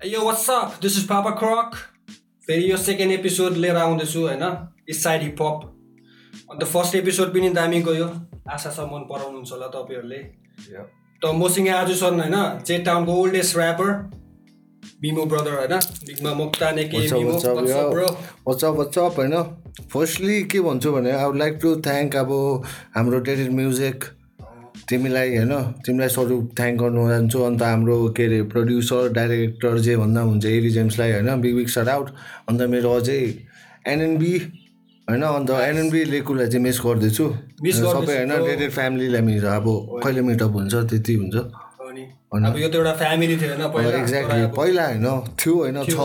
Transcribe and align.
यो 0.00 0.20
what's up 0.22 0.78
this 0.82 0.96
is 0.98 1.06
Papa 1.08 1.30
Crack 1.36 1.74
फेरि 2.48 2.70
यो 2.70 2.76
सेकेन्ड 2.78 3.12
एपिसोड 3.12 3.56
लिएर 3.56 3.76
आउँदैछु 3.76 4.20
होइन 4.20 4.42
इस 4.88 5.02
साइड 5.02 5.22
हिपहप 5.22 5.62
अन्त 6.50 6.64
फर्स्ट 6.64 6.94
एपिसोड 6.94 7.32
पनि 7.34 7.48
दामी 7.52 7.80
गयो 7.82 8.08
आशा 8.50 8.70
छ 8.70 8.84
मन 8.88 9.06
पराउनुहुन्छ 9.08 9.52
होला 9.52 9.68
तपाईँहरूले 9.68 10.18
त 11.22 11.32
मसँग 11.34 11.68
आज 11.70 11.92
छन् 12.00 12.20
होइन 12.20 12.36
जे 12.62 12.78
टाउनको 12.84 13.14
ओल्डेस्ट 13.14 13.56
ऱ्यापर 13.56 13.92
बिमो 15.00 15.24
ब्रदर 15.26 15.54
होइन 15.54 15.74
बिगमा 16.04 16.34
मोक्ताने 16.34 16.84
के 16.86 17.06
होइन 19.16 19.34
फर्स्टली 19.88 20.42
के 20.44 20.60
भन्छु 20.62 20.92
भने 20.92 21.10
I 21.12 21.24
would 21.24 21.36
like 21.36 21.58
to 21.62 21.74
thank 21.82 22.16
अब 22.18 22.30
हाम्रो 22.94 23.18
डेडेड 23.22 23.52
म्युजिक 23.54 24.04
तिमीलाई 24.88 25.36
होइन 25.36 25.52
तिमीलाई 25.86 26.08
स्वरूप 26.08 26.44
थ्याङ्क 26.58 26.80
गर्नु 26.80 27.08
चाहन्छु 27.08 27.38
अन्त 27.42 27.62
हाम्रो 27.62 27.96
के 28.16 28.24
अरे 28.24 28.42
प्रड्युसर 28.52 29.08
डाइरेक्टर 29.12 29.78
जे 29.78 29.96
भन्दा 29.96 30.20
हुन्छ 30.20 30.44
एरी 30.46 30.70
जेम्सलाई 30.70 31.12
होइन 31.12 31.40
बिग 31.40 31.54
बिग 31.56 31.68
सर 31.68 31.88
आउट 31.88 32.08
अन्त 32.48 32.60
मेरो 32.74 32.92
अझै 32.92 33.18
एनएनबी 33.86 34.32
होइन 35.08 35.22
अन्त 35.22 35.50
एनएनबी 35.50 36.04
लेकुलाई 36.04 36.46
चाहिँ 36.46 36.62
मिस 36.62 36.80
गर्दैछु। 36.86 37.26
सबै 37.74 38.14
होइन. 38.16 38.32
डेडेड 38.46 38.70
फ्यामिलीलाई 38.70 39.22
मिस 39.22 39.44
अब 39.52 39.66
कहिले 40.04 40.20
मिटअप 40.28 40.52
हुन्छ 40.54 40.74
त्यति 40.74 41.14
हुन्छ। 41.14 41.36
अब 42.36 42.56
यो 42.58 42.68
त 42.68 42.74
एउटा 42.74 42.92
फ्यामिली 42.92 43.36
थियो 43.38 43.50
होइन 43.54 43.70
पहिला 43.72 43.98
एक्ज्याक्टली 43.98 44.46
पहिला 44.56 44.84
होइन 44.86 45.06
थियो 45.40 45.54
होइन 45.54 45.78
छ। 45.84 45.98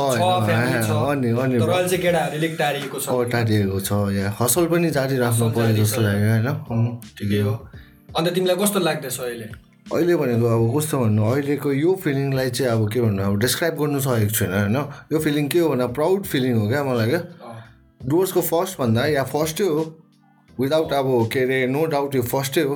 अनि 1.11 1.29
अनि 1.33 1.59
तर 1.59 1.69
अहिले 1.69 1.89
चाहिँ 1.89 2.01
केटाहरू 2.03 2.37
अलिक 2.37 2.53
टाढिएको 2.59 3.79
छ। 3.79 3.87
छ 3.87 3.91
यहाँ 4.17 4.35
हसल 4.39 4.65
पनि 4.73 4.89
जारी 4.97 5.17
राख्नु 5.17 5.49
पऱ्यो 5.57 5.73
जस्तो। 5.81 6.01
लाग्यो 6.01 6.29
होइन। 6.31 6.97
ठिकै 7.17 7.41
हो। 7.41 7.53
अन्त 8.17 8.27
तिमीलाई 8.35 8.55
कस्तो 8.55 8.79
लाग्दैछ 8.79 9.19
अहिले? 9.19 9.45
अहिले 9.93 10.15
भनेको 10.15 10.45
अब 10.45 10.63
कस्तो 10.75 10.97
भन्नु? 10.99 11.21
अहिलेको 11.31 11.71
यो 11.71 11.91
फिलिङलाई 12.03 12.49
चाहिँ 12.49 12.71
अब 12.71 12.91
के 12.91 13.01
भन्नु? 13.01 13.23
अब 13.23 13.39
डिस्क्राइब 13.39 13.75
गर्नु 13.79 13.99
सकेको 13.99 14.33
छैन 14.35 14.51
होइन? 14.51 14.77
यो 15.13 15.19
फिलिङ 15.19 15.47
के 15.47 15.59
हो 15.59 15.69
भन्दा 15.69 15.87
प्राउड 15.97 16.25
फिलिङ 16.27 16.53
हो 16.59 16.67
क्या 16.67 16.83
मलाई 16.83 17.09
क्या? 17.09 17.21
डुवर्सको 18.01 18.41
फर्स्ट 18.41 18.79
भन्दा 18.79 19.05
या 19.05 19.23
फर्स्टै 19.31 19.63
हो? 19.63 19.81
विदाउट 20.59 20.93
अब 20.93 21.07
के 21.33 21.39
अरे 21.39 21.67
नो 21.67 21.85
डाउट 21.95 22.15
यो 22.15 22.21
फर्स्टै 22.21 22.61
हो। 22.61 22.75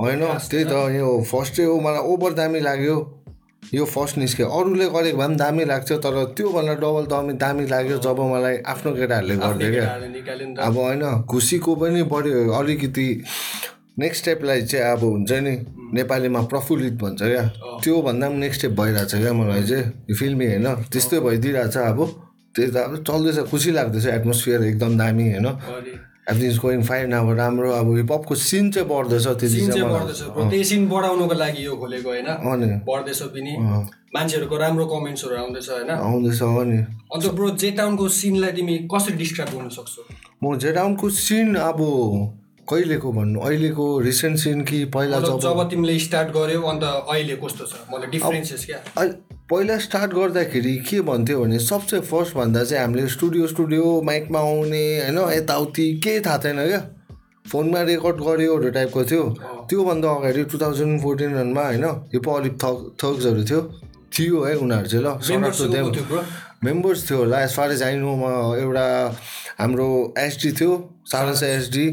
होइन? 0.00 0.24
त्यही 0.50 0.64
त 0.64 0.72
यो 0.96 1.08
फर्स्टै 1.30 1.64
हो। 1.64 1.78
मलाई 1.80 2.02
ओभर 2.12 2.32
दामी 2.32 2.60
लाग्यो। 2.60 2.96
यो 3.74 3.84
फर्स्ट 3.84 4.18
निस्क्यो। 4.18 4.46
अरूले 4.48 4.88
गरेको 4.88 5.18
भए 5.18 5.26
पनि 5.26 5.36
दामी 5.36 5.64
लाग्छ 5.64 5.92
तर 5.92 6.16
त्योभन्दा 6.36 6.74
डबल 6.80 7.06
दामी 7.12 7.32
दामी 7.44 7.66
लाग्यो 7.66 7.96
जब 7.98 8.20
मलाई 8.32 8.56
आफ्नो 8.72 8.92
केटाहरूले 8.94 9.36
गरिदियो 9.36 9.70
क्या। 9.72 10.64
अब 10.66 10.76
होइन 10.76 11.02
खुसीको 11.30 11.74
पनि 11.76 12.02
बढ्यो 12.12 12.50
अलिकति। 12.58 13.08
नेक्स्ट 13.98 14.22
स्टेपलाई 14.22 14.62
चाहिँ 14.62 14.84
अब 14.92 15.02
हुन्छ 15.04 15.32
नि 15.32 15.54
नेपालीमा 15.94 16.40
प्रफुल्लित 16.52 16.94
भन्छ 17.02 17.22
क्या। 17.22 17.44
त्योभन्दा 17.84 18.28
पनि 18.28 18.38
नेक्स्ट 18.38 18.60
स्टेप 18.60 18.72
भइरहेछ 18.80 19.14
क्या 19.14 19.32
मलाई 19.32 19.62
चाहिँ 19.62 19.84
यो 20.10 20.14
फिल्मी 20.16 20.46
होइन। 20.46 20.66
त्यस्तै 20.92 21.20
भइदिइरहेछ 21.20 21.76
अब। 21.76 21.98
त्यही 22.54 22.70
त 22.70 22.76
अब 22.76 22.92
चल्दैछ 23.04 23.38
खुसी 23.50 23.70
लाग्दैछ 23.72 24.06
एटमोस्फियर 24.06 24.62
एकदम 24.64 24.98
दामी 24.98 25.26
होइन। 25.32 25.48
इज 26.26 26.58
गोइङ 26.58 26.82
फाइन 26.82 27.12
अब 27.12 27.30
राम्रो 27.38 27.70
अब 27.72 27.96
हिपहपको 27.96 28.34
सिन 28.34 28.70
चाहिँ 28.70 28.88
बढ्दैछ 28.88 29.26
त्यति 29.40 30.64
सिन 30.64 30.88
बढाउनुको 30.88 31.34
लागि 31.34 31.64
यो 31.66 31.76
खोलेको 31.76 32.08
होइन। 32.08 32.26
अनि 32.26 32.68
बढ्दैछ 32.88 33.22
पनि। 33.32 33.52
मान्छेहरूको 34.14 34.56
राम्रो 34.56 34.86
कमेन्ट्सहरू 34.86 35.36
आउँदैछ 35.36 35.68
होइन। 35.70 35.90
आउँदैछ 35.90 36.42
अनि 36.42 36.78
अन्त 37.14 37.26
ब्रो 37.36 37.50
जे 37.56 37.70
टाउनको 37.78 38.08
सिनलाई 38.08 38.52
तिमी 38.52 38.74
कसरी 38.92 39.16
डिस्क्राइब 39.16 39.50
गर्न 39.54 39.68
सक्छौ? 39.68 40.02
म 40.42 40.58
जेडाउनको 40.58 41.06
सिन 41.10 41.54
अब 41.54 41.78
कहिलेको 42.70 43.12
भन्नु? 43.12 43.40
अहिलेको 43.40 43.86
रिसेन्ट 44.00 44.38
सिन 44.38 44.60
कि 44.64 44.84
पहिला 44.94 45.20
जब 45.20 45.38
जब 45.40 45.68
तिमीले 45.70 45.98
स्टार्ट 46.00 46.28
गर्यौ 46.36 46.62
अन्त 46.62 46.82
अहिले 46.82 47.36
कस्तो 47.44 47.64
छ? 47.66 47.74
मतलब 47.92 48.10
डिफरेन्सेस 48.10 48.64
क्या? 48.66 48.78
पहिला 49.50 49.78
स्टार्ट 49.78 50.12
गर्दाखेरि 50.12 50.76
के 50.88 51.00
भन्थ्यो 51.08 51.40
भने 51.40 51.58
सबसे 51.62 52.00
फर्स्ट 52.10 52.36
भन्दा 52.36 52.64
चाहिँ 52.64 52.82
हामीले 52.82 53.06
स्टुडियो 53.08 53.46
स्टुडियो 53.46 53.84
माइकमा 54.04 54.38
आउने 54.38 54.84
होइन 55.00 55.18
यताउति 55.32 55.86
केही 56.04 56.20
थाहा 56.26 56.38
थिएन 56.44 56.66
क्या। 56.66 56.82
फोनमा 57.46 57.82
रेकर्ड 57.88 58.16
गऱ्योहरू 58.26 58.70
टाइपको 58.70 59.04
थियो। 59.04 59.24
त्योभन्दा 59.70 60.08
अगाडि 60.10 60.42
टु 60.50 60.58
थाउजन्ड 60.58 61.00
फोर्टिनमा 61.02 61.64
होइन 61.66 61.84
हिप 62.14 62.28
अलिक 62.28 62.54
थग 62.64 62.76
थग्सहरू 63.02 63.44
थियो। 63.50 63.60
थियो 64.18 64.42
है 64.44 64.54
उनीहरू 64.56 64.88
चाहिँ 64.88 65.04
ल 65.04 66.24
मेम्बर्स 66.64 67.10
थियो 67.10 67.18
होला 67.18 67.42
एज 67.44 67.54
फार 67.54 67.72
एज 67.72 67.82
आई 67.82 67.96
नोमा 67.96 68.28
एउटा 68.58 68.86
हाम्रो 69.58 69.88
एसडी 70.18 70.52
थियो 70.60 70.72
सारस 71.06 71.42
एसडी 71.42 71.86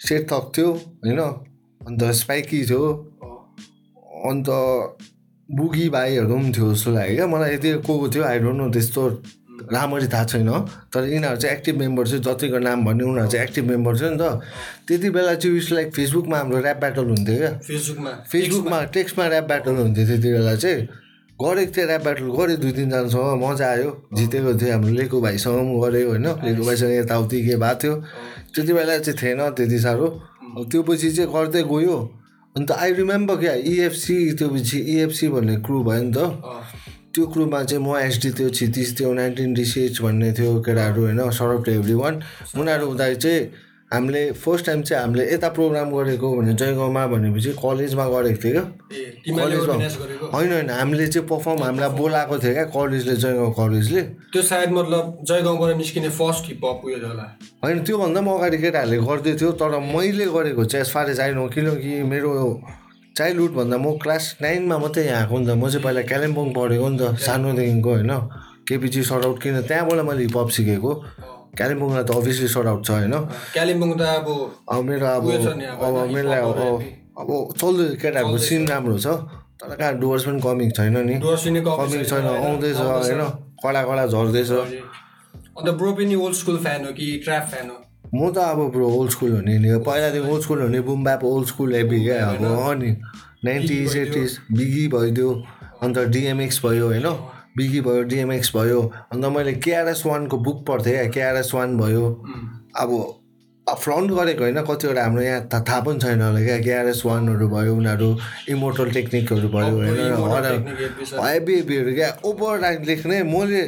सेट 0.00 0.22
थक 0.32 0.52
थियो 0.56 0.72
होइन 0.72 1.20
अन्त 1.80 2.02
स्पाइकी 2.20 2.64
थियो। 2.66 2.84
अन्त 4.26 4.48
बुगी 5.48 5.88
भाइहरू 5.88 6.36
पनि 6.36 6.52
थियो 6.52 6.72
जस्तो 6.74 6.90
लाग्यो 6.92 7.16
क्या। 7.16 7.26
मलाई 7.26 7.54
यति 7.54 7.72
को 7.86 7.98
को 7.98 8.08
थियो 8.10 8.24
आई 8.24 8.38
डोन्ट 8.38 8.58
नो 8.60 8.68
त्यस्तो 8.72 9.02
राम्ररी 9.72 10.08
थाहा 10.12 10.24
छैन। 10.24 10.50
तर 10.92 11.04
यिनीहरू 11.08 11.36
चाहिँ 11.36 11.56
एक्टिभ 11.56 11.76
मेम्बर 11.78 12.08
चाहिँ 12.08 12.22
जतिको 12.22 12.58
नाम 12.58 12.84
भन्ने 12.84 13.04
उनीहरू 13.04 13.30
चाहिँ 13.30 13.46
एक्टिभ 13.46 13.64
मेम्बर 13.70 13.98
थियो 13.98 14.10
नि 14.10 14.18
त। 14.20 14.42
त्यति 14.88 15.10
बेला 15.10 15.34
चाहिँ 15.34 15.58
उस 15.58 15.72
लाइक 15.72 15.94
फेसबुकमा 15.94 16.38
हाम्रो 16.38 16.58
ऱ्याप 16.60 16.76
ब्याटल 16.76 17.04
हुन्थ्यो 17.06 17.36
क्या। 17.36 17.50
फेसबुकमा 17.66 18.10
फेसबुकमा 18.30 18.82
टेक्स्टमा 18.94 19.24
ऱ्याप 19.26 19.44
ब्याटल 19.46 19.76
हुन्थ्यो 19.76 20.06
त्यति 20.06 20.32
बेला 20.32 20.54
चाहिँ। 20.56 20.80
गरेको 21.38 21.72
थिएँ 21.76 21.86
ऱ्याप 21.86 22.02
ब्याटल 22.02 22.28
गरेँ 22.36 22.56
दुई 22.56 22.72
तिनजनासँग 22.72 23.42
मजा 23.44 23.66
आयो। 23.70 23.90
जितेको 24.16 24.52
थियो 24.60 24.72
हाम्रो 24.72 24.92
लेको 24.98 25.20
भाइसँग 25.20 25.56
पनि 25.56 25.74
गऱ्यो 25.80 26.08
होइन? 26.08 26.26
लेको 26.44 26.62
भाइसँग 26.66 26.92
यताउति 26.92 27.38
के 27.46 27.56
भएको 27.56 27.78
थियो। 27.82 27.94
त्यति 28.56 28.72
बेला 28.72 28.98
चाहिँ 28.98 29.18
थिएन 29.20 29.40
त्यति 29.52 29.78
साह्रो। 29.78 30.06
अब 30.56 30.68
त्यो 30.72 30.82
पछि 30.82 31.10
चाहिँ 31.12 31.28
गर्दै 31.32 31.62
गयो। 31.68 31.96
अन्त 32.56 32.70
आई 32.72 32.92
रिमेम्बर 32.92 33.36
क्या 33.36 33.54
इएफसी 33.68 34.16
त्यो 34.32 34.48
पछि 34.48 34.78
इएफसी 34.96 35.28
भन्ने 35.28 35.56
क्रु 35.60 35.82
भयो 35.84 36.02
नि 36.02 36.12
त। 36.16 36.18
त्यो 37.12 37.26
क्रुमा 37.32 37.62
चाहिँ 37.62 37.84
म 37.84 37.96
एसडी 37.96 38.30
थियो 38.32 38.48
क्षितिज 38.50 38.88
थियो 39.00 39.12
नाइन्टिन 39.12 39.52
डिसिएच 39.54 40.00
भन्ने 40.00 40.32
थियो 40.32 40.60
केटाहरू 40.64 41.02
होइन 41.04 41.20
सरब 41.36 41.64
टु 41.64 41.70
एभ्री 41.72 41.94
वान 41.94 42.14
उनीहरू 42.56 42.86
हुँदाखेरि 42.86 43.16
चाहिँ 43.16 43.40
हामीले 43.92 44.20
फर्स्ट 44.34 44.66
टाइम 44.66 44.82
चाहिँ 44.82 45.02
हामीले 45.02 45.24
यता 45.32 45.48
प्रोग्राम 45.56 45.90
गरेको 45.90 46.26
भने 46.36 46.52
जयगाउँमा 46.54 47.06
भनेपछि 47.06 47.50
कलेजमा 47.62 48.06
गरेको 48.08 48.42
थियो 48.42 48.52
क्या। 48.52 49.36
कलेजमा 49.36 49.74
होइन 50.34 50.52
होइन 50.52 50.70
हामीले 50.70 51.06
चाहिँ 51.06 51.28
पर्फर्म 51.28 51.62
हामीलाई 51.62 51.90
बोलाएको 51.94 52.38
थियो 52.38 52.52
क्या 52.52 52.64
कलेजले 52.74 53.14
जयगाउँ 53.16 53.52
कलेजले 53.54 54.02
त्यो 54.32 54.42
सायद 54.42 54.70
मतलब 54.78 55.04
जयगाउँबाट 55.22 55.76
निस्किने 55.76 56.08
फर्स्ट 56.18 56.44
हिपहप 56.48 56.80
उयो 56.84 56.98
होला। 57.06 57.26
होइन 57.64 57.78
त्योभन्दा 57.86 58.20
पनि 58.20 58.34
अगाडि 58.36 58.58
केटाहरूले 58.58 58.98
गर्दै 59.06 59.34
थियो 59.38 59.52
तर 59.60 59.78
मैले 59.86 60.26
गरेको 60.34 60.64
चाहिँ 60.66 60.84
एज 60.86 60.92
फार 60.92 61.10
एज 61.10 61.20
आइनो 61.20 61.46
किनकि 61.54 62.02
मेरो 62.10 62.32
चाइल्डहुडभन्दा 63.16 63.76
म 63.78 63.96
क्लास 64.02 64.24
नाइनमा 64.42 64.76
मात्रै 64.78 65.04
यहाँ 65.06 65.20
आएको 65.22 65.38
नि 65.38 65.46
त। 65.46 65.50
म 65.54 65.70
चाहिँ 65.70 65.84
पहिला 65.86 66.02
कालिम्पोङ 66.10 66.46
पढेको 66.58 66.88
नि 66.90 66.98
त 66.98 67.14
सानोदेखिको 67.22 67.90
होइन। 67.94 68.12
केपिजी 68.66 69.02
सर्ट 69.08 69.24
आउट 69.24 69.38
किन 69.42 69.60
त्यहाँबाट 69.62 70.00
मैले 70.08 70.22
हिपहप 70.26 70.48
सिकेको। 70.58 70.92
कालिम्पोङलाई 71.58 72.04
त 72.04 72.10
अभियसली 72.20 72.48
सर्ट 72.54 72.66
आउट 72.66 72.82
छ 72.86 72.90
होइन? 72.90 73.14
कालिम्पोङ 73.56 73.90
त 73.96 74.02
अब 74.18 74.28
अब 74.68 74.84
मेरो 74.84 75.06
अब 75.06 75.24
अब 75.86 75.96
मेरो 76.14 76.30
अब 76.30 76.60
अब 77.20 77.28
चल्दै 77.56 77.86
केटाहरूको 78.02 78.38
सिन 78.46 78.62
राम्रो 78.68 78.98
छ। 78.98 79.06
तर 79.56 79.74
कहाँ 79.80 79.94
डुवर्स 80.00 80.22
पनि 80.28 80.40
कमिङ 80.44 80.68
छैन 80.76 80.96
नि। 81.08 81.14
कमिङ 81.16 82.02
छैन 82.04 82.26
आउँदैछ 82.28 82.76
होइन? 82.76 83.22
कडा 83.64 83.82
कडा 83.88 84.04
झर्दैछ। 84.06 84.50
अन्त 85.56 85.68
ब्रो 85.80 85.92
पनि 85.96 86.14
ओल्ड 86.14 86.36
स्कुल 86.36 86.56
फ्यान 86.64 86.84
हो 86.84 86.90
कि 86.92 87.06
ट्र्याप 87.24 87.44
फ्यान 87.52 87.66
हो? 87.70 87.76
म 88.14 88.30
त 88.30 88.38
अब 88.52 88.58
ब्रो 88.72 88.88
ओल्ड 88.96 89.10
स्कुल 89.10 89.32
हुने 89.32 89.58
नि। 89.58 89.68
पहिलादेखि 89.80 90.28
ओल्ड 90.28 90.42
स्कुल 90.42 90.60
हुने 90.62 90.80
boom 90.88 91.04
bap 91.04 91.24
old 91.24 91.46
school 91.48 91.74
heavy 91.74 91.98
क्या 92.04 92.18
अब 92.28 92.44
नि। 92.82 92.90
नाइन्टिज 93.44 93.96
एटिज 93.96 94.38
बिगी 94.52 94.86
भइदियो। 94.92 95.30
अन्त 95.82 95.98
डिएमएक्स 96.12 96.60
भयो 96.66 96.86
होइन? 96.86 97.08
बिगी 97.56 97.80
भयो 97.80 98.02
डिएमएक्स 98.12 98.52
भयो। 98.56 98.80
अन्त 99.12 99.24
मैले 99.36 99.52
केआरएस 99.64 100.02
वानको 100.06 100.36
बुक 100.46 100.64
पढ्थेँ 100.66 100.92
क्या 100.92 101.04
केआरएस 101.10 101.50
वान 101.54 101.76
भयो। 101.78 102.04
अब 102.76 103.76
फ्रन्ट 103.82 104.10
गरेको 104.10 104.42
होइन 104.44 104.60
कतिवटा 104.62 105.02
हाम्रो 105.04 105.22
यहाँ 105.22 105.40
था- 105.54 105.62
थाहा 105.68 105.80
पनि 105.86 105.98
छैन 105.98 106.20
होला 106.22 106.40
क्या। 106.44 106.58
केआरएस 106.62 107.02
वानहरू 107.06 107.48
भयो 107.48 107.74
उनीहरू 107.76 108.08
इमोटल 108.48 108.90
टेक्निकहरू 108.92 109.48
भयो 109.48 109.74
होइन 109.76 109.96
हेभी 111.26 111.54
हेभीहरू 111.56 111.94
क्या। 111.94 112.10
ओभर 112.24 112.58
राइट 112.60 112.86
लेख्ने 112.86 113.22
मैले 113.22 113.62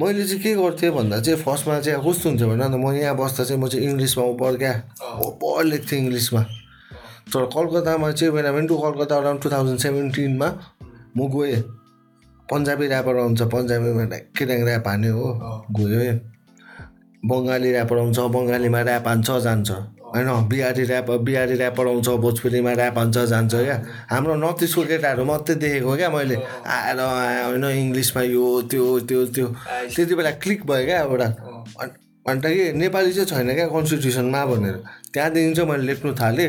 मैले 0.00 0.24
चाहिँ 0.26 0.42
के 0.42 0.54
गर्थेँ 0.54 0.90
भन्दा 0.90 1.20
चाहिँ 1.20 1.38
फर्स्टमा 1.42 1.78
चाहिँ 1.80 2.00
कस्तो 2.06 2.28
हुन्छ 2.28 2.42
भने 2.42 2.64
अन्त 2.64 2.76
म 2.76 2.92
यहाँ 2.92 3.16
बस्दा 3.16 3.44
चाहिँ 3.44 3.62
म 3.62 3.68
चाहिँ 3.68 3.86
इङ्ग्लिसमा 3.86 4.24
ओभर 4.24 4.56
क्या। 4.56 4.72
ओभर 5.26 5.64
लेख्थेँ 5.64 5.98
इङ्ग्लिसमा। 5.98 6.42
तर 7.32 7.44
कलकत्तामा 7.54 8.10
चाहिँ 8.12 8.32
when 8.32 8.46
I 8.46 8.66
to 8.66 8.76
Calcutta 8.76 9.16
around 9.16 9.40
two 9.42 9.50
thousand 9.50 9.78
सेभेन्टिनमा 9.78 10.48
म 11.16 11.28
गएँ। 11.32 11.62
पन्जाबी 12.50 12.86
ऱ्यापर 12.86 13.16
आउँछ 13.16 13.42
पन्जाबीमा 13.42 14.04
ढ्याक्कै 14.04 14.46
ढ्याङ 14.46 14.66
ऱ्याप 14.66 14.88
हान्यो 14.88 15.16
हो। 15.16 15.66
गयो 15.70 16.18
बङ्गाली 17.24 17.72
ऱ्यापर 17.72 17.98
आउँछ 17.98 18.18
बङ्गालीमा 18.18 18.80
ऱ्याप 18.80 19.08
हान्छ 19.08 19.30
जान्छ। 19.30 19.70
होइन 19.70 20.48
बिहारी 20.48 20.82
ऱ्याप 20.82 21.10
बिहारी 21.10 21.58
ऱ्यापर 21.58 21.86
आउँछ 21.86 22.08
भोजपुरीमा 22.08 22.70
ऱ्याप 22.70 22.98
हान्छ 22.98 23.18
जान्छ 23.18 23.54
क्या। 23.54 23.86
हाम्रो 24.10 24.34
नर्थ 24.34 24.62
इस्टको 24.62 24.82
केटाहरू 24.82 25.24
मात्रै 25.24 25.54
देखेको 25.54 25.96
क्या 25.96 26.10
मैले। 26.10 26.36
आएर 26.66 27.00
होइन 27.00 27.64
इङ्ग्लिसमा 27.64 28.22
यो 28.22 28.62
त्यो 28.62 29.00
त्यो 29.00 29.26
त्यो। 29.26 29.46
त्यति 29.96 30.14
बेला 30.14 30.30
क्लिक 30.30 30.66
भयो 30.66 30.84
क्या 30.84 31.00
एउटा। 31.02 31.24
अन- 31.80 32.30
अन्त 32.30 32.46
कि 32.46 32.72
नेपाली 32.72 33.12
चाहिँ 33.12 33.26
छैन 33.26 33.54
क्या 33.54 33.66
कन्स्टिट्युसनमा 33.66 34.46
भनेर। 34.46 34.82
त्यहाँदेखि 35.14 35.54
चाहिँ 35.54 35.70
मैले 35.70 35.82
लेख्नु 35.82 36.14
थालेँ। 36.14 36.48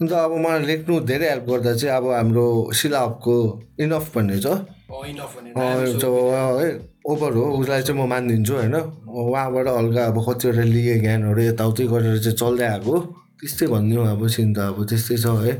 अन्त 0.00 0.12
अब 0.12 0.36
मलाई 0.36 0.62
लेख्नु 0.62 1.00
धेरै 1.00 1.28
हेल्प 1.28 1.44
गर्दा 1.44 1.74
चाहिँ 1.74 1.96
अब 1.96 2.10
हाम्रो 2.10 2.70
सिलापको 2.72 3.62
इनफ 3.80 4.16
भन्ने 4.16 4.40
छ। 4.40 4.46
अँ, 4.90 5.86
जो 6.02 6.10
है 6.58 6.68
ओभर 7.06 7.32
हो 7.32 7.44
उसलाई 7.62 7.82
चाहिँ 7.82 8.00
म 8.02 8.08
मानिदिन्छु 8.10 8.54
होइन? 8.54 8.74
उहाँबाट 9.06 9.66
हल्का 9.68 10.02
अब 10.04 10.18
कतिवटा 10.28 10.62
लिएँ 10.66 10.98
ज्ञानहरू 11.00 11.42
यताउति 11.42 11.84
गरेर 11.86 12.18
चाहिँ 12.18 12.36
चल्दै 12.36 12.66
आएको। 12.74 12.98
त्यस्तै 13.40 13.66
भनिदिउँ 13.66 14.06
अब 14.10 14.26
सिन 14.28 14.54
त 14.54 14.58
अब 14.58 14.78
त्यस्तै 14.90 15.16
छ 15.16 15.26
है। 15.46 15.52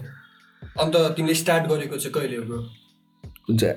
अन्त 0.80 0.94
तिमीले 1.16 1.34
स्टार्ट 1.34 1.64
गरेको 1.70 1.96
चाहिँ 1.96 2.12
कहिले 2.14 2.36
हो? 2.36 2.58
कुन 3.46 3.56
चाहिँ 3.56 3.76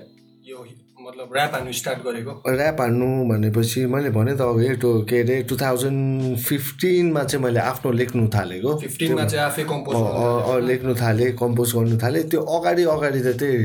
मतलब 1.13 1.36
ऱ्याप 1.36 1.54
हान्नु 1.54 1.71
स्टार्ट 1.77 2.00
गरेको? 2.06 2.31
ऱ्याप 2.50 2.80
हान्नु 2.81 3.07
भनेपछि 3.30 3.86
मैले 3.86 4.10
भने 4.18 4.33
त 4.33 4.42
अघि 4.42 4.75
टु 4.81 4.89
के 5.06 5.19
अरे 5.21 5.36
टु 5.45 5.56
थाउजन्ड 5.62 6.38
फिफ्टिनमा 6.42 7.24
चाहिँ 7.24 7.44
मैले 7.44 7.60
आफ्नो 7.62 7.92
लेख्नु 8.01 8.27
थालेको। 8.33 8.71
फिफ्टिनमा 8.81 9.25
चाहिँ 9.30 9.45
आफै 9.45 9.63
कम्पोज 9.69 10.65
लेख्नु 10.69 10.94
थालेँ 10.98 11.31
कम्पोज 11.38 11.69
गर्नु 11.75 11.98
थालेँ। 12.01 12.24
त्यो 12.33 12.42
अगाडि 12.42 12.83
अगाडि 12.98 13.19
त 13.21 13.38
त्यही 13.38 13.57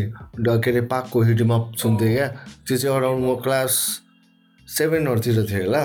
के 0.44 0.70
अरे 0.70 0.80
पाकको 0.92 1.22
हिडिमअप 1.24 1.64
सुन्थेँ 1.80 2.12
क्या। 2.14 2.28
त्यो 2.68 2.76
चाहिँ 2.76 2.96
अराउन्ड 2.96 3.24
म 3.24 3.40
क्लास 3.40 3.72
सेभेनहरूतिर 4.68 5.38
थिएँ 5.48 5.64
होला। 5.64 5.82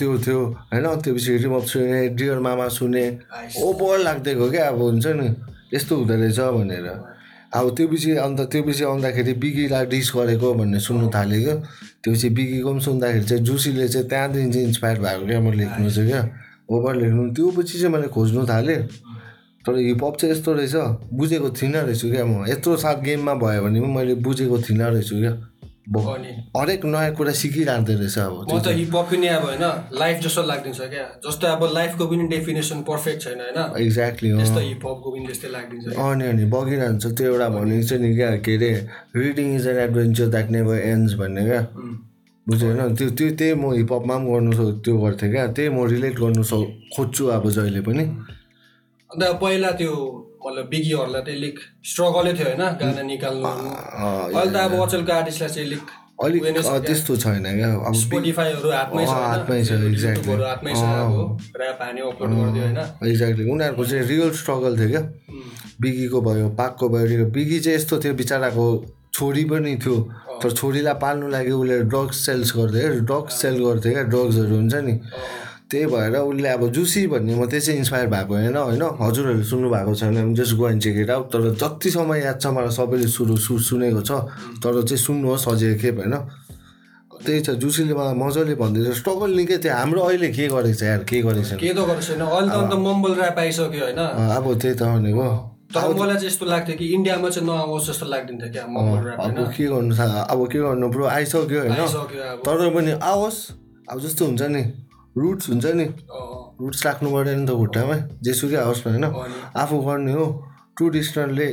त्यो 0.00 0.10
थियो 0.24 0.40
होइन? 0.72 0.86
त्योपछि 1.04 1.30
हिडिमअप 1.32 1.64
सुने 1.68 2.00
डियर 2.16 2.38
मामा 2.40 2.68
सुने। 2.72 3.04
ओभर 3.60 3.98
लाग्दिएको 4.00 4.50
क्या 4.50 4.64
अब 4.72 4.80
हुन्छ 4.80 5.06
नि? 5.20 5.28
यस्तो 5.76 5.92
हुँदो 5.96 6.14
रहेछ 6.16 6.40
भनेर। 6.40 6.88
अब 7.52 7.74
त्योपछि 7.76 8.10
अन्त 8.16 8.40
त्योपछि 8.40 8.84
आउँदाखेरि 8.84 9.32
बिगीलाई 9.36 9.86
डिस 9.86 10.12
गरेको 10.16 10.54
भन्ने 10.54 10.80
सुन्नु 10.80 11.10
थालेँ 11.14 11.42
क्या। 11.44 11.54
त्योपछि 12.00 12.28
बिगीको 12.28 12.70
पनि 12.72 12.80
सुन्दाखेरि 12.80 13.24
चाहिँ 13.24 13.44
जुसीले 13.44 13.88
चाहिँ 13.88 14.08
त्यहाँदेखि 14.08 14.50
चाहिँ 14.52 14.66
इन्सपायर 14.66 14.98
भएको 14.98 15.26
क्या 15.26 15.40
म 15.40 15.52
लेख्नु 15.52 15.90
चाहिँ 15.90 16.08
क्या। 16.08 16.22
ओभर 16.72 16.94
लेख्नु। 16.96 17.22
त्यो 17.34 17.50
पछि 17.52 17.78
चाहिँ 17.78 17.92
मैले 17.92 18.08
खोज्नु 18.08 18.46
थालेँ। 18.48 18.80
तर 19.64 19.76
हिपहप 19.76 20.16
चाहिँ 20.16 20.34
यस्तो 20.34 20.52
रहेछ। 20.52 20.74
बुझेको 21.12 21.50
थिइनँ 21.50 21.82
रहेछु 21.84 22.10
क्या 22.10 22.24
म। 22.24 22.44
यत्रो 22.48 22.76
साल 22.76 22.94
गेममा 23.04 23.34
भयो 23.34 23.62
भने 23.62 23.80
पनि 23.80 23.92
मैले 23.94 24.14
बुझेको 24.24 24.58
थिइनँ 24.58 24.90
रहेछु 24.90 25.16
क्या। 25.20 25.32
हरेक 25.82 26.84
नयाँ 26.84 27.14
कुरा 27.14 27.32
सिकिरहँदो 27.32 27.92
रहेछ 27.92 28.18
अब 28.18 28.46
म 28.46 28.58
त 28.62 28.68
हिपहप 28.70 29.06
पनि 29.10 29.26
अब 29.26 29.42
होइन 29.42 29.64
लाइफ 29.98 30.20
जस्तो 30.22 30.42
लाग्दिन्छ 30.42 30.80
क्या। 30.80 31.06
जस्तो 31.26 31.46
अब 31.46 31.62
लाइफको 31.74 32.06
पनि 32.06 32.24
डेफिनेसन 32.28 32.82
पर्फेक्ट 32.86 33.20
छैन 33.22 33.40
होइन। 33.40 33.58
एक्ज्याक्टली 33.82 34.30
त्यस्तो 34.30 34.60
हिपहपको 34.60 35.10
पनि 35.10 35.26
त्यस्तै 35.26 35.48
लाग्दिन्छ। 35.50 35.96
अनि 35.98 36.24
अनि 36.26 36.44
बगिरहन्छ 36.54 37.06
त्यो 37.18 37.26
एउटा 37.32 37.48
भनेको 37.58 37.86
चाहिँ 37.88 38.02
नि 38.02 38.14
क्या 38.14 38.30
के 38.46 38.56
अरे 38.56 38.70
reading 39.16 39.54
is 39.56 39.66
an 39.66 39.78
adventure 39.78 40.26
that 40.30 40.50
never 40.54 40.78
ends 40.78 41.14
भन्ने 41.18 41.44
क्या. 41.50 41.62
बुझ्यो 42.46 42.68
होइन 42.68 42.94
त्यो 42.94 43.08
त्यो 43.18 43.30
त्यही 43.38 43.54
म 43.54 43.72
हिपहपमा 43.74 44.16
पनि 44.16 44.30
गर्नु 44.30 44.52
सो 44.52 44.70
त्यो 44.86 44.94
गर्थेँ 45.02 45.30
क्या। 45.30 45.46
त्यही 45.50 45.68
म 45.68 45.86
रिलेट 45.90 46.14
गर्नु 46.20 46.42
सो 46.46 46.62
खोज्छु 46.94 47.26
अब 47.26 47.50
जहिले 47.50 47.80
पनि। 47.82 48.04
अन्त 49.10 49.22
पहिला 49.42 49.70
त्यो 49.82 49.94
मतलब 50.46 50.64
बिगीहरूलाई 50.72 51.22
चाहिँ 51.22 51.38
अलिक 51.38 51.58
स्ट्रगलै 51.90 52.32
थियो 52.38 52.48
होइन 52.48 52.62
गाना 52.82 53.02
निकाल्नु। 53.10 53.48
अहिले 53.48 54.52
त 54.52 54.56
अब 54.56 54.72
अचेलको 54.82 55.12
आर्टिस्टलाई 55.12 55.50
चाहिँ 55.54 55.66
अलिक 55.68 55.82
अलिक 56.22 56.42
त्यस्तो 56.86 57.16
छैन 57.16 57.46
क्या। 57.58 57.70
अब 57.88 57.94
स्पोटिफाईहरू 58.00 58.70
हातमै 58.70 59.04
छ 59.06 59.14
हातमै 59.32 59.58
छ. 59.64 59.70
युट्युबहरू 59.82 60.44
हातमै 60.44 60.72
छ 60.74 60.82
अब। 61.02 61.14
ऱ्याप 61.58 61.78
हान्यो 61.82 62.06
अपलोड 62.10 62.30
गरिदियो 62.38 62.64
होइन। 62.64 62.80
एक्ज्याक्टली 63.10 63.44
उनीहरूको 63.52 63.84
चाहिँ 63.90 64.04
रियल 64.08 64.30
स्ट्रगल 64.40 64.72
थियो 64.78 64.88
क्या। 64.88 65.02
बिगीको 65.82 66.18
भयो 66.22 66.48
पाकको 66.58 66.88
भयो 66.94 67.26
बिगी 67.34 67.58
चाहिँ 67.60 67.76
यस्तो 67.78 67.98
थियो 68.02 68.14
बिचराको 68.20 68.66
छोरी 69.14 69.44
पनि 69.50 69.76
थियो। 69.82 69.96
तर 70.42 70.50
छोरीलाई 70.58 70.94
पाल्नु 71.02 71.26
लागि 71.34 71.52
उसले 71.52 71.76
ड्रग्स 71.90 72.16
सेल्स 72.26 72.52
गर्थ्यो 72.56 72.88
ड्रग्स 73.08 73.34
सेल 73.42 73.56
गर्थ्यो 73.64 73.92
क्या 73.92 74.02
ड्रग्सहरू 74.12 74.54
हुन्छ 74.56 74.74
नि। 74.86 74.94
त्यही 75.72 75.86
भएर 75.88 76.16
उसले 76.20 76.48
अब 76.52 76.68
जुसी 76.68 77.06
भन्ने 77.08 77.32
म 77.32 77.48
त्यसै 77.48 77.72
इन्सपायर 77.80 78.06
भएको 78.12 78.32
होइन 78.36 78.56
होइन? 78.56 78.82
हजुरहरूले 79.00 79.44
सुन्नु 79.48 79.68
भएको 79.72 79.92
छैन 79.96 80.34
just 80.36 80.52
go 80.60 80.68
and 80.68 80.82
check 80.84 80.96
it 81.00 81.10
out 81.10 81.26
तर 81.32 81.40
जतिसम्म 81.56 82.12
याद 82.14 82.36
छ 82.36 82.46
मलाई 82.52 82.76
सबैले 82.76 83.08
सुरु 83.08 83.36
सु 83.40 83.58
सुनेको 83.58 84.02
छ। 84.04 84.12
तर 84.60 84.72
चाहिँ 84.84 85.00
सुन्नुहोस् 85.00 85.48
अझै 85.48 85.68
एकखेप 85.72 85.96
होइन? 86.04 86.14
त्यही 87.24 87.40
छ 87.40 87.50
जुसीले 87.62 87.94
मलाई 87.94 88.14
मजाले 88.20 88.54
भन्दैछ। 88.60 89.00
स्ट्रगल 89.00 89.30
निकै 89.32 89.56
थियो। 89.64 89.72
हाम्रो 89.72 90.00
अहिले 90.12 90.28
के 90.36 90.44
गरेको 90.52 90.76
छ 90.76 90.82
यार? 90.82 91.00
के 91.08 91.18
गरेको 91.22 91.48
छैन? 91.48 91.58
के 91.62 91.70
त 91.72 91.80
गरेको 91.88 92.04
छैन? 92.04 92.20
अहिले 92.20 92.68
त 92.68 92.74
मम्बल 92.76 93.12
ऱ्याप 93.16 93.38
आइसक्यो 93.38 93.82
होइन? 93.88 94.00
अब 94.36 94.44
त्यही 94.60 94.74
त 94.76 94.82
भनेको। 94.92 95.28
मलाई 95.72 96.16
चाहिँ 96.20 96.26
यस्तो 96.26 96.44
लाग्थ्यो 96.52 96.76
कि 96.76 96.86
इन्डियामा 96.94 97.28
चाहिँ 97.32 97.48
नआओस् 97.48 97.86
जस्तो 97.88 98.06
क्या 98.52 98.64
ऱ्याप 98.68 99.20
अब 99.24 99.48
के 99.56 99.64
गर्नु 99.72 99.94
अब 99.96 100.40
के 100.52 100.58
गर्नु 100.58 100.86
ब्रो? 100.92 101.04
आइसक्यो 101.16 101.60
होइन? 101.64 101.80
तर 102.44 102.58
पनि 102.74 102.92
आओस्। 103.00 103.38
अब 103.88 103.96
जस्तो 104.04 104.22
हुन्छ 104.26 104.42
नि। 104.52 104.62
रुट्स 105.16 105.48
हुन्छ 105.50 105.66
नि। 105.78 105.86
रुट्स 106.60 106.86
राख्नु 106.86 107.08
पऱ्यो 107.10 107.34
नि 107.36 107.46
त 107.46 107.50
खुट्टामै। 107.52 107.98
जेसुकै 108.22 108.56
आओस् 108.56 108.86
न। 108.86 109.04
होइन 109.04 109.32
आफू 109.56 109.76
गर्ने 109.82 110.12
हो। 110.12 110.26
ट्रुडिसनलले 110.76 111.48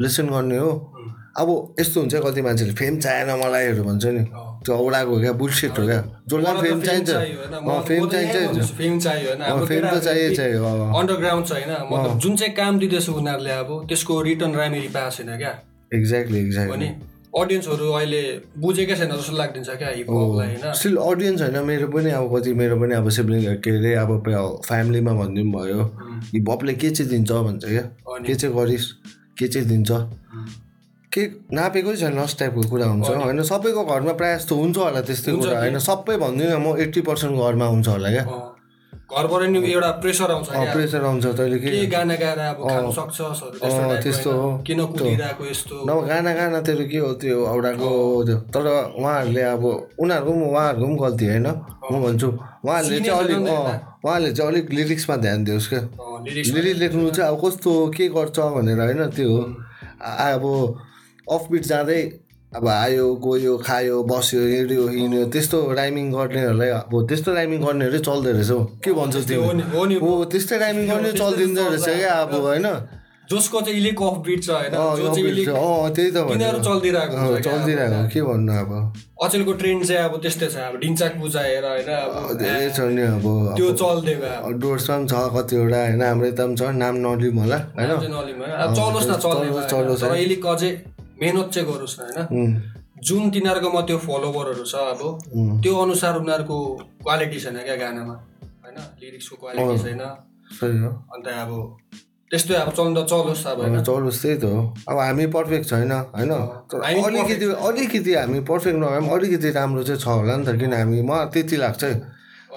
लेसन 0.00 0.26
गर्ने 0.34 0.58
हो। 0.58 0.70
अब 1.34 1.48
यस्तो 1.80 2.00
हुन्छ 2.00 2.14
कति 2.24 2.42
मान्छेले 2.42 2.74
फेम 2.74 2.98
चाहिएन 2.98 3.30
malaaiहरू 3.38 3.82
भन्छ 3.84 4.04
नि। 4.06 4.24
त्यो 4.64 4.74
औडाको 4.74 5.14
क्या 5.20 5.32
बुलसेट 5.32 5.78
हो 5.78 5.84
क्या। 5.86 6.00
जसलाई 6.28 6.54
फेम 6.62 6.80
चाहिन्छ। 6.82 7.10
फेम 7.88 8.08
चाहिन्छ। 8.08 8.70
फेम 8.78 8.98
चाहियो 8.98 9.28
होइन। 9.30 9.66
फेम 9.66 9.84
त 9.86 9.94
चाहियो 10.04 10.34
चाहियो 10.34 10.64
अन्डरग्राउन्ड 10.98 11.46
छ 11.46 11.52
होइन। 11.52 11.72
मतलब 11.90 12.18
जुन 12.18 12.36
चाहिँ 12.36 12.54
काम 12.54 12.78
दिँदैछ 12.78 13.08
उनीहरूले 13.10 13.50
अब 13.62 13.70
त्यसको 13.88 14.20
रिटर्न 14.22 14.54
राम्ररी 14.54 14.88
पाएको 14.94 15.10
छैन 15.16 15.36
क्या। 15.38 15.52
एक्ज्याक्टली 15.94 16.38
एक्ज्याक्टली 16.40 16.88
अडियन्सहरू 17.40 17.86
अहिले 17.92 18.22
बुझेकै 18.62 18.96
छैन 18.96 19.10
जस्तो 19.10 19.36
लाग्दिन्छ 19.36 19.70
क्या 19.78 19.88
हिपहपलाई 19.88 20.48
होइन? 20.48 20.72
स्टिल 20.80 20.96
अडियन्स 20.96 21.40
होइन 21.42 21.58
मेरो 21.66 21.86
पनि 21.94 22.10
अब 22.18 22.24
कति 22.34 22.52
मेरो 22.60 22.76
पनि 22.80 22.94
अब 22.94 23.08
सिब्लिङ 23.16 23.40
के 23.64 23.70
अरे 23.78 23.94
अब 24.02 24.10
फ्यामिलीमा 24.66 25.12
भनिदिउँ 25.20 25.50
भयो। 25.52 25.80
हिपहपले 26.34 26.74
के 26.74 26.90
चाहिँ 26.90 27.10
दिन्छ 27.10 27.30
भन्छ 27.32 27.64
क्या? 27.64 27.82
के 28.26 28.34
चाहिँ 28.34 28.54
गरिस् 28.56 28.86
के 29.38 29.48
चाहिँ 29.48 29.68
दिन्छ? 29.68 29.90
के 31.12 31.22
नापेकै 31.56 31.96
छैन 31.96 32.18
लस्ट 32.18 32.38
टाइपको 32.38 32.62
कुरा 32.70 32.86
हुन्छ 32.86 33.08
होइन? 33.10 33.42
सबैको 33.42 33.84
घरमा 33.84 34.12
प्रायः 34.18 34.36
जस्तो 34.38 34.54
हुन्छ 34.56 34.76
होला 34.78 35.00
त्यस्तै 35.10 35.32
कुरा 35.32 35.58
होइन? 35.58 35.78
सबै 35.90 36.16
भन्दिनँ 36.22 36.58
म 36.58 36.76
एट्टी 36.86 37.00
पर्सेन्ट 37.10 37.34
घरमा 37.34 37.66
हुन्छ 37.66 37.88
होला 37.88 38.10
क्या? 38.10 38.24
घरबाट 39.14 39.42
नि 39.50 39.58
एउटा 39.72 39.90
प्रेसर 40.02 40.30
आउँछ 40.30 40.48
प्रेसर 40.74 41.04
आउँछ 41.04 41.26
तैँले 41.38 41.58
के 41.58 41.86
गाना 41.86 42.14
गाएर 42.22 42.38
अब 42.38 42.58
खानु 42.68 42.90
सक्छस् 42.92 43.42
त्यस्तो? 44.02 44.30
हो। 44.32 44.48
किन 44.66 44.80
कुदिरहेको 44.86 45.44
यस्तो? 45.50 45.74
नभए 45.86 46.06
गाना 46.08 46.32
गाना 46.34 46.60
त्यो 46.66 46.84
के 46.90 46.98
हो? 46.98 47.12
त्यो 47.22 47.38
एउटाको 47.46 47.90
त्यो। 48.26 48.36
तर 48.54 48.66
उहाँहरूले 48.98 49.42
अब 49.54 49.64
उनीहरूको 50.02 50.32
पनि 50.32 50.44
उहाँहरूको 50.50 50.86
पनि 50.86 50.96
गल्ती 51.02 51.26
होइन। 51.26 51.46
म 51.46 51.94
भन्छु 52.04 52.28
उहाँहरूले 52.64 52.98
चाहिँ 53.00 53.18
अलिक 53.22 53.38
उहाँहरूले 54.04 54.32
चाहिँ 54.34 54.50
अलिक 54.50 54.66
लिरिक्समा 54.70 55.16
ध्यान 55.16 55.44
दियोस् 55.44 55.68
क्या। 55.68 55.82
लिरिक्स 56.26 56.50
लेख्नु 56.82 57.10
चाहिँ 57.10 57.30
अब 57.30 57.36
कस्तो 57.44 57.70
के 57.96 58.08
गर्छ 58.16 58.38
भनेर 58.56 58.80
होइन 58.80 59.02
त्यो। 59.14 59.30
हो 59.30 59.42
अब 60.04 60.44
अफबिट 61.26 61.62
जाँदै 61.62 62.00
अब 62.54 62.68
आयो 62.68 63.06
गयो 63.18 63.56
खायो 63.66 64.02
बस्यो 64.06 64.40
हिँड्यो 64.40 64.86
हिँड्यो 64.88 65.24
त्यस्तो 65.34 65.58
राइमिङ 65.74 66.10
गर्नेहरूलाई 66.12 66.68
अब 66.80 66.92
त्यस्तो 67.08 67.34
राइमिङ 67.34 67.58
गर्नेहरू 67.66 67.98
चल्दो 67.98 68.30
रहेछ 68.30 68.50
हौ। 68.50 68.58
के 68.84 68.92
भन्छौ 68.94 69.20
नि 69.84 69.94
हो 69.98 70.10
त्यस्तै 70.32 70.58
राइमिङ 70.58 70.84
गर्ने 70.88 71.10
चलिदिँदो 71.12 71.62
रहेछ 71.68 71.88
क्या 71.88 72.12
अब 72.22 72.34
होइन? 72.34 72.66
जसको 73.32 73.60
चाहिँ 73.60 73.78
इलिक 73.78 74.02
अफ 74.02 74.16
बिट 74.24 74.42
छ 74.44 74.50
होइन? 74.50 74.72
त्यही 75.96 76.10
त 76.10 76.16
चलिदिरहेको। 76.62 77.40
चलिदिरहेको 77.42 78.08
के 78.14 78.22
भन्नु 78.22 78.52
अब? 78.62 78.70
अचेलको 79.24 79.52
ट्रेन्ड 79.60 79.84
चाहिँ 79.84 80.04
अब 80.04 80.14
त्यस्तै 80.22 80.46
छ 80.46 80.56
अब 80.70 80.78
ढिन्चाक 80.80 81.12
बुझाएर 81.18 81.64
होइन? 81.64 81.90
अब 81.90 82.38
धेरै 82.38 82.70
छ 82.70 82.80
नि 82.94 83.02
अब। 83.02 83.26
त्यो 83.58 83.68
चलिदिएको 83.82 84.26
अब 84.46 84.52
डोर्समा 84.62 84.96
पनि 84.96 85.06
छ 85.10 85.12
कतिवटा 85.34 85.80
होइन? 85.82 86.02
हाम्रो 86.02 86.26
यता 86.30 86.44
पनि 86.46 86.56
छ 86.56 86.62
नाम 86.78 86.94
नलिउँ 87.02 87.34
होला 87.34 87.58
होइन? 87.74 87.90
चलोस् 88.78 89.08
न 89.10 89.14
चलोस्, 89.24 89.66
चलोस्, 89.72 90.00
चल्दै 90.00 90.36
अझै 90.54 90.70
मेहनत 91.20 91.48
चाहिँ 91.54 91.66
गरोस् 91.68 91.96
न 92.00 92.02
होइन 92.02 92.72
जुन 93.06 93.30
तिनीहरूकोमा 93.30 93.80
त्यो 93.88 93.98
फलोवरहरू 94.06 94.64
छ 94.64 94.74
अब 94.92 95.00
त्यो 95.62 95.72
अनुसार 95.76 96.14
उनीहरूको 96.18 96.56
क्वालिटी 97.04 97.38
छैन 97.44 97.56
क्या 97.68 97.76
गानामा 97.82 98.14
होइन? 98.64 98.78
लिरिक्सको 99.02 99.36
क्वालिटी 99.42 99.76
छैन। 99.84 100.02
अन्त 101.14 101.26
अब 101.42 101.50
त्यस्तै 102.30 102.54
अब 102.54 102.70
चल्दा 102.78 103.02
चलोस् 103.12 103.46
अब 103.46 103.58
होइन? 103.60 103.76
चलोस् 103.82 104.20
त्यही 104.22 104.36
त 104.40 104.44
हो। 104.44 104.60
अब 104.88 104.96
हामी 104.98 105.26
पर्फेक्ट 105.36 105.64
छैन 105.68 105.92
होइन? 105.92 106.32
अलिकति 106.72 107.46
अलिकति 107.68 108.12
हामी 108.14 108.40
पर्फेक्ट 108.50 108.78
नभए 108.78 109.00
पनि 109.00 109.10
अलिकति 109.14 109.50
राम्रो 109.58 109.82
चाहिँ 109.84 110.00
छ 110.00 110.06
होला 110.08 110.36
नि 110.36 110.44
त 110.46 110.56
किन 110.60 110.72
हामी 110.72 111.02
म 111.02 111.12
त्यति 111.32 111.56
लाग्छ 111.56 111.82
है। 111.84 111.94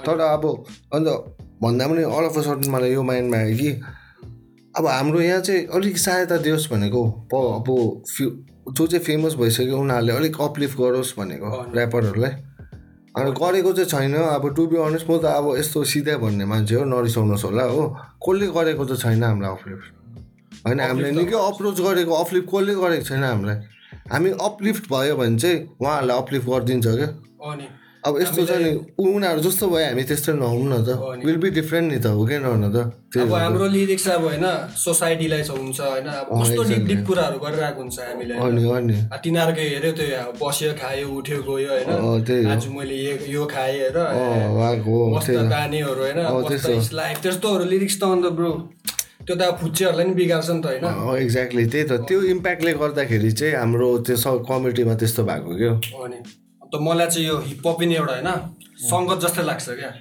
तर 0.06 0.20
अब 0.32 0.44
अन्त 0.96 1.08
भन्दा 1.62 1.84
पनि 1.88 2.04
अल 2.08 2.26
अफ 2.30 2.38
अ 2.38 2.42
सडन 2.48 2.70
मलाई 2.72 2.92
यो 2.94 3.04
माइन्डमा 3.04 3.38
आयो 3.38 3.56
कि 3.58 3.72
अब 4.78 4.86
हाम्रो 4.88 5.22
यहाँ 5.22 5.42
चाहिँ 5.42 5.66
अलिक 5.76 5.98
सहायता 5.98 6.38
दियोस् 6.38 6.70
भनेको 6.72 7.02
प 7.34 7.36
अब 7.58 7.68
फ्यु 8.08 8.30
जो 8.78 8.88
चाहिँ 8.88 9.04
फेमस 9.06 9.34
भइसक्यो 9.36 9.78
उनीहरूले 9.78 10.14
अलिक 10.14 10.42
अपलिफ्ट 10.42 10.78
गरोस् 10.78 11.14
भनेको 11.20 11.50
ऱ्यापरहरूलाई 11.74 12.32
अनि 13.18 13.32
गरेको 13.34 13.72
चाहिँ 13.74 13.90
छैन। 13.90 14.14
अब 14.14 14.46
टु 14.56 14.66
बी 14.68 14.78
अनेस्ट 14.78 15.10
म 15.10 15.18
त 15.18 15.26
अब 15.26 15.58
यस्तो 15.58 15.84
सिधै 15.84 16.16
भन्ने 16.22 16.46
मान्छे 16.46 16.76
हो 16.76 16.84
नरिसाउनुहोस् 16.86 17.46
होला 17.46 17.64
हो। 17.74 17.84
कसले 18.22 18.48
गरेको 18.54 18.86
त 18.86 19.02
छैन 19.02 19.24
हामीलाई 19.24 19.52
अपलिफ्ट 19.58 19.86
होइन 20.68 20.80
हामीले 20.80 21.12
निकै 21.12 21.38
अप्रोच 21.42 21.78
गरेको 21.82 22.14
अपलिफ्ट 22.14 22.48
कसले 22.54 22.74
गरेको 22.78 23.06
छैन 23.10 23.24
हामीलाई। 23.24 23.58
हामी 24.14 24.30
अपलिफ्ट 24.30 24.84
भयो 24.94 25.16
भने 25.18 25.38
चाहिँ 25.42 25.58
उहाँहरूलाई 25.82 26.18
अपलिफ्ट 26.18 26.48
गरिदिन्छ 26.48 26.88
क्या। 26.88 27.10
अब 28.08 28.14
यस्तो 28.22 28.46
छ 28.48 28.52
नि 28.64 28.72
उनीहरू 29.04 29.42
जस्तो 29.44 29.68
भयो 29.68 29.86
हामी 29.86 30.04
त्यस्तो 30.08 30.32
नहुँ 30.40 30.64
न। 30.64 30.74
त 30.88 30.90
विल 31.28 31.38
बी 31.44 31.50
डिफ्रेन्ट 31.60 31.88
नि 31.92 32.00
त 32.00 32.08
हो 32.16 32.24
कि 32.24 32.38
न 32.40 32.72
त? 32.72 32.78
अब 33.20 33.34
हाम्रो 33.34 33.68
लिरिक्स 33.68 34.08
अब 34.08 34.24
होइन 34.24 34.46
सोसाइटीलाई 34.80 35.44
चाहिँ 35.44 35.60
हुन्छ 35.60 35.80
होइन। 35.82 36.08
कस्तो 36.32 36.64
डिप 36.72 36.84
डिप 36.88 37.02
कुराहरू 37.08 37.38
गरिरहेको 37.44 37.80
हुन्छ 37.82 37.98
हामीले 38.00 38.96
तिनीहरूको 39.24 39.64
हेऱ्यो 39.68 39.92
त्यो 40.00 40.24
बस्यो 40.40 40.72
खायो 40.80 41.06
उठ्यो 41.18 41.38
गयो 41.50 41.70
होइन। 41.76 42.48
आज 42.48 42.64
मैले 42.78 42.96
यो 43.36 43.44
खाएँ 43.46 43.78
हेर 43.80 43.98
गानेहरू 45.52 46.02
होइन। 46.08 46.20
लाइफ 47.02 47.18
त्यस्तोहरू 47.24 47.66
लिरिक्स 47.74 48.00
त 48.00 48.04
अन्त 48.16 48.26
ब्रो 48.40 48.52
त्यो 49.28 49.36
त 49.36 49.44
फुच्चेहरूलाई 49.60 50.06
नि 50.08 50.14
बिगार्छ 50.16 50.50
नि 50.50 50.62
त 50.64 50.66
होइन। 50.72 50.86
एक्ज्याक्टली 51.24 51.66
त्यही 51.68 51.86
त। 51.90 51.94
त्यो 52.08 52.20
इम्प्याक्टले 52.34 52.72
गर्दाखेरि 52.82 53.32
चाहिँ 53.40 53.56
हाम्रो 53.60 53.90
त्यो 54.08 54.16
सब 54.24 54.36
कमिटीमा 54.50 54.94
त्यस्तो 54.96 55.22
भएको 55.28 55.52
क्या? 55.60 55.74
त 56.72 56.74
मलाई 56.86 57.08
चाहिँ 57.14 57.28
यो 57.28 57.36
हिपहप 57.50 57.76
पनि 57.80 57.96
एउटा 57.96 58.14
होइन 58.14 58.30
सङ्गत 58.90 59.18
जस्तै 59.24 59.44
लाग्छ 59.50 59.68
क्या। 59.80 59.92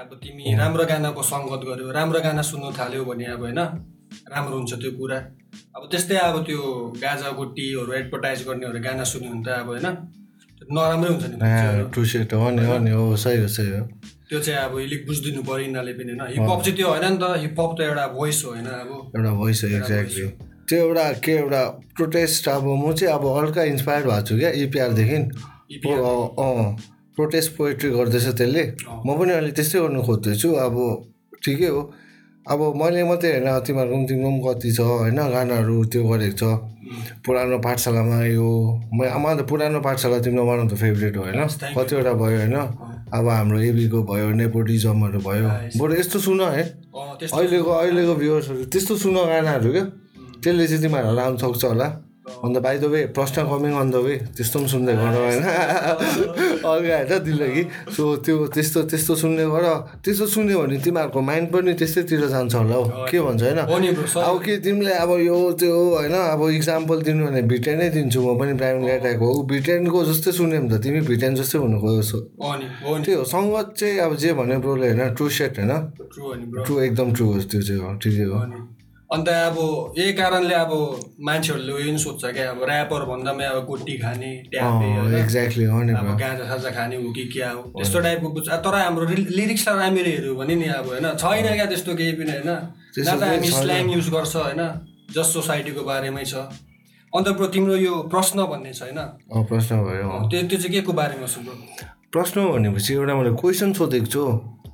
अब 0.00 0.10
तिमी 0.22 0.54
राम्रो 0.60 0.84
गानाको 0.90 1.22
सङ्गत 1.32 1.62
गऱ्यो 1.68 1.90
राम्रो 1.98 2.20
गाना 2.26 2.42
सुन्नु 2.50 2.70
थाल्यो 2.78 3.04
भने 3.04 3.26
अब 3.34 3.42
होइन 3.46 3.60
राम्रो 4.32 4.56
हुन्छ 4.58 4.72
त्यो 4.82 4.90
कुरा। 4.98 5.18
अब 5.76 5.82
त्यस्तै 5.90 6.16
अब 6.28 6.36
त्यो 6.46 6.60
गाजा 7.04 7.28
गोटीहरू 7.38 7.92
एडभर्टाइज 8.00 8.40
गर्नेहरू 8.48 8.80
गाना 8.86 9.04
सुन्यो 9.12 9.30
भने 9.32 9.42
त 9.46 9.48
अब 9.62 9.68
होइन 9.74 9.86
नराम्रै 10.74 11.10
हुन्छ 11.12 11.24
नि 11.30 11.90
टु 11.94 12.04
सेट 12.10 12.32
हो 12.40 12.50
नि 12.56 12.64
हो 12.66 12.76
नि 12.84 12.90
हो 12.90 13.04
सही 13.24 13.38
हो 13.40 13.48
सही 13.56 13.70
हो। 13.76 13.82
त्यो 14.28 14.38
चाहिँ 14.40 14.60
अब 14.60 14.76
अलिक 14.80 15.06
बुझिदिनु 15.06 15.42
पऱ्यो 15.48 15.64
यिनीहरूले 15.64 15.92
पनि 15.98 16.12
होइन। 16.12 16.22
हिपहप 16.34 16.60
चाहिँ 16.64 16.76
त्यो 16.76 16.88
होइन 16.88 17.06
नि 17.12 17.18
त 17.22 17.24
हिपहप 17.44 17.70
त 17.78 17.80
एउटा 17.88 18.06
भोइस 18.16 18.38
हो 18.44 18.50
होइन 18.50 18.66
अब। 18.66 18.90
एउटा 19.16 19.32
भोइस 19.40 19.64
हो 19.64 19.68
एक्ज्याक्टली 19.78 20.26
त्यो 20.68 20.78
एउटा 20.84 21.06
के 21.24 21.32
एउटा 21.32 21.62
प्रोटेस्ट 21.96 22.48
अब 22.48 22.64
म 22.82 22.92
चाहिँ 22.92 23.14
अब 23.14 23.24
हल्का 23.38 23.62
इन्सपायर 23.72 24.02
भएको 24.06 24.22
छु 24.28 24.38
क्या 24.38 24.50
इपिआरदेखि 24.62 25.18
अँ 25.64 26.76
प्रोटेस्ट 27.16 27.56
पोइट्री 27.56 27.90
गर्दैछ 27.90 28.26
त्यसले। 28.36 28.64
म 29.06 29.08
पनि 29.18 29.32
अहिले 29.32 29.52
त्यस्तै 29.56 29.78
गर्नु 29.80 30.00
खोज्दैछु। 30.02 30.48
अब 30.66 30.74
ठिकै 31.44 31.68
हो। 31.74 31.82
अब 32.44 32.60
मैले 32.76 33.04
मात्रै 33.08 33.30
होइन 33.32 33.48
तिमीहरूको 33.64 33.96
पनि 33.96 34.06
तिम्रो 34.08 34.30
पनि 34.30 34.40
कति 34.44 34.70
छ 34.76 34.80
होइन? 34.80 35.20
गानाहरू 35.34 35.76
त्यो 35.88 36.02
गरेको 36.04 36.36
छ। 36.36 36.42
पुरानो 37.24 37.58
पाठशालामा 37.64 38.18
यो 38.36 38.48
म 38.92 39.24
त 39.38 39.40
पुरानो 39.48 39.80
पाठशाला 39.80 40.18
तिम्रो 40.20 40.44
वान 40.44 40.58
अफ 40.60 40.72
द 40.72 40.74
फेभरेट 40.76 41.16
हो 41.16 41.22
होइन? 41.24 41.40
कतिवटा 41.76 42.12
भयो 42.12 42.38
होइन? 42.44 42.56
अब 43.14 43.28
हाम्रो 43.28 43.58
एबीको 43.70 43.98
भयो 44.04 44.28
नेपोटिजमहरू 44.36 45.18
भयो। 45.24 45.48
बरु 45.80 45.92
यस्तो 45.96 46.18
सुन 46.18 46.40
है? 46.44 46.64
अहिलेको 46.92 47.70
अहिलेको 47.70 48.14
भ्युवर्सहरू 48.20 48.64
त्यस्तो 48.68 48.94
सुन 49.00 49.16
गानाहरू 49.16 49.70
क्या? 49.72 49.84
त्यसले 50.44 50.66
चाहिँ 50.68 50.82
तिमीहरूलाई 50.82 51.16
लानु 51.16 51.36
सक्छ 51.40 51.64
होला। 51.64 51.88
अन्त 52.24 52.56
बाई 52.64 52.76
द 52.78 52.84
वे 52.88 53.00
प्रश्न 53.12 53.44
कमिङ 53.44 53.72
अन 53.76 53.88
द 53.90 53.96
वे 54.00 54.14
त्यस्तो 54.32 54.58
पनि 54.58 54.68
सुन्दै 54.68 54.94
गर 54.96 55.12
होइन 55.12 55.44
अर्का 55.44 56.72
होइन 56.72 57.20
दिल्लगी. 57.24 57.62
सो 57.92 58.02
त्यो 58.24 58.36
त्यस्तो 58.48 58.82
त्यस्तो 58.88 59.14
सुन्ने 59.22 59.44
गर। 59.44 59.64
त्यस्तो 60.00 60.26
सुन्यो 60.32 60.56
भने 60.60 60.76
तिमीहरूको 60.80 61.20
माइन्ड 61.20 61.48
पनि 61.52 61.72
त्यस्तैतिर 61.76 62.24
जान्छ 62.32 62.54
होला 62.54 62.76
हौ। 62.76 62.84
के 63.12 63.20
भन्छ 63.20 63.42
होइन? 63.44 63.60
अब 64.24 64.36
के 64.40 64.56
तिमीले 64.64 64.94
अब 65.04 65.10
यो 65.20 65.36
त्यो 65.60 65.76
होइन 66.00 66.14
अब 66.16 66.40
इक्जाम्पल 66.48 66.98
दिनु 67.04 67.26
भने 67.28 67.42
भिटेनै 67.44 67.88
दिन्छु 67.92 68.20
म 68.24 68.38
पनि 68.40 68.52
प्राइम 68.56 68.76
गाइटाको 68.88 69.24
हो। 69.28 69.42
भिटेनको 69.44 70.04
जस्तै 70.08 70.32
सुन्यो 70.32 70.60
भने 70.64 70.68
त 70.72 70.80
तिमी 70.80 71.00
भिटेन 71.04 71.34
जस्तै 71.36 71.58
हुनु 71.60 71.76
खोज्छौ 71.84 72.20
त्यही 73.04 73.14
हो 73.20 73.24
सङ्गत 73.28 73.68
चाहिँ 73.76 73.98
अब 74.00 74.16
जे 74.16 74.32
भन्यो 74.32 74.58
ब्रोले 74.64 74.88
होइन 74.96 75.02
ट्रु 75.12 75.28
सेट 75.28 75.60
होइन। 75.60 75.72
ट्रु 76.64 76.74
एकदम 76.88 77.12
ट्रु 77.12 77.24
हो 77.32 77.38
त्यो 77.52 77.60
चाहिँ 77.60 77.80
हो 77.84 77.90
ठिकै 78.00 78.24
हो। 78.32 78.38
अन्त 79.12 79.28
अब 79.28 79.56
यही 79.98 80.12
कारणले 80.12 80.54
अब 80.54 80.72
मान्छेहरूले 81.20 81.72
उयो 81.72 81.86
पनि 81.86 81.98
सोध्छ 81.98 82.24
क्या 82.24 82.50
अब 82.50 82.62
ऱ्यापर 82.68 83.04
भन्दामै 83.04 83.44
अब 83.44 83.64
गोटी 83.66 83.96
खाने 83.98 84.30
एक्ज्याक्टली 85.20 85.64
अब 85.64 86.08
गाजा 86.20 86.44
साजा 86.48 86.70
खाने 86.76 86.96
हो 86.96 87.12
कि 87.12 87.24
क्या 87.32 87.50
हो? 87.50 87.62
त्यस्तो 87.76 88.00
टाइपको 88.00 88.28
बुझ्छ। 88.34 88.48
तर 88.64 88.74
हाम्रो 88.74 89.06
लिरिक्सलाई 89.38 89.76
राम्ररी 89.78 90.10
हेऱ्यो 90.10 90.34
भने 90.34 90.54
नि 90.56 90.66
अब 90.78 90.86
होइन? 90.88 91.06
छैन 91.20 91.46
क्या 91.54 91.66
त्यस्तो 91.66 91.94
केही 91.94 92.12
पनि 92.18 92.32
होइन? 92.32 92.50
न 92.98 93.04
त 93.04 93.22
हामी 93.22 93.48
स्ल्याङ 93.60 93.90
युज 93.92 94.08
गर्छ 94.10 94.34
होइन? 94.36 94.62
जस 95.14 95.32
सोसाइटीको 95.32 95.82
बारेमै 95.84 96.24
छ। 96.24 96.34
अन्त 97.12 97.28
ब्रो 97.38 97.46
तिम्रो 97.54 97.76
यो 97.76 97.94
प्रश्न 98.10 98.38
भन्ने 98.50 98.72
छ 98.72 98.82
होइन? 98.82 99.00
प्रश्न 99.50 99.72
भयो 99.86 100.08
त्यो 100.30 100.42
त्यो 100.48 100.58
चाहिँ 100.58 100.72
के 100.74 100.80
को 100.80 100.92
बारेमा 100.92 101.26
छ 101.26 101.44
ब्रो? 101.44 101.54
प्रश्न 102.12 102.36
भनेपछि 102.52 102.92
एउटा 102.94 103.14
मैले 103.14 103.30
क्वेसन 103.42 103.72
सोधेको 103.78 104.06
छु। 104.06 104.24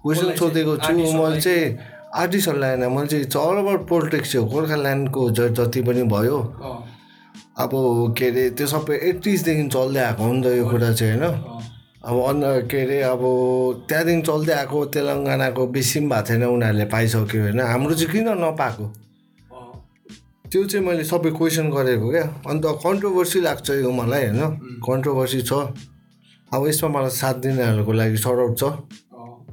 क्वेसन 0.03 0.29
सोधेको 0.39 0.77
छु 0.87 0.93
मैले 0.93 1.41
चाहिँ 1.41 1.65
आर्टिस्टहरूलाई 2.11 2.71
होइन 2.77 2.93
मैले 2.93 3.07
चाहिँ 3.07 3.25
इट्स 3.25 3.37
अल 3.37 3.57
अबाउट 3.59 3.87
पोलिटिक्स 3.89 4.37
हो 4.37 4.45
गोर्खाल्यान्डको 4.45 5.31
ज 5.31 5.49
जति 5.55 5.83
पनि 5.83 6.03
भयो। 6.11 6.39
अब 7.61 7.71
के 8.19 8.27
अरे 8.31 8.51
त्यो 8.59 8.67
सबै 8.67 8.97
एट्टिजदेखि 9.09 9.69
चल्दै 9.69 10.01
आएको 10.01 10.23
हो 10.25 10.33
नि 10.33 10.43
त 10.43 10.47
यो 10.57 10.65
कुरा 10.71 10.93
चाहिँ 10.93 11.19
होइन? 11.19 11.35
अब 12.01 12.17
अन्त 12.29 12.45
के 12.71 12.81
अरे 12.83 13.01
अब 13.15 13.23
त्यहाँदेखि 13.89 14.23
चल्दै 14.23 14.55
आएको 14.55 14.85
तेलङ्गानाको 14.97 15.67
बेसी 15.67 16.01
पनि 16.01 16.09
भएको 16.09 16.27
छैन 16.27 16.43
उनीहरूले 16.45 16.85
पाइसक्यो 16.91 17.43
होइन? 17.43 17.61
हाम्रो 17.61 17.95
चाहिँ 17.95 18.13
किन 18.13 18.29
नपाएको? 18.43 18.85
त्यो 20.51 20.65
चाहिँ 20.67 20.87
मैले 20.87 21.05
सबै 21.05 21.31
क्वेसन 21.31 21.71
गरेको 21.71 22.11
क्या। 22.11 22.27
अन्त 22.51 22.65
कन्ट्रोभर्सी 22.83 23.41
लाग्छ 23.41 23.71
यो 23.71 23.91
मलाई 23.93 24.27
होइन? 24.27 24.43
कन्ट्रोभर्सी 24.83 25.41
छ। 25.43 25.53
अब 26.51 26.67
यसमा 26.67 26.89
मलाई 26.91 27.15
साथ 27.15 27.35
दिनेहरूको 27.45 27.93
लागि 27.93 28.17
सरआउट 28.17 28.59
छ। 28.59 28.63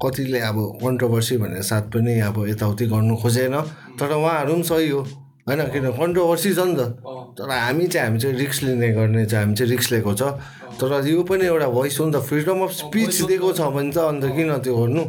कतिले 0.02 0.40
अब 0.40 0.58
कन्ट्रोभर्सी 0.84 1.38
भनेर 1.38 1.62
साथ 1.62 1.86
पनि 1.94 2.20
अब 2.20 2.46
यताउति 2.48 2.86
गर्नु 2.86 3.16
खोजेन। 3.18 3.56
तर 4.00 4.12
उहाँहरू 4.14 4.54
पनि 4.54 4.64
सही 4.64 4.90
हो। 4.90 5.02
होइन 5.48 5.62
किन? 5.74 5.86
कन्ट्रोभर्सी 5.96 6.54
छ 6.54 6.60
नि 6.60 6.76
त। 6.76 6.82
तर 7.38 7.50
हामी 7.50 7.88
चाहिँ 7.88 8.08
हामी 8.08 8.20
चाहिँ 8.20 8.36
रिक्स 8.38 8.64
लिने 8.64 8.90
गर्ने 8.94 9.26
चाहिँ 9.26 9.46
हामी 9.46 9.56
चाहिँ 9.56 9.72
रिक्स 9.72 9.92
लिएको 9.92 10.14
छ। 10.14 10.22
तर 10.78 10.92
यो 11.08 11.24
पनि 11.24 11.46
एउटा 11.46 11.68
भोइस 11.68 12.00
हो 12.00 12.06
नि 12.06 12.14
त। 12.14 12.22
फ्रिडम 12.28 12.60
अफ 12.64 12.72
स्पिच 12.72 13.22
दिएको 13.22 13.52
छ 13.54 13.62
भने 13.74 13.92
त 13.92 13.98
अन्त 13.98 14.24
किन 14.36 14.52
त्यो 14.60 14.76
गर्नु? 14.78 15.04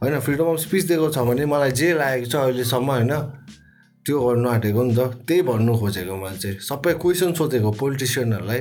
होइन 0.00 0.18
फ्रिडम 0.20 0.46
अफ 0.52 0.58
स्पिच 0.60 0.84
दिएको 0.88 1.08
छ 1.10 1.18
भने 1.28 1.44
मलाई 1.46 1.72
जे 1.72 1.92
लागेको 1.98 2.30
छ 2.30 2.34
अहिलेसम्म 2.36 2.90
होइन? 2.90 3.12
त्यो 4.04 4.16
गर्नु 4.20 4.48
आँटेको 4.48 4.82
नि 4.84 4.92
त। 4.94 5.00
त्यही 5.26 5.42
भन्नु 5.48 5.72
खोजेको 5.80 6.14
मैले 6.22 6.38
चाहिँ। 6.38 6.56
सबै 6.60 6.92
क्वेसन 7.02 7.32
सोधेको 7.40 7.70
पोलिटिसियनहरूलाई। 7.80 8.60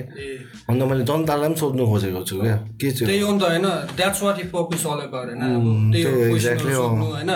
अन्त 0.70 0.82
मैले 0.90 1.04
जनतालाई 1.04 1.50
पनि 1.50 1.60
सोध्नु 1.60 1.84
खोजेको 1.92 2.22
छु 2.24 2.36
क्या। 2.42 2.56
के 2.80 2.92
चाहिँ 2.92 3.08
त्यही 3.08 3.22
हो 3.28 3.32
नि 3.34 3.40
त 3.40 3.44
होइन। 3.44 3.68
That's 4.00 4.20
what 4.24 4.38
if 4.40 4.50
puppies 4.56 4.84
all 4.88 5.00
about 5.08 5.28
होइन? 5.30 5.42
होइन? 7.12 7.32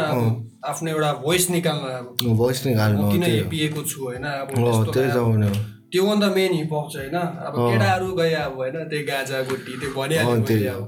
आफ्नो 0.68 0.88
एउटा 0.92 1.12
भोइस 1.24 1.50
निकाल्नु 1.52 1.88
अब। 2.00 2.06
भोइस 2.38 2.60
निकाल्नु 2.66 3.04
किन 3.12 3.24
पिएको 3.52 3.82
छु 3.84 4.00
होइन? 4.04 4.24
अब 4.24 4.48
त्यही 4.94 5.10
त 5.12 5.76
त्यो 5.92 6.04
भन्दा 6.04 6.28
मेन 6.36 6.52
हिपहप 6.54 6.88
चाहिँ 6.94 7.10
होइन? 7.12 7.20
अब 7.48 7.54
केटाहरू 7.56 8.08
गए 8.16 8.34
अब 8.48 8.56
होइन? 8.56 8.76
त्यही 8.92 9.04
गाजा 9.04 9.38
गोटी 9.48 9.74
त्यो 9.80 9.90
भनिहाल्यो 9.96 10.74
अब। 10.76 10.84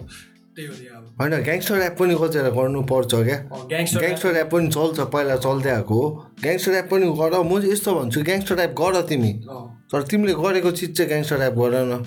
होइन 1.19 1.33
ग्याङ्स्टर 1.43 1.75
ऱ्याप 1.79 1.95
पनि 1.99 2.13
कतिवटा 2.21 2.51
गर्नुपर्छ 2.57 3.13
क्या। 3.27 3.37
ग्याङ्स्टर 3.71 4.29
ऱ्याप 4.35 4.49
पनि 4.51 4.67
चल्छ 4.75 4.99
पहिला 5.13 5.35
चल्दै 5.45 5.71
आएको 5.71 5.93
हो। 5.93 6.07
ग्याङ्स्टर 6.43 6.71
ऱ्याप 6.71 6.87
पनि 6.91 7.05
गर 7.19 7.33
म 7.43 7.59
चाहिँ 7.59 7.73
यस्तो 7.73 7.89
भन्छु 7.95 8.19
ग्याङ्स्टर 8.29 8.55
ऱ्याप 8.59 8.73
गर 8.79 9.01
तिमी। 9.09 9.31
तर 9.89 10.01
तिमीले 10.05 10.33
गरेको 10.37 10.71
चिज 10.71 10.89
चाहिँ 10.97 11.09
ग्याङ्स्टर 11.09 11.37
ऱ्याप 11.39 11.55
गर 11.59 11.75
न। 11.89 12.03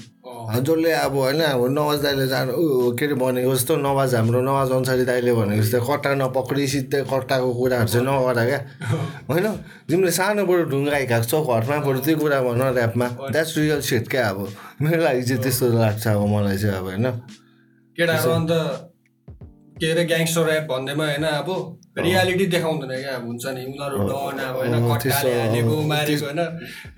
जसले 0.65 0.93
अब 0.93 1.15
होइन 1.17 1.41
अब 1.43 1.63
नवाज 1.71 1.99
दाइले 2.03 2.27
जानु 2.27 2.53
के 2.99 3.05
अरे 3.05 3.15
भनेको 3.15 3.55
जस्तो 3.55 3.77
नवाज 3.77 4.15
हाम्रो 4.15 4.41
नवाज 4.43 4.71
अन्सारी 4.73 5.05
दाइले 5.05 5.33
भनेको 5.35 5.63
जस्तो 5.63 5.81
कट्टा 5.87 6.15
नपक्री 6.15 6.67
सिधै 6.73 7.03
कट्टाको 7.11 7.49
कुराहरू 7.53 7.89
चाहिँ 7.89 8.07
नगर 8.07 8.39
क्या। 8.47 8.61
होइन 9.29 9.47
तिमीले 9.91 10.13
सानोबाट 10.19 10.61
ढुङ्गा 10.73 10.97
हिँडेको 10.97 11.25
छौ 11.31 11.39
घरमा 11.43 11.77
बरु 11.87 11.99
त्यही 12.07 12.17
कुरा 12.21 12.39
भन 12.43 12.63
ऱ्यापमा 12.71 13.07
द्याट्स 13.33 13.53
रियल 13.59 13.81
सेट 13.83 14.09
क्या 14.09 14.29
अब। 14.29 14.39
मेरो 14.83 15.03
लागि 15.03 15.23
चाहिँ 15.23 15.43
त्यस्तो 15.43 15.67
लाग्छ 15.79 16.07
अब 16.07 16.27
मलाई 16.27 16.59
चाहिँ 16.59 16.77
अब 16.79 16.87
होइन। 16.87 17.07
केटाहरू 17.97 18.31
अन्त 18.31 18.51
के 19.81 19.91
अरे 19.91 20.05
ग्याङ्स्टर 20.05 20.49
ऱ्याप 20.49 20.67
भन्दैमा 20.71 21.05
होइन 21.05 21.25
अब 21.25 21.79
रियालिटी 21.99 22.47
देखाउँदैन 22.47 22.91
क्या 23.03 23.15
अब 23.17 23.27
हुन्छ 23.27 23.47
नि। 23.47 23.65
उनीहरू 23.69 23.99
डन 24.09 24.39
अब 24.41 24.57
होइन 24.57 24.89
कट्टाले 24.89 25.41
हालेको 25.41 25.83
मारेको 25.93 26.25
होइन। 26.25 26.41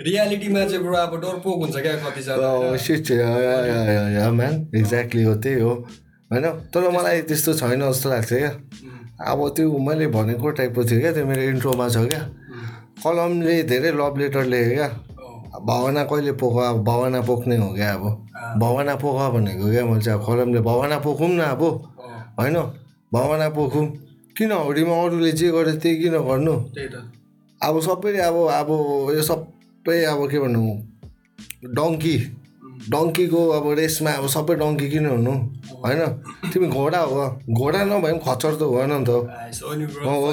रियालिटीमा 0.01 0.65
चाहिँ 0.65 0.85
बरु 0.85 0.97
अब 0.97 1.17
डरपोक 1.23 1.59
हुन्छ 1.63 1.77
क्या 1.77 1.95
कतिजना 2.05 4.31
म्यान 4.31 4.69
एक्ज्याक्टली 4.77 5.23
हो 5.23 5.35
त्यही 5.35 5.61
हो। 5.61 5.75
होइन? 6.31 6.45
तर 6.71 6.91
मलाई 6.91 7.21
त्यस्तो 7.29 7.55
छैन 7.55 7.81
जस्तो 7.91 8.11
लाग्छ 8.11 8.33
क्या। 8.33 8.51
अब 9.31 9.49
त्यो 9.57 9.79
मैले 9.79 10.07
भनेको 10.15 10.51
टाइपको 10.51 10.85
थियो 10.85 11.01
क्या 11.01 11.13
त्यो 11.13 11.27
मेरो 11.27 11.43
इन्ट्रोमा 11.43 11.89
छ 11.89 11.97
क्या। 12.07 12.21
कलमले 13.03 13.63
धेरै 13.65 13.93
लभ 13.93 14.19
लेटर 14.19 14.45
लेखेँ 14.45 14.75
क्या। 14.75 14.89
भावना 15.67 16.05
कहिले 16.05 16.33
पोख 16.39 16.63
अब 16.63 16.85
भावना 16.85 17.21
पोख्ने 17.23 17.57
हो 17.57 17.75
क्या 17.75 17.93
अब। 17.95 18.24
भावना 18.35 18.95
पोख 18.99 19.19
भनेको 19.35 19.71
क्या 19.71 19.85
मैले 19.87 20.01
चाहिँ 20.03 20.19
अब 20.19 20.27
कलमले 20.27 20.61
भावना 20.61 20.99
पोखौँ 20.99 21.29
न 21.29 21.41
अब। 21.55 21.63
होइन? 22.39 22.57
भावना 23.13 23.49
पोखौँ 23.55 23.87
किन 24.37 24.53
हौडीमा 24.53 24.95
अरूले 25.03 25.33
जे 25.33 25.51
गरे 25.55 25.73
त्यही 25.79 25.97
किन 26.03 26.15
गर्नु 26.19 26.55
अब 27.61 27.81
सबैले 27.81 28.19
अब 28.19 28.37
अब 28.61 28.69
यो 29.15 29.23
सबै 29.23 30.03
अब 30.05 30.21
के 30.31 30.39
भन्नु? 30.39 30.63
डङ्की। 31.79 32.17
डङ्कीको 32.91 33.41
अब 33.57 33.65
रेसमा 33.79 34.11
अब 34.11 34.27
सबै 34.27 34.55
डङ्की 34.59 34.89
किन 34.91 35.07
हुनु? 35.07 35.33
होइन? 35.85 36.03
तिमी 36.53 36.67
घोडा 36.69 37.01
हो 37.01 37.39
घोडा 37.55 37.81
नभए 37.87 38.13
पनि 38.13 38.21
खच्चर 38.27 38.53
त 38.59 38.63
भएन 38.75 38.93
नि 38.93 39.05
त 39.07 39.11
हो। 39.15 39.21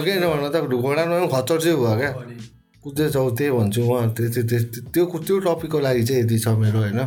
कि 0.02 0.14
भन 0.26 0.50
त? 0.50 0.56
घोडा 0.66 1.04
नभए 1.06 1.20
पनि 1.22 1.30
खच्चर 1.36 1.58
चाहिँ 1.62 1.78
भयो 1.78 1.96
क्या। 2.02 2.12
कुद्दैछौ 2.84 3.30
त्यही 3.38 3.52
भन्छु 3.54 3.82
उहाँ 3.86 4.10
त्यो 4.18 5.06
त्यो 5.06 5.40
टपिकको 5.46 5.80
लागि 5.80 6.04
चाहिँ 6.04 6.24
यति 6.24 6.38
छ 6.40 6.48
मेरो 6.58 6.80
होइन? 6.82 7.02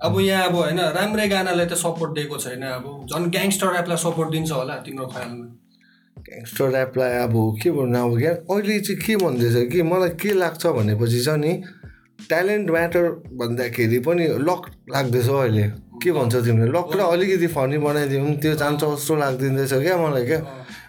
अब 0.00 0.20
यहाँ 0.20 0.44
अब 0.48 0.54
होइन 0.54 0.80
राम्रै 0.96 1.26
गानालाई 1.28 1.66
त 1.66 1.74
सपोर्ट 1.76 2.12
दिएको 2.16 2.36
छैन। 2.40 2.62
अब 2.62 2.84
झन् 3.10 3.30
ग्याङ्स्टर 3.30 3.66
ऱ्यापलाई 3.72 3.96
सपोर्ट 4.04 4.30
दिन्छ 4.32 4.50
होला 4.52 4.76
तिम्रो 4.86 5.06
ख्यालमा 5.12 5.46
ग्याङ्स्टर 6.28 6.66
ऱ्यापलाई 6.72 7.12
अब 7.24 7.34
के 7.62 7.70
भन्नु 7.70 7.98
अब 7.98 8.12
क्या? 8.18 8.32
अहिले 8.48 8.78
चाहिँ 8.80 9.00
के 9.04 9.16
भन्दैछ 9.16 9.56
कि? 9.72 9.82
मलाई 9.82 10.10
के 10.16 10.30
लाग्छ 10.40 10.66
भनेपछि 10.66 11.20
छ 11.24 11.28
नि 11.44 11.52
ट्यालेन्ट 12.28 12.70
म्याटर 12.70 13.04
भन्दाखेरि 13.40 13.98
पनि 14.08 14.24
लक 14.48 14.62
लाग्दैछ 14.88 15.28
अहिले। 15.28 15.66
के 16.02 16.10
भन्छ 16.16 16.34
तिमीले? 16.44 16.70
लकलाई 16.72 17.06
अलिकति 17.12 17.46
फनी 17.56 17.78
बनाइदिउँ 17.84 18.34
त्यो 18.40 18.54
जान्छ 18.56 18.80
जस्तो 18.84 19.14
लाग्दिँदैछ 19.20 19.72
क्या 19.84 19.96
मलाई 20.00 20.24
क्या? 20.26 20.40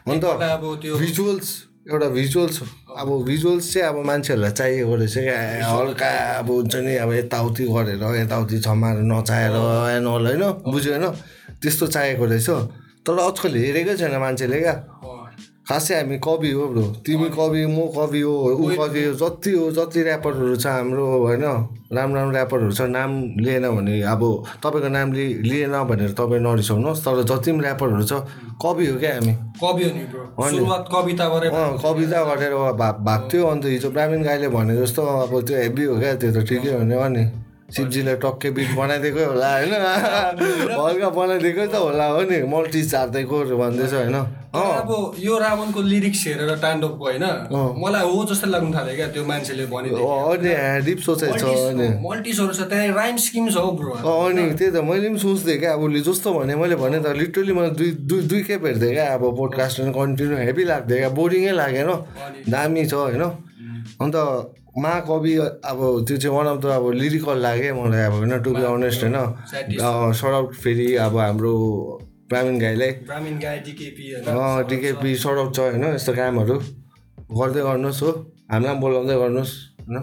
अन्त 0.08 0.24
अब 0.24 0.64
त्यो 0.82 0.96
भिजुअल्स 1.04 1.48
एउटा 1.92 2.08
भिजुअल्स 2.16 2.58
अब 2.92 3.10
भिजुअल्स 3.26 3.74
चाहिँ 3.74 3.88
अब 3.88 3.98
मान्छेहरूलाई 4.06 4.52
चाहिएको 4.52 4.96
रहेछ 4.96 5.18
क्या। 5.18 5.68
हल्का 5.68 6.08
अब 6.40 6.50
हुन्छ 6.52 6.76
नि 6.76 6.96
अब 6.96 7.12
यताउति 7.14 7.64
गरेर 7.72 8.04
यताउति 8.20 8.60
छमाएर 8.60 9.00
नचाहेर 9.08 9.56
एन्ड 9.96 10.08
अल 10.08 10.26
होइन? 10.28 10.44
बुझ्यो 10.68 10.92
होइन? 10.94 11.06
त्यस्तो 11.62 11.88
चाहिएको 11.88 12.26
रहेछ 12.26 12.50
तर 13.08 13.20
आजकल 13.20 13.56
हेरेकै 13.56 13.96
छैन 13.98 14.16
मान्छेले 14.20 14.60
क्या। 14.60 14.76
खासै 15.72 15.96
हामी 15.96 16.18
कवि 16.20 16.52
हो 16.52 16.64
ब्रो। 16.68 16.84
तिमी 17.08 17.28
कवि 17.32 17.62
म 17.72 17.88
कवि 17.96 18.22
हो 18.28 18.34
ऊ 18.60 18.76
कवि 18.76 19.04
हो 19.08 19.14
जति 19.16 19.52
हो 19.56 19.66
जति 19.72 20.00
ऱ्यापरहरू 20.04 20.56
छ 20.60 20.68
हाम्रो 20.68 21.06
होइन? 21.32 21.46
राम्रो 21.96 22.16
राम्रो 22.20 22.36
ऱ्यापरहरू 22.36 22.72
छ 22.76 22.82
नाम 22.92 23.12
लिएन 23.40 23.66
भने 23.72 23.96
अब 24.04 24.22
तपाईँको 24.64 24.90
नाम 24.92 25.08
लि 25.16 25.26
लिएन 25.48 25.76
भनेर 25.88 26.12
तपाईँ 26.20 26.42
नरिसाउनुहोस् 26.44 27.02
तर 27.06 27.24
जति 27.24 27.52
पनि 27.52 27.64
ऱ्यापरहरू 27.64 28.04
छ 28.04 28.14
कवि 28.60 28.86
हो 28.92 28.96
क्या 29.00 29.12
हामी? 29.16 29.34
कवि 29.64 29.84
हो 29.88 30.44
नि 30.52 30.60
कविताबाटै 30.92 31.48
अँ 31.50 31.78
कविता 31.80 32.20
गरेर 32.30 32.54
भा 32.76 32.90
भएको 33.00 33.30
थियो 33.32 33.48
अन्त 33.48 33.66
हिजो 33.72 33.90
ब्राह्मीण 33.96 34.22
गाईले 34.28 34.48
भने 34.52 34.76
जस्तो 34.76 35.02
अब 35.24 35.32
त्यो 35.48 35.56
हेभी 35.58 35.84
हो 35.88 35.96
क्या 36.00 36.14
त्यो 36.20 36.32
त 36.36 36.44
ठिकै 36.52 36.72
हो 36.76 36.84
नि 36.84 36.96
हो 37.00 37.08
नि। 37.16 37.24
शिवजीलाई 37.72 38.16
टक्कै 38.20 38.50
बिट 38.52 38.70
बनाइदिएकै 38.76 39.24
होला 39.32 39.50
होइन? 39.56 39.74
हल्का 40.84 41.10
बनाइदिएकै 41.16 41.68
त 41.72 41.76
होला 41.80 42.06
हो 42.12 42.22
नि। 42.28 42.38
मल्टी 42.54 42.82
झार्दैको 42.84 43.38
भन्दैछ 43.56 43.94
होइन? 43.94 44.16
अब 44.52 45.16
यो 45.20 45.38
रावणको 45.40 45.82
लिरिक्स 45.82 46.22
हेरेर 46.28 46.56
टान्डोपको 46.62 47.06
होइन 47.06 47.24
मलाई 47.84 48.04
हो 48.04 48.24
जस्तो 48.32 48.48
लाग्नु 48.52 48.74
थाल्यो 48.76 48.96
क्या 48.96 49.08
त्यो 49.16 49.24
मान्छेले 49.26 49.66
मल्टिसहरू 52.04 52.54
छ 52.54 52.68
त्यहाँ 52.68 52.88
राइम 52.96 53.16
स्किम 53.26 53.50
छ 53.50 53.58
हौ 53.58 53.72
ब्रो। 53.80 53.92
अनि 53.96 54.44
त्यही 54.60 54.72
त 54.72 54.84
मैले 54.84 55.08
पनि 55.08 55.20
सोच्थेँ 55.24 55.58
क्या 55.60 55.72
अब 55.74 55.82
उसले 55.88 56.02
जस्तो 56.04 56.34
भने 56.34 56.56
मैले 56.56 56.76
भने 56.84 57.00
त 57.00 57.16
लिटरली 57.22 57.54
मैले 57.54 57.72
दुई 57.80 57.92
दुई 58.12 58.22
दुई 58.28 58.42
खेप 58.44 58.66
हेर्थेँ 58.66 58.92
क्या 58.94 59.06
अब 59.14 59.24
पोडकास्ट 59.40 59.82
कन्टिन्यू 59.96 60.38
हेभी 60.38 60.64
लाग्थ्यो 60.68 60.98
क्या 60.98 61.10
बोरिङै 61.16 61.54
लागेन 61.56 61.90
दामी 62.52 62.86
छ 62.86 62.94
होइन? 62.94 63.24
अन्त 64.04 64.16
महाकवि 64.84 65.34
अब 65.72 65.80
त्यो 66.08 66.18
चाहिँ 66.18 66.36
वान 66.36 66.48
अफ 66.48 66.58
द 66.60 66.66
अब 66.76 66.92
लिरिकल 67.00 67.38
लाग्यो 67.40 67.72
मलाई 67.76 68.04
अब 68.04 68.14
होइन 68.20 68.40
टु 68.44 68.52
बी 68.52 68.64
अनेस्ट 68.68 69.04
होइन? 69.04 69.18
सडक 70.20 70.46
फेरि 70.64 70.88
अब 71.08 71.18
हाम्रो 71.18 71.56
गाईलाई 72.32 72.92
ब्राह्मीण 73.08 73.36
गाई 73.40 73.58
डिकेपी 73.68 74.04
डिकेपी 74.72 75.10
सडक 75.24 75.50
छ 75.56 75.60
होइन 75.60 75.84
यस्तो 75.96 76.12
कामहरू। 76.16 76.56
गर्दै 77.40 77.62
गर्नुहोस् 77.68 78.02
हो। 78.04 78.12
हामीलाई 78.52 78.74
पनि 78.74 78.82
बोलाउँदै 78.84 79.16
गर्नुहोस् 79.22 79.54
होइन। 79.80 79.98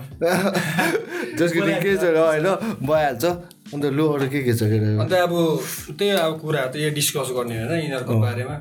जसको 1.38 1.60
के 1.84 1.92
छ 1.96 2.04
र 2.04 2.18
होइन 2.20 2.48
भइहाल्छ। 2.84 3.24
अन्त 3.72 3.84
लु 3.96 4.04
अरू 4.12 4.26
के 4.32 4.40
के 4.44 4.52
छ 4.52 4.62
अन्त 4.62 5.12
अब 5.12 5.32
त्यही 5.98 6.10
अब 6.24 6.32
कुराहरू 6.40 6.70
त 6.72 6.76
यो 6.84 6.90
डिस्कस 6.98 7.28
गर्ने 7.36 7.54
होइन 7.58 7.72
यिनीहरूको 7.80 8.14
बारेमा। 8.20 8.56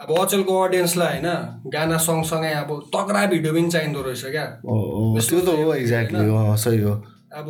अब 0.00 0.08
अचेलको 0.18 0.52
अडियन्सलाई 0.64 1.18
होइन 1.20 1.28
गाना 1.74 1.96
सँगसँगै 2.06 2.52
अब 2.62 2.70
तगडा 2.94 3.20
भिडियो 3.32 3.52
पनि 3.52 3.68
चाहिँदो 3.74 4.00
रहेछ 4.08 4.24
क्या। 4.34 4.46
त्यो 4.64 5.40
त 5.40 5.48
हो 5.60 5.74
एक्ज्याक्टली 5.74 6.24
सही 6.64 6.80
हो। 6.80 6.94
अब 7.40 7.48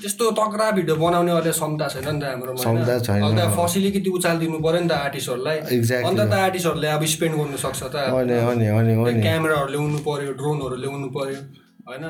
त्यस्तो 0.00 0.24
तगडा 0.38 0.66
भिडियो 0.76 0.96
बनाउने 0.96 1.30
अहिले 1.32 1.52
क्षमता 1.54 1.86
छैन 1.94 2.08
नि 2.08 2.20
त 2.20 2.24
होइन? 2.24 2.54
क्षमता 2.58 2.94
छैन। 3.06 3.22
अहिले 3.22 3.42
त 3.42 3.50
फसिलिटी 3.58 4.10
उचालिदिनु 4.10 4.58
पऱ्यो 4.66 4.80
नि 4.84 4.88
त 4.88 4.92
आर्टिस्टहरूलाई. 5.06 5.58
अन्त 6.08 6.20
त 6.20 6.34
आर्टिस्टहरूले 6.46 6.88
अब 6.96 7.04
स्पेन्ड 7.14 7.34
गर्नु 7.38 7.58
सक्छ 7.64 7.82
त। 7.94 7.96
क्यामेराहरू 9.26 9.68
ल्याउनु 9.74 9.98
पऱ्यो 10.08 10.32
ड्रोनहरू 10.40 10.76
ल्याउनु 10.82 11.08
पऱ्यो 11.16 11.38
होइन? 11.88 12.04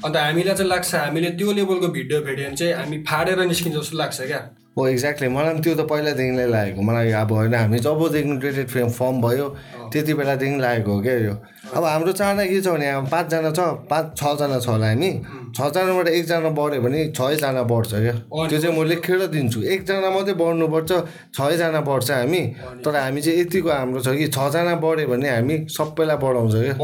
अन्त 0.00 0.16
हामीलाई 0.16 0.54
चाहिँ 0.56 0.70
लाग्छ 0.72 0.94
हामीले 0.94 1.30
त्यो 1.38 1.52
लेभलको 1.58 1.88
भिडियो 1.96 2.18
भेट्यो 2.24 2.46
भने 2.46 2.56
चाहिँ 2.56 2.72
हामी 2.80 2.96
फाडेर 3.08 3.38
निस्किन्छ 3.52 3.76
जस्तो 3.76 3.96
लाग्छ 4.00 4.20
क्या। 4.30 4.40
हो 4.76 4.86
एक्ज्याक्टली 4.88 5.28
मलाई 5.28 5.52
पनि 5.52 5.60
त्यो 5.60 5.74
त 5.76 5.82
पहिलादेखि 5.92 6.32
नै 6.40 6.46
लागेको। 6.56 6.80
मलाई 6.88 7.12
अब 7.20 7.32
होइन 7.36 7.54
हामी 7.54 7.78
जबदेखि 7.84 8.36
ट्रेडेड 8.40 8.68
फर्म 8.96 9.16
भयो 9.20 9.46
त्यति 9.92 10.12
बेलादेखि 10.18 10.58
लागेको 10.66 10.90
हो 10.94 11.00
क्या 11.04 11.16
यो। 11.28 11.34
अब 11.60 11.84
हाम्रो 11.84 12.12
चाहना 12.16 12.44
के 12.48 12.60
छ 12.64 12.68
भने 12.72 12.86
अब 12.90 13.08
पाँचजना 13.12 13.50
छ 13.52 13.60
पाँच 13.90 14.06
छजना 14.16 14.58
छ 14.64 14.68
होला 14.68 14.86
हामी। 14.90 15.10
छजनाबाट 15.56 16.08
एकजना 16.08 16.50
बढ्यो 16.56 16.80
भने 16.82 17.00
छजना 17.12 17.62
बढ्छ 17.68 17.90
क्या। 18.00 18.12
त्यो 18.48 18.58
चाहिँ 18.60 18.72
म 18.78 18.84
लेखेर 18.88 19.26
दिन्छु। 19.28 19.60
एकजना 19.74 20.08
मात्रै 20.10 20.34
बढ्नुपर्छ 20.40 20.90
छजना 21.36 21.80
बढ्छ 21.84 22.10
हामी। 22.10 22.42
तर 22.84 22.96
हामी 22.96 23.20
चाहिँ 23.20 23.38
यतिको 23.40 23.68
हाम्रो 23.70 24.00
छ 24.00 24.08
कि 24.16 24.26
छजना 24.32 24.74
बढ्यो 24.80 25.06
भने 25.12 25.28
हामी 25.36 25.56
सबैलाई 25.76 26.16
बढाउँछ 26.24 26.54
क्या। 26.64 26.74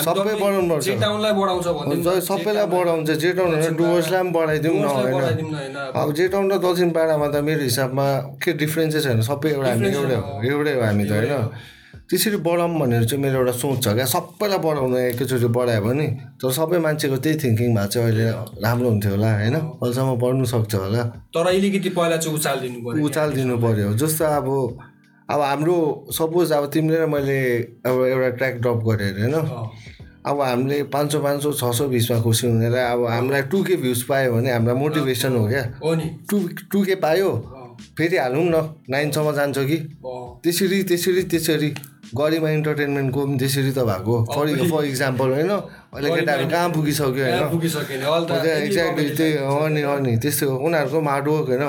सबै 0.00 0.20
डब्बै 0.24 0.34
बढाउनु 0.40 0.68
पर्छ। 0.72 0.84
जे 0.88 0.94
टाउनलाई 1.02 1.32
बढाउँछ 1.36 1.66
भने 1.76 1.96
ज- 2.02 2.22
सबैलाई 2.32 2.66
बढाउँछ 2.72 3.10
जे 3.22 3.30
टाउन 3.36 3.50
डुवर्सलाई 3.76 4.22
पनि 4.22 4.32
बढाइदिउँ 4.32 4.74
न 4.74 4.86
होइन। 4.88 5.76
अब 5.76 5.96
अब 6.00 6.08
जे 6.16 6.24
टाउन 6.32 6.44
र 6.52 6.56
दक्षिण 6.64 6.90
पाडामा 6.96 7.26
त 7.28 7.36
मेरो 7.44 7.62
हिसाबमा 7.68 8.06
के 8.40 8.50
डिफ्रेन्सै 8.56 9.00
छैन 9.04 9.20
सबै 9.28 9.48
एउटा 9.52 9.68
हामी 9.68 9.86
एउटै 9.92 10.16
हो 10.16 10.40
एउटै 10.48 10.72
हो 10.74 10.82
हामी 10.88 11.04
त 11.04 11.12
होइन। 11.12 11.32
त्यसरी 12.12 12.36
बढाउँ 12.44 12.76
भनेर 12.80 13.04
चाहिँ 13.08 13.22
मेरो 13.24 13.38
एउटा 13.40 13.52
सोच 13.56 13.78
छ 13.84 13.88
क्या। 13.96 14.04
सबैलाई 14.04 14.58
बढाउनु 14.60 14.96
एकैचोटि 15.16 15.48
बढायो 15.48 15.80
भने 15.80 16.06
तर 16.36 16.52
सबै 16.52 16.78
मान्छेको 16.84 17.16
त्यही 17.24 17.36
थिङ्किङ 17.40 17.68
भएको 17.72 17.88
चाहिँ 17.88 18.08
अहिले 18.08 18.26
राम्रो 18.60 18.88
हुन्थ्यो 18.88 19.10
होला 19.16 19.30
होइन? 19.32 19.56
अहिलेसम्म 19.56 20.12
बढ्नु 20.20 20.44
सक्छ 20.52 20.74
होला। 20.74 21.02
तर 21.32 21.46
अलिकति 21.48 21.90
पहिला 21.96 22.16
चाहिँ 22.20 22.36
उचालिदिनु 22.36 22.80
पऱ्यो 22.84 23.04
उचाल 23.08 23.28
दिनु 23.32 23.56
पऱ्यो 23.64 23.88
जस्तो 23.96 24.24
अब 24.28 24.48
अब 25.32 25.40
हाम्रो 25.40 25.76
सपोज 26.12 26.52
अब 26.52 26.64
तिमीले 26.68 26.98
र 27.00 27.06
मैले 27.08 27.38
अब 27.88 27.96
एउटा 28.04 28.28
ट्र्याक 28.36 28.54
ड्रप 28.60 28.80
गरेँ 28.84 29.08
अरे 29.08 29.22
होइन 29.22 29.36
अब 30.28 30.40
हामीले 30.40 30.82
पाँच 30.92 31.12
सौ 31.12 31.18
पाँच 31.20 31.42
सौ 31.42 31.52
छ 31.52 31.72
सौ 31.76 31.88
बिसमा 31.88 32.20
खुसी 32.22 32.46
हुनेलाई 32.46 32.84
अब 32.92 33.06
हामीलाई 33.08 33.42
टु 33.48 33.62
के 33.64 33.76
भ्युज 33.76 34.02
पायो 34.10 34.32
भने 34.32 34.52
हामीलाई 34.52 34.76
मोटिभेसन 34.76 35.36
हो 35.36 35.46
क्या। 35.48 35.64
टु 36.28 36.36
टु 36.72 36.82
के 36.84 36.94
पायो? 37.00 37.30
फेरि 37.98 38.16
हालौँ 38.16 38.44
न। 38.44 38.56
नाइनसम्म 38.90 39.32
जान्छ 39.34 39.58
कि? 39.58 39.78
त्यसरी 40.44 40.82
त्यसरी 40.84 41.22
त्यसरी। 41.32 41.70
गरिमा 42.12 42.48
इन्टरटेनमेन्टको 42.50 43.20
पनि 43.26 43.36
त्यसरी 43.40 43.72
त 43.72 43.78
भएको। 43.88 44.14
फर 44.32 44.46
फर 44.70 44.84
इक्जाम्पल 44.84 45.28
होइन? 45.32 45.50
अहिले 45.96 46.08
केटाहरू 46.16 46.46
कहाँ 46.52 46.68
पुगिसक्यो 46.76 47.24
होइन? 47.24 47.42
एक्ज्याक्टली 48.62 49.08
त्यही 49.16 49.32
हो 49.48 49.68
नि 49.74 49.82
हो 49.82 49.96
नि 50.04 50.12
त्यस्तै 50.22 50.46
हो 50.46 50.54
उनीहरूको 50.66 50.98
पनि 51.00 51.08
हार्डवर्क 51.08 51.48
होइन 51.48 51.64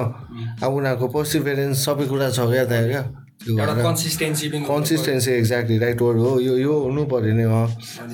अब 0.64 0.72
उनीहरूको 0.74 1.08
पर्सिभेरेन्स 1.16 1.76
सबै 1.86 2.06
कुरा 2.12 2.30
छ 2.30 2.40
क्या 2.52 2.66
त्यहाँ 2.72 2.88
क्या? 2.94 3.04
Consistency 3.44 4.50
consistency 4.68 5.32
exactly 5.32 5.78
right 5.80 6.02
word 6.02 6.18
हो। 6.20 6.40
यो 6.40 6.56
यो 6.58 6.74
हुनु 6.84 7.04
पऱ्यो 7.12 7.34
नि 7.36 7.46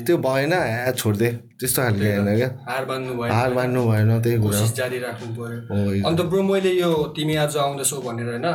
त्यो 0.05 0.17
भएन 0.17 0.53
ह्या 0.53 0.91
छोडिदिए 0.91 1.31
त्यस्तो 1.59 1.81
खालको 1.81 2.01
होइन 2.01 2.29
क्या? 2.37 2.49
हार 2.69 2.85
बान्नु 2.89 3.13
भयो 3.19 3.33
हार 3.33 3.53
मान्नु 3.53 3.81
भएन 3.89 4.11
त्यही 4.25 4.37
कुरा 4.41 4.59
जारी 4.79 4.99
राख्नु 4.99 5.29
पर्यो। 5.37 5.59
हो 5.69 6.07
अन्त 6.09 6.19
ब्रो 6.29 6.41
मैले 6.49 6.71
यो 6.81 6.89
तिमी 7.13 7.35
आज 7.45 7.57
आउँदैछौ 7.57 7.97
भनेर 8.01 8.27
होइन? 8.33 8.47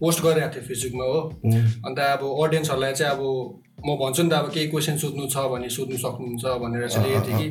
पोस्ट 0.00 0.18
गरिरहेको 0.24 0.54
थिएँ 0.54 0.64
फेसबुकमा 0.68 1.04
हो। 1.04 1.18
अन्त 1.86 1.98
अब 1.98 2.22
अडियन्सहरूलाई 2.44 2.92
चाहिँ 3.00 3.12
अब 3.14 3.22
म 3.80 3.88
भन्छु 3.96 4.22
नि 4.22 4.28
त 4.28 4.32
अब 4.32 4.46
केही 4.52 4.66
क्वेसन 4.72 4.96
सोध्नु 4.96 5.24
छ 5.28 5.36
भने 5.52 5.68
सोध्नु 5.68 5.96
सक्नुहुन्छ 5.96 6.44
भनेर 6.60 6.88
चाहिँ 6.88 7.04
लेखेको 7.04 7.20
थिएँ 7.26 7.38
कि। 7.40 7.46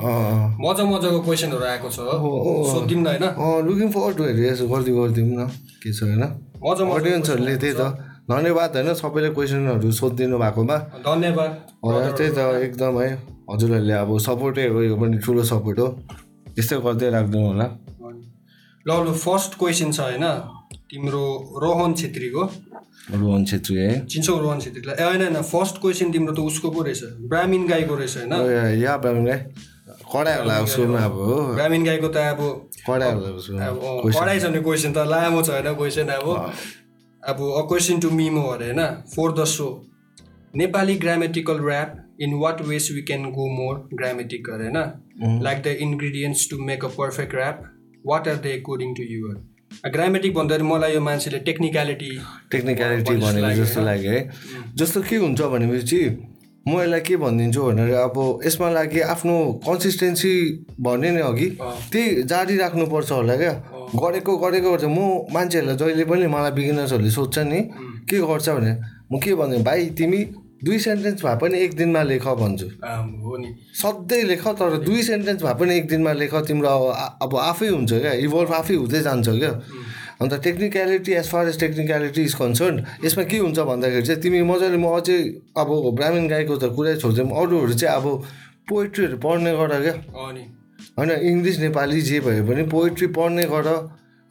मजा 0.61 0.83
मजाको 0.85 1.19
क्वेसनहरू 1.25 1.65
आएको 1.65 1.89
छ 1.89 1.99
हो। 2.21 2.29
सोधिदिउँ 2.73 3.01
न 3.01 3.07
होइन। 3.07 3.65
लुकिङ 3.65 3.89
फर 3.89 4.13
टु 4.13 4.23
हेरेर 4.23 4.45
यसो 4.51 4.67
गरिदिउँ 4.67 4.97
गरिदिउँ 4.99 5.29
न। 5.37 5.41
के 5.81 5.89
छ 5.93 5.99
होइन? 6.03 6.23
मजा 6.61 6.83
अडियन्सहरूले 6.85 7.55
त्यही 7.57 7.73
त। 7.73 7.81
धन्यवाद 8.29 8.69
होइन 8.77 8.93
सबैले 8.93 9.29
क्वेसनहरू 9.33 9.89
सोधिदिनु 9.89 10.37
भएकोमा। 10.37 10.77
धन्यवाद। 11.05 11.51
हजुर 11.85 12.11
त्यही 12.17 12.31
त 12.37 12.39
एकदम 12.65 12.93
है। 13.01 13.09
हजुरहरूले 13.49 13.93
अब 13.93 14.09
सपोर्टै 14.21 14.67
हो 14.69 14.81
यो 14.85 14.95
पनि 15.01 15.17
ठुलो 15.17 15.43
सपोर्ट 15.49 15.79
हो। 15.79 15.87
यस्तै 16.59 16.77
गर्दै 16.85 17.09
राखिदिनु 17.09 17.45
होला। 17.47 17.67
ल 18.85 18.89
लु 19.05 19.11
फर्स्ट 19.17 19.51
क्वेसन 19.57 19.89
छ 19.91 19.99
होइन। 19.99 20.25
तिम्रो 20.91 21.23
रोहन 21.63 21.93
छेत्रीको। 21.93 22.43
रोहन 23.21 23.45
छेत्री 23.45 23.75
है 23.77 24.05
चिन्छौ 24.05 24.37
रोहन 24.39 24.59
छेत्रीलाई। 24.59 24.95
ए 24.99 25.03
होइन 25.09 25.21
होइन 25.21 25.41
फर्स्ट 25.51 25.81
क्वेसन 25.81 26.11
तिम्रो 26.11 26.33
त 26.33 26.39
उसको 26.39 26.69
पो 26.71 26.81
रहेछ। 26.83 27.03
ब्राह्मीण 27.29 27.67
गाईको 27.67 27.95
रहेछ 27.95 28.17
होइन? 28.17 28.33
या- 28.33 28.77
या 28.83 28.97
ब्राह्मणलाई 28.97 29.37
कडाइ 30.13 30.37
होला 30.39 30.65
सुरुमा 30.65 30.99
अब 31.05 31.13
हो। 31.13 31.35
ब्राह्मीण 31.53 31.85
गाईको 31.85 32.07
त 32.07 32.17
अब 32.17 32.41
कडाइ 32.89 33.11
होला 33.13 33.37
सुरुमा 33.45 33.65
अब 33.65 34.11
पढाइ 34.17 34.39
छ 34.39 34.43
भने 34.45 34.61
क्वेसन 34.61 34.91
त 34.93 35.05
लामो 35.13 35.41
छ 35.41 35.49
होइन 35.49 35.73
क्वेसन 35.75 36.07
अब। 36.17 36.27
अब 37.23 37.37
अ 37.57 37.61
क्वेसन 37.69 37.99
टु 37.99 38.09
मिमो 38.11 38.43
अरे 38.47 38.65
होइन? 38.71 38.81
For 39.15 39.33
the 39.39 39.43
so 39.45 39.67
Nepali 40.55 40.95
grammatical 40.97 41.57
rap 41.69 41.95
in 42.21 42.33
what 42.33 42.61
ways 42.61 42.91
we 42.91 43.01
can 43.01 43.23
go 43.37 43.45
more 43.57 43.75
grammatic 43.93 44.49
अरे 44.49 44.67
होइन 44.69 45.41
like 45.43 45.61
the 45.63 45.67
ingredients 45.87 46.49
to 46.51 46.57
make 46.63 46.85
a 46.85 46.87
perfect 46.97 47.35
rap 47.35 47.63
what 48.07 48.27
are 48.27 48.35
the 48.35 48.45
according 48.45 48.93
to 48.95 49.03
your 49.03 49.35
grammatic 49.93 50.33
भन्दाखेरि 50.35 50.63
मलाई 50.63 50.93
यो 50.93 51.01
मान्छेले 51.01 51.39
technicality 51.47 52.11
technicality 52.51 53.15
भनेको 53.15 53.51
जस्तो 53.63 53.81
लाग्यो 53.81 54.11
है? 54.11 54.21
जस्तो 54.75 55.01
के 55.01 55.15
हुन्छ 55.15 55.41
भनेपछि 55.41 55.99
म 56.67 56.81
यसलाई 56.81 57.01
के 57.07 57.15
भनिदिन्छु 57.17 57.61
भनेर 57.63 57.93
अब 58.05 58.17
यसमा 58.45 58.69
लागि 58.69 58.99
आफ्नो 59.13 59.35
कन्सिस्टेन्सी 59.65 60.33
भने 60.81 61.11
नि 61.11 61.21
अघि। 61.21 61.47
त्यही 61.91 62.23
जारी 62.29 62.57
राख्नुपर्छ 62.57 63.11
होला 63.11 63.35
क्या। 63.37 63.53
गरेको 63.95 64.37
गरेको 64.37 64.69
गर्छ। 64.71 64.85
म 64.85 64.99
मान्छेहरूलाई 65.33 65.77
जहिले 65.77 66.05
पनि 66.05 66.27
मलाई 66.27 66.51
बिगिनर्सहरूले 66.57 67.11
सोध्छ 67.11 67.37
नि 67.39 67.59
के 68.09 68.17
गर्छ 68.19 68.49
भने 68.49 68.73
म 69.11 69.19
के 69.23 69.33
भन्छु 69.39 69.63
भाइ 69.63 69.89
तिमी 69.97 70.19
दुई 70.59 70.79
सेन्टेन्स 70.79 71.23
भए 71.23 71.35
पनि 71.41 71.59
एक 71.59 71.73
दिनमा 71.77 72.01
लेख 72.03 72.27
भन्छु। 72.39 72.67
हो 73.23 73.37
नि। 73.37 73.49
सधैँ 73.75 74.23
लेख 74.23 74.47
तर 74.59 74.77
दुई 74.83 75.01
सेन्टेन्स 75.03 75.43
भए 75.43 75.53
पनि 75.59 75.75
एक 75.77 75.87
दिनमा 75.87 76.13
लेख 76.13 76.35
तिम्रो 76.47 76.69
अब 76.69 77.17
अब 77.23 77.35
आफै 77.39 77.67
हुन्छ 77.67 77.91
क्या 77.93 78.13
इभल्भ 78.27 78.51
आफै 78.53 78.75
हुँदै 78.75 79.01
जान्छ 79.01 79.29
क्या। 79.29 79.51
अन्त 80.19 80.33
technicality 80.43 81.11
as 81.15 81.27
far 81.31 81.47
as 81.47 81.59
technicality 81.59 82.21
is 82.21 82.33
concern 82.35 82.75
यसमा 83.05 83.23
के 83.23 83.37
हुन्छ 83.39 83.59
भन्दाखेरि 83.59 84.05
चाहिँ 84.05 84.21
तिमी 84.21 84.41
मजाले 84.43 84.77
म 84.77 84.91
अझै 84.99 85.17
अब 85.55 85.69
ब्राह्मण 85.95 86.27
गाईको 86.27 86.55
त 86.59 86.75
कुरै 86.75 86.95
छोड्छौँ 86.99 87.31
अरूहरू 87.31 87.73
चाहिँ 87.79 87.95
अब 87.95 88.05
पोइट्रीहरू 88.67 89.17
पढ्ने 89.23 89.51
गर 89.55 89.71
क्या। 89.79 89.95
होइन 90.99 91.09
इङ्ग्लिस 91.23 91.59
नेपाली 91.59 92.01
जे 92.01 92.19
भए 92.19 92.41
पनि 92.43 92.63
पोइट्री 92.67 93.07
पढ्ने 93.15 93.43
गर। 93.47 93.67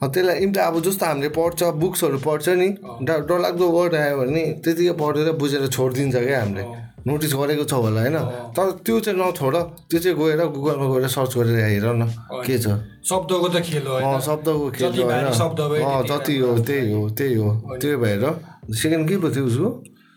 त्यसलाई 0.07 0.37
इम्टा 0.43 0.61
अब 0.63 0.75
जस्तो 0.81 1.05
हामीले 1.05 1.29
पढ्छ 1.35 1.63
बुक्सहरू 1.75 2.17
पढ्छ 2.23 2.49
नि 2.55 2.67
डर 3.03 3.19
डरलाग्दो 3.29 3.67
वर्ड 3.67 3.93
आयो 3.95 4.17
भने 4.17 4.43
त्यतिकै 4.63 4.93
पढेर 4.95 5.31
बुझेर 5.35 5.67
छोडिदिन्छ 5.67 6.15
क्या 6.15 6.39
हामीले। 6.39 6.63
नोटिस 7.07 7.33
गरेको 7.35 7.63
छ 7.63 7.73
होला 7.73 8.01
होइन? 8.01 8.17
तर 8.55 8.71
त्यो 8.85 8.99
चाहिँ 8.99 9.19
नछोड 9.19 9.55
त्यो 9.89 9.99
चाहिँ 9.99 10.15
गएर 10.19 10.41
गुगलमा 10.55 10.87
गएर 10.93 11.07
सर्च 11.07 11.31
गरेर 11.37 11.57
हेर 11.59 11.87
न 11.95 12.03
के 12.45 12.55
छ। 12.59 12.79
शब्दको 13.09 13.47
त 13.49 13.61
खेल 13.67 13.87
हो 13.87 14.19
शब्दको 14.19 14.65
खेल 14.71 14.91
हो 14.99 15.07
होइन? 15.07 15.91
जति 16.07 16.35
हो 16.39 16.49
त्यही 16.59 16.91
हो 16.91 17.09
त्यही 17.11 17.35
हो 17.35 17.49
त्यही 17.81 17.95
भएर। 18.03 18.23
सेकेन्ड 18.71 19.03
के 19.09 19.17
पो 19.17 19.27
थियो 19.35 19.45
उसको? 19.45 19.69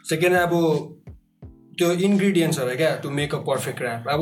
सेकेन्ड 0.04 0.36
अब 0.36 0.52
त्यो 1.78 1.90
इन्ग्रिडियन्ट्सहरू 2.06 2.76
क्या 2.76 2.90
to 3.02 3.10
make 3.10 3.34
a 3.34 3.38
perfect 3.46 3.82
rap. 3.82 4.08
अब 4.08 4.20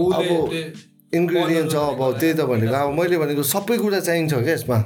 इन्ग्रिडियन्ट 1.12 1.70
छ 1.70 1.74
अब 1.74 2.18
त्यही 2.20 2.32
त 2.32 2.40
भनेको। 2.46 2.74
अब 2.74 2.94
मैले 2.94 3.16
भनेको 3.18 3.42
सबै 3.42 3.76
कुरा 3.78 4.00
चाहिन्छ 4.00 4.32
क्या 4.34 4.54
यसमा। 4.54 4.78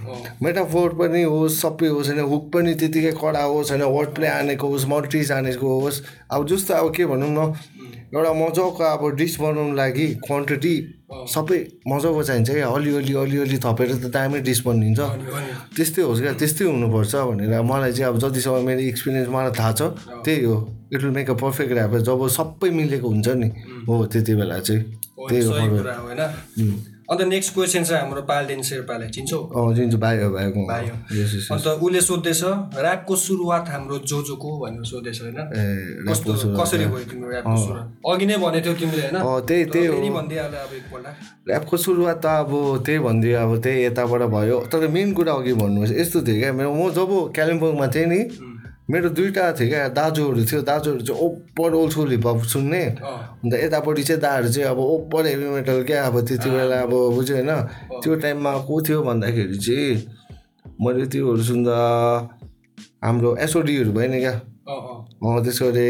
मेटाफोर 0.42 0.90
पनि 0.96 1.22
होस् 1.22 1.60
सबै 1.60 1.88
होस् 1.88 2.08
होइन 2.08 2.20
हुक 2.24 2.44
पनि 2.52 2.74
त्यतिकै 2.80 3.12
कडा 3.20 3.42
होस् 3.44 3.70
होइन 3.70 3.82
वर्ड 3.84 4.08
प्ले 4.16 4.28
हानेको 4.28 4.66
होस् 4.68 4.86
मल्टिज 4.88 5.32
हानेको 5.32 5.68
होस्। 5.80 6.02
अब 6.32 6.46
जस्तो 6.48 6.74
अब 6.74 6.88
के 6.96 7.04
भनौँ 7.06 7.28
न 7.28 7.52
एउटा 8.14 8.32
मजाको 8.32 8.84
अब 8.86 9.02
डिस 9.20 9.40
बनाउनु 9.40 9.74
लागि 9.74 10.06
क्वान्टिटी 10.24 10.74
सबै 11.34 11.58
मजाको 11.88 12.22
चाहिन्छ 12.22 12.50
क्या। 12.50 12.68
अलिअलि 12.72 13.14
अलिअलि 13.14 13.58
थपेर 13.60 13.90
त 13.92 14.06
दामी 14.08 14.40
डिस 14.48 14.60
बनिन्छ। 14.66 15.00
त्यस्तै 15.76 16.02
होस् 16.02 16.20
क्या 16.22 16.32
त्यस्तै 16.40 16.64
हुनुपर्छ 16.64 17.14
भनेर 17.28 17.60
मलाई 17.60 17.92
चाहिँ 17.92 18.08
अब 18.08 18.18
जतिसम्म 18.22 18.64
मेरो 18.64 18.80
एक्सपिरियन्स 18.80 19.28
मलाई 19.28 19.52
थाहा 19.58 19.72
छ 19.72 19.82
त्यही 20.24 20.44
हो। 20.44 20.56
It 20.94 21.00
will 21.02 21.12
make 21.12 21.30
a 21.30 21.36
perfect 21.42 21.72
rap 21.74 21.94
जब 22.06 22.20
सबै 22.32 22.70
मिलेको 22.70 23.08
हुन्छ 23.08 23.28
नि। 23.34 23.48
हो 23.88 24.04
त्यति 24.06 24.34
बेला 24.34 24.58
चाहिँ। 24.62 25.03
सही 25.18 25.40
फरक। 25.42 25.78
कुरा 25.78 25.94
हो 25.94 26.06
होइन? 26.06 26.20
अन्त 27.04 27.20
नेक्स्ट 27.28 27.52
क्वेसन 27.54 27.84
चाहिँ 27.84 28.00
हाम्रो 28.02 28.22
पालदेन 28.28 28.62
शेर्पालाई 28.62 29.08
चिन्छौ? 29.14 29.38
चाहिँ 29.76 29.98
भाइ 30.00 30.22
हो 30.22 30.30
भाइको 30.32 30.60
भाइ 30.66 30.84
अन्त 30.88 31.66
उसले 31.66 32.00
सोध्दैछ 32.00 32.42
ऱ्यापको 32.80 33.16
सुरुवात 33.16 33.68
हाम्रो 33.68 33.98
जोजोको 34.08 34.48
भनेर 34.60 34.84
सोध्दैछ 34.84 35.20
होइन? 35.22 35.38
कस्तो। 36.08 36.32
कसरी 36.56 36.86
भयो 36.86 37.04
तिम्रो 37.10 37.30
ऱ्यापको 37.30 37.56
सुरुवात? 37.56 37.86
अघि 38.08 38.26
नै 38.26 38.36
भनेको 38.40 38.64
थियौ 38.64 38.74
तिमीले 38.80 39.02
होइन? 39.04 39.16
त्यही 39.46 39.64
त्यही 39.64 39.86
हो। 39.86 39.92
फेरि 39.94 40.10
भनिदिइहाल्यो 40.10 40.60
अब 40.64 40.72
एकपल्ट। 40.74 41.06
ऱ्यापको 41.50 41.76
सुरुवात 41.76 42.18
त 42.24 42.26
अब 42.40 42.50
त्यही 42.86 42.98
भनिदियो 43.04 43.36
अब 43.38 43.52
त्यही 43.62 43.84
यताबाट 43.84 44.22
भयो। 44.34 44.56
तर 44.72 44.88
मेन 44.88 45.12
कुरा 45.12 45.32
अघि 45.32 45.52
भन्नुहोस् 45.60 45.92
यस्तो 45.92 46.18
थियो 46.24 46.38
क्या। 46.40 46.52
मेरो 46.56 46.72
म 46.72 46.90
जब 46.90 47.10
कालिम्पोङमा 47.36 47.86
थिएँ 47.94 48.08
नि 48.08 48.20
मेरो 48.90 49.08
दुइटा 49.16 49.44
थियो 49.56 49.68
क्या 49.68 49.88
दाजुहरू 49.96 50.44
थियो 50.44 50.60
दाजुहरू 50.60 51.00
चाहिँ 51.00 51.20
ओपर 51.20 51.74
ओल्ड 51.74 51.90
स्कुल 51.92 52.10
हिपहप 52.10 52.42
सुन्ने। 52.52 52.82
अन्त 53.40 53.54
यतापट्टि 53.54 54.02
चाहिँ 54.04 54.20
दाहरू 54.20 54.48
चाहिँ 54.52 54.68
अब 54.68 54.78
ओपर 54.78 55.26
हेभी 55.26 55.48
मेटल 55.48 55.82
क्या 55.88 56.04
अब 56.04 56.20
त्यति 56.20 56.50
बेला 56.50 56.80
अब 56.84 56.92
बुझ्यो 57.16 57.36
होइन? 57.36 57.50
त्यो 58.04 58.14
टाइममा 58.20 58.52
को 58.68 58.80
थियो 58.84 59.02
भन्दाखेरि 59.02 59.56
चाहिँ 59.56 60.76
मैले 60.84 61.06
त्योहरू 61.08 61.42
सुन्दा 61.42 61.76
हाम्रो 63.04 63.36
एसओडीहरू 63.40 63.92
भयो 63.92 64.08
नि 64.12 64.20
क्या। 64.20 64.34
त्यसको 64.68 65.66
अरे 65.68 65.84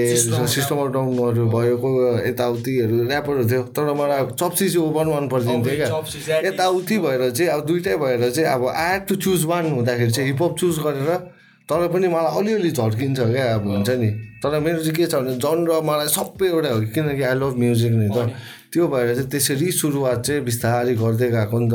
सिस्टम 0.47 0.79
अफ 0.79 0.89
डाउनहरू 0.95 1.51
भयो 1.51 1.77
को 1.83 1.91
यताउतिहरू 2.31 2.97
ऱ्यापरहरू 3.11 3.49
थियो। 3.51 3.63
तर 3.75 3.91
मलाई 3.91 4.23
चप्सी 4.39 4.69
चाहिँ 4.71 4.87
ओभर 4.87 5.07
मन 5.11 5.29
परिदिन्थ्यो 5.35 5.77
क्या। 5.77 5.89
चप्सी 5.91 6.21
चाहिँ 6.27 6.47
यताउति 6.47 6.99
भएर 6.99 7.31
चाहिँ 7.31 7.51
अब 7.51 7.67
दुइटै 7.67 7.97
भएर 7.99 8.31
चाहिँ 8.31 8.49
अब 8.55 8.67
आई 8.69 8.99
टु 9.09 9.15
चुज 9.19 9.45
वान 9.51 9.73
हुँदाखेरि 9.73 10.11
चाहिँ 10.11 10.31
हिपहप 10.31 10.57
चुज 10.61 10.79
गरेर 10.87 11.34
तर 11.69 11.89
पनि 11.89 12.09
मलाई 12.09 12.33
अलिअलि 12.39 12.71
झर्किन्छ 12.71 13.21
क्या 13.21 13.55
अब 13.55 13.67
हुन्छ 13.67 13.91
नि। 13.91 14.11
तर 14.43 14.59
मेरो 14.61 14.79
चाहिँ 14.79 14.95
के 14.95 15.07
छ 15.07 15.15
भने 15.15 15.35
जनर 15.41 15.81
मलाई 15.81 16.09
सबै 16.13 16.47
एउटा 16.47 16.69
हो 16.69 16.81
कि 16.81 16.87
किनकि 16.93 17.23
आई 17.23 17.35
लभ 17.35 17.55
म्युजिक 17.57 17.93
नि 17.93 18.09
त। 18.13 18.29
त्यो 18.73 18.89
भएर 18.89 19.15
चाहिँ 19.15 19.29
त्यसरी 19.31 19.71
सुरुवात 19.73 20.21
चाहिँ 20.27 20.41
बिस्तारै 20.45 20.95
गर्दै 20.95 21.29
गएको 21.31 21.59
नि 21.59 21.69
त। 21.73 21.75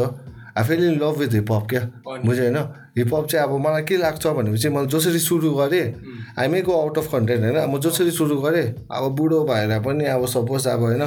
I 0.57 0.63
fell 0.63 0.83
in 0.83 0.95
love 1.01 1.15
with 1.17 1.33
hip hop 1.33 1.63
क्या। 1.69 1.81
बुझ्यो 2.25 2.43
होइन? 2.43 2.57
हिपहप 2.97 3.25
चाहिँ 3.25 3.43
अब 3.47 3.53
मलाई 3.65 3.83
के 3.89 3.97
लाग्छ 3.97 4.27
भनेपछि 4.27 4.69
मैले 4.69 4.87
जसरी 4.93 5.19
सुरु 5.19 5.49
गरेँ 5.57 5.85
I 6.37 6.47
may 6.47 6.61
go 6.61 6.73
out 6.73 6.97
of 6.97 7.07
content 7.11 7.41
होइन? 7.45 7.57
म 7.65 7.79
जसरी 7.79 8.11
सुरु 8.11 8.35
गरेँ 8.41 8.67
अब 8.91 9.03
बुढो 9.17 9.43
भएर 9.49 9.79
पनि 9.81 10.05
अब 10.05 10.25
सपोज 10.25 10.67
अब 10.67 10.81
होइन 10.85 11.03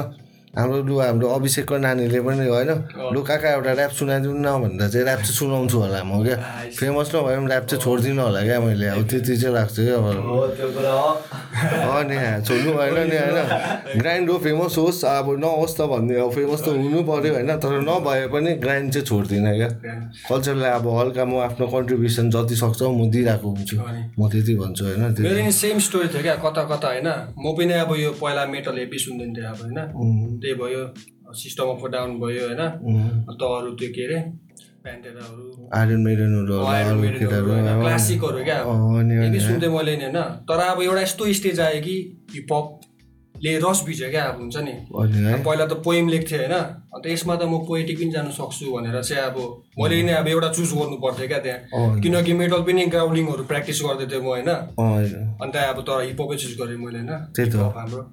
हाम्रो 0.53 0.81
लु 0.85 0.97
हाम्रो 1.01 1.27
अभिषेकको 1.33 1.77
नानीले 1.81 2.19
पनि 2.21 2.45
होइन 2.45 2.69
लु 3.09 3.21
काका 3.25 3.49
एउटा 3.57 3.71
ऱ्याप 3.73 3.91
सुनाइदिनु 3.97 4.37
न 4.37 4.49
भनेर 4.61 4.85
चाहिँ 4.85 5.05
ऱ्याप 5.05 5.19
चाहिँ 5.25 5.33
सुनाउँछु 5.33 5.77
होला 5.81 6.01
म 6.05 6.21
क्या। 6.21 6.37
फेमस 6.77 7.09
नभए 7.09 7.35
पनि 7.41 7.49
ऱ्याप 7.49 7.65
चाहिँ 7.65 7.81
छोडिदिनु 7.81 8.21
होला 8.21 8.41
क्या 8.45 8.59
मैले। 8.61 8.87
अब 8.93 9.01
त्यति 9.09 9.33
चाहिँ 9.33 9.53
लाग्छ 9.55 9.77
क्या 9.81 9.97
अब। 9.97 10.05
अँ 11.89 12.03
नि 12.05 12.17
छोड्नु 12.45 12.69
भएन 12.69 12.97
नि 13.09 13.17
होइन। 13.17 13.97
ग्राइन्ड 13.97 14.29
हो 14.29 14.37
फेमस 14.45 14.77
होस् 14.77 15.01
अब 15.09 15.27
नहोस् 15.41 15.73
त 15.73 15.89
भन्ने 15.89 16.21
अब 16.21 16.29
फेमस 16.37 16.61
त 16.61 16.67
हुनु 16.69 17.01
पऱ्यो 17.01 17.33
होइन। 17.33 17.49
तर 17.57 17.73
नभए 17.89 18.27
पनि 18.29 18.53
ग्राइन्ड 18.61 18.93
चाहिँ 18.93 19.05
छोड्दिनँ 19.09 19.57
क्या। 19.57 19.69
कल्चरलाई 20.29 20.71
अब 20.77 20.85
हल्का 20.99 21.25
म 21.25 21.41
आफ्नो 21.49 21.65
कन्ट्रिब्युसन 21.65 22.29
जति 22.29 22.55
सक्छ 22.61 22.81
म 22.93 23.09
दिइरहेको 23.09 23.47
हुन्छु। 23.49 23.77
म 24.21 24.29
त्यति 24.29 24.53
भन्छु 24.61 24.85
होइन 24.85 25.01
मेरो 25.17 25.49
सेम 25.49 25.81
स्टोरी 25.81 26.07
थियो 26.13 26.21
क्या। 26.21 26.35
कता 26.45 26.61
कता 26.69 26.87
होइन। 26.93 27.09
म 27.41 27.57
पनि 27.57 27.73
अब 27.81 27.97
यो 27.97 28.13
पहिला 28.21 28.45
मेटल 28.53 28.77
हेपी 28.77 28.97
सुन्दैन 29.01 29.33
थिएँ 29.33 29.49
अब 29.49 29.57
होइन। 29.65 30.41
त्यही 30.43 30.55
भयो 30.61 30.81
सिस्टम 31.41 31.67
अफ 31.73 31.83
डाउन 31.91 32.19
भयो 32.19 32.47
होइन? 32.47 32.61
अन्त 33.29 33.43
अरू 33.49 33.71
त्यो 33.79 33.89
के 33.95 34.05
अरे 34.05 34.19
प्यान्टेराहरू 34.83 35.43
आइरन 35.79 35.99
मेडनहरू 36.05 36.53
होला 36.53 36.71
आइरन 36.71 36.89
अरू 36.89 37.01
मेडेनहरू 37.01 37.25
केटाहरू 37.25 37.51
होइन, 37.51 37.81
क्लासिकहरू 37.81 38.43
क्या? 38.43 38.57
सुन्थेँ 39.47 39.69
मैले 39.75 39.95
नि 39.97 40.03
होइन? 40.03 40.17
तर 40.49 40.59
अब 40.69 40.81
एउटा 40.81 41.01
यस्तो 41.01 41.33
स्टेज 41.39 41.59
आयो 41.65 41.81
कि 41.85 41.95
हिपहपले 42.33 43.51
रस 43.65 43.83
भिज्यो 43.87 44.09
क्या 44.09 44.23
अब 44.31 44.39
हुन्छ 44.39 44.57
नि? 44.67 44.73
पहिला 45.45 45.65
त 45.65 45.73
पोइम 45.85 46.09
लेख्थेँ 46.13 46.39
होइन? 46.39 46.55
अन्त 46.95 47.05
यसमा 47.07 47.35
त 47.35 47.43
म 47.47 47.63
पोएटिक 47.69 47.97
पनि 47.99 48.11
जानु 48.15 48.31
सक्छु 48.39 48.65
भनेर 48.75 49.01
चाहिँ 49.01 49.23
अब 49.23 49.37
मैले 49.79 50.01
नै 50.03 50.13
अब 50.21 50.27
एउटा 50.27 50.49
चुज 50.57 50.73
गर्नु 50.79 50.97
पर्थ्यो 51.05 51.27
क्या 51.31 51.39
त्यहाँ। 51.45 52.01
किनकि 52.03 52.33
मेटल 52.41 52.61
पनि 52.67 52.85
ग्राउलिङहरू 52.95 53.43
प्र्याक्टिस 53.51 53.81
गर्दै 53.87 54.05
थिएँ 54.11 54.21
म 54.21 54.27
होइन? 54.35 54.49
अन्त 55.43 55.55
अब 55.55 55.79
तर 55.87 56.03
हिपहपै 56.11 56.35
चुज 56.43 56.53
गरेँ 56.59 56.77
मैले 56.83 56.99
होइन? 56.99 57.11
हाम्रो। 57.79 58.03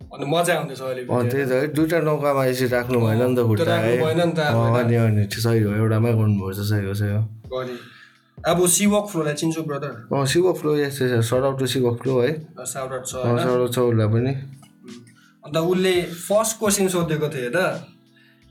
अन्त 0.00 0.24
मजा 0.32 0.52
आउँदैछ 0.56 0.80
अहिले 0.80 1.02
त्यही 1.06 1.44
त। 1.46 1.52
है 1.52 1.66
दुइटा 1.76 1.98
नौकामा 2.08 2.42
यसरी 2.46 2.68
राख्नु 2.76 2.98
भएन 3.00 3.22
नि 3.22 3.34
त 3.36 3.40
खुट्टा 3.48 3.76
भएन 3.82 4.20
नि 4.22 4.34
त। 4.38 4.40
अनि 4.80 4.94
अनि 4.96 5.22
सही 5.32 5.60
हो 5.66 5.70
एउटामै 5.80 6.12
गर्नुपर्छ 6.18 6.58
सही 6.70 6.84
हो 6.86 6.94
सही 6.94 7.12
हो। 7.16 7.22
अब 8.38 8.58
सिवक 8.68 9.04
फ्लोलाई 9.10 9.34
चिन्छु 9.34 9.62
ब्रदर 9.66 9.92
अँ 10.12 10.26
Shiva 10.28 10.52
flow 10.60 10.76
yes 10.76 11.02
yes 11.02 11.24
shout 11.30 11.44
out 11.44 11.58
to 11.58 11.66
Shiva 11.66 11.84
flow 12.02 12.14
है। 12.20 12.32
छ 12.36 12.68
सर्ट 12.68 12.92
आउट 12.92 13.72
छ 13.74 13.78
उसलाई 13.78 14.08
पनि। 14.14 14.32
अन्त 15.44 15.56
उसले 15.56 15.94
फर्स्ट 16.28 16.58
क्वेसन 16.58 16.88
सोधेको 16.94 17.28
थियो 17.34 17.50
त 17.56 17.58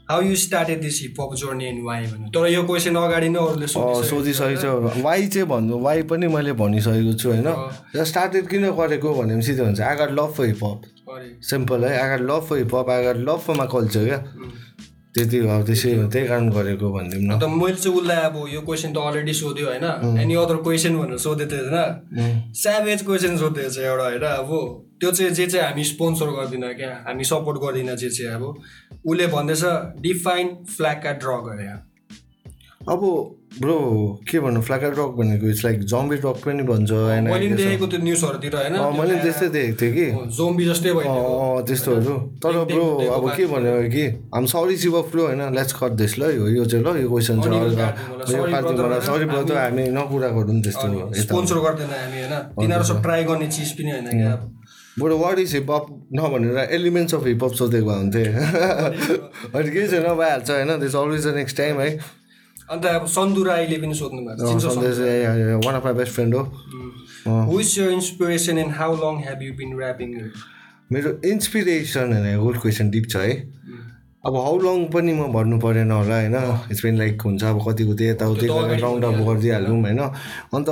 how 0.09 0.21
you 0.21 0.35
started 0.35 0.81
this 0.81 1.01
hip 1.01 1.21
hop 1.21 1.31
journey 1.35 1.65
and 1.65 1.85
why 1.85 2.05
भन्यो। 2.07 2.27
तर 2.33 2.47
यो 2.49 2.63
क्वेसन 2.63 2.95
अगाडि 2.95 3.29
नै 3.29 3.39
अरूले 3.39 3.67
सोधिसकेको 3.67 4.57
छ। 4.61 4.65
वाइ 5.05 5.27
चाहिँ 5.27 5.47
भन्नु? 5.49 5.77
वाइ 5.85 6.01
पनि 6.09 6.27
मैले 6.33 6.53
भनिसकेको 6.53 7.13
छु 7.21 7.29
होइन? 7.29 7.47
स्टार्टेड 8.11 8.47
किन 8.49 8.69
गरेको 8.75 9.13
भनेपछि 9.21 9.53
त्यो 9.55 9.65
हुन्छ 9.65 9.81
I 9.81 9.95
got 10.01 10.11
love 10.17 10.29
for 10.37 10.45
hip hop 10.45 10.81
छ। 10.85 10.94
सिम्पल 11.49 11.85
है 11.85 11.97
I 12.01 12.17
got 12.17 12.23
love 12.25 12.41
for 12.49 12.57
hip hop 12.57 12.89
I 12.89 13.03
got 13.05 13.17
love 13.29 13.39
for 13.45 13.53
मा 13.57 13.65
कल्चर 13.73 14.05
क्या 14.05 14.19
त्यति 15.15 15.37
हो 15.37 15.61
त्यसै 15.63 15.93
हो 15.95 16.07
त्यही 16.11 16.27
कारण 16.27 16.49
गरेको 16.51 16.91
भनिदिउँ 16.91 17.23
न 17.23 17.31
अन्त 17.31 17.43
मैले 17.43 17.75
चाहिँ 17.75 17.97
उसलाई 17.97 18.21
अब 18.29 18.35
यो 18.53 18.61
क्वेसन 18.61 18.93
त 18.93 18.97
अलरेडी 18.99 19.33
सोध्यो 19.33 19.67
होइन? 19.67 19.85
एनी 20.19 20.35
अदर 20.35 20.55
क्वेसन 20.65 20.97
भनेर 20.97 21.17
सोधेको 21.25 21.51
थियो 21.51 21.69
होइन? 21.71 22.51
स्याभेज 22.61 23.05
क्वेसन 23.05 23.37
सोधेको 23.37 23.69
छ 23.69 23.77
एउटा 23.79 24.03
होइन? 24.03 24.23
अब 24.43 24.49
त्यो 24.99 25.11
चाहिँ 25.11 25.31
जे 25.31 25.45
चाहिँ 25.47 25.65
हामी 25.67 25.83
स्पोन्सर 25.83 26.27
गर्दिनँ 26.35 26.73
क्या? 26.75 26.91
हामी 27.07 27.23
सपोर्ट 27.31 27.57
गर्दिनँ 27.63 27.95
जे 27.95 28.09
चाहिँ 28.09 28.35
अब। 28.35 28.43
उसले 29.07 29.27
भन्दैछ 29.27 29.63
डिफाइन 30.03 30.47
फ्ल्यागका 30.75 31.11
ड्र 31.23 31.39
गरे। 31.47 31.67
अब 32.91 33.01
ब्रो 33.61 33.75
के 34.29 34.39
भन्नु? 34.39 34.61
फ्ल्याकर 34.61 34.91
रक 34.99 35.11
भनेको 35.17 35.47
इट्स 35.49 35.63
लाइक 35.65 35.79
जम्बी 35.91 36.15
रक 36.15 36.37
पनि 36.45 36.63
भन्छ 36.67 36.91
होइन 36.91 37.23
मैले 37.23 37.47
देखेको 37.55 37.87
त्यो 37.87 37.99
न्युजहरूतिर 38.03 38.55
होइन? 38.55 38.73
अँ, 38.75 38.91
मैले 38.91 39.13
पनि 39.13 39.21
त्यस्तै 39.23 39.47
देखेको 39.55 39.75
थिएँ 39.81 39.93
कि। 39.95 40.05
जोम्बी 40.37 40.65
जस्तै 40.65 40.91
त्यस्तोहरू। 41.67 42.15
तर 42.43 42.53
ब्रो 42.71 42.85
अब 43.15 43.23
के 43.37 43.45
भन्यो 43.53 43.75
कि 43.95 44.03
हामी 44.35 44.47
सरी 44.47 44.75
शिव 44.77 45.01
फ्लो 45.11 45.23
होइन? 45.27 45.41
लेट्स 45.55 45.73
कट 45.79 45.91
दिस 46.01 46.13
ल 46.19 46.21
यो 46.35 46.47
यो 46.57 46.65
चाहिँ 46.65 46.83
ल 46.83 46.87
यो 47.01 47.07
क्वेसन 47.09 47.41
अनि 47.41 47.55
यो 47.55 47.69
सरी 49.07 49.25
ब्रदर 49.31 49.57
हामी 49.57 49.83
नकुरा 49.95 50.29
गरौँ 50.35 50.59
त्यस्तो 50.61 50.87
स्पोन्सर 51.23 51.57
गर्दैन 51.65 51.89
हामी 51.95 52.19
होइन? 52.19 52.35
तिनीहरू 52.59 52.83
सब 52.91 53.01
ट्राई 53.03 53.23
गर्ने 53.23 53.47
चिज 53.55 53.71
पनि 53.79 53.91
होइन 53.91 54.37
बरु 54.99 55.15
वाट 55.17 55.39
इज 55.39 55.53
हिपहप 55.55 55.85
नभनेर 56.15 56.57
एलिमेन्ट्स 56.75 57.13
अफ 57.15 57.25
हिपहप 57.27 57.53
सोधेको 57.53 57.87
भए 57.87 57.95
हुन्थेँ 57.95 58.25
अनि 59.55 59.69
केही 59.71 59.87
छैन 59.87 60.07
भइहाल्छ 60.19 60.49
होइन? 60.51 60.79
This 60.79 60.95
always 60.95 61.27
the 61.27 61.35
next 61.35 61.57
time 61.57 61.79
है? 61.79 61.89
अन्त 62.71 62.85
अब 62.85 63.05
सन्दु 63.05 63.43
राईले 63.43 63.77
पनि 63.77 63.93
सोध्नु 63.93 64.21
भएको? 64.25 64.45
One 65.65 65.75
of 65.75 65.83
my 65.85 65.93
best 65.93 66.13
friend 66.13 66.35
हो। 66.35 66.41
Rapping? 69.81 70.11
मेरो 70.91 71.09
इन्सपिरेसन 71.29 72.13
होइन 72.13 72.39
गुड 72.39 72.57
क्वेसन 72.61 72.89
डिप 72.89 73.05
छ 73.09 73.15
है। 73.15 73.33
अब 74.25 74.35
हाउ 74.35 74.57
लङ 74.61 74.85
पनि 74.93 75.13
म 75.13 75.33
भन्नु 75.33 75.57
परेन 75.61 75.91
होला 75.91 76.15
होइन? 76.21 76.37
इट्स 76.71 76.81
बिन 76.85 76.97
लाइक 76.97 77.21
हुन्छ 77.21 77.43
अब 77.43 77.57
कति 77.67 77.83
कति 77.85 78.03
यताउति 78.09 78.47
राउन्ड 78.81 79.05
अप 79.05 79.17
गरिदिइहालौँ 79.29 79.79
होइन? 79.81 79.99
अन्त 80.57 80.69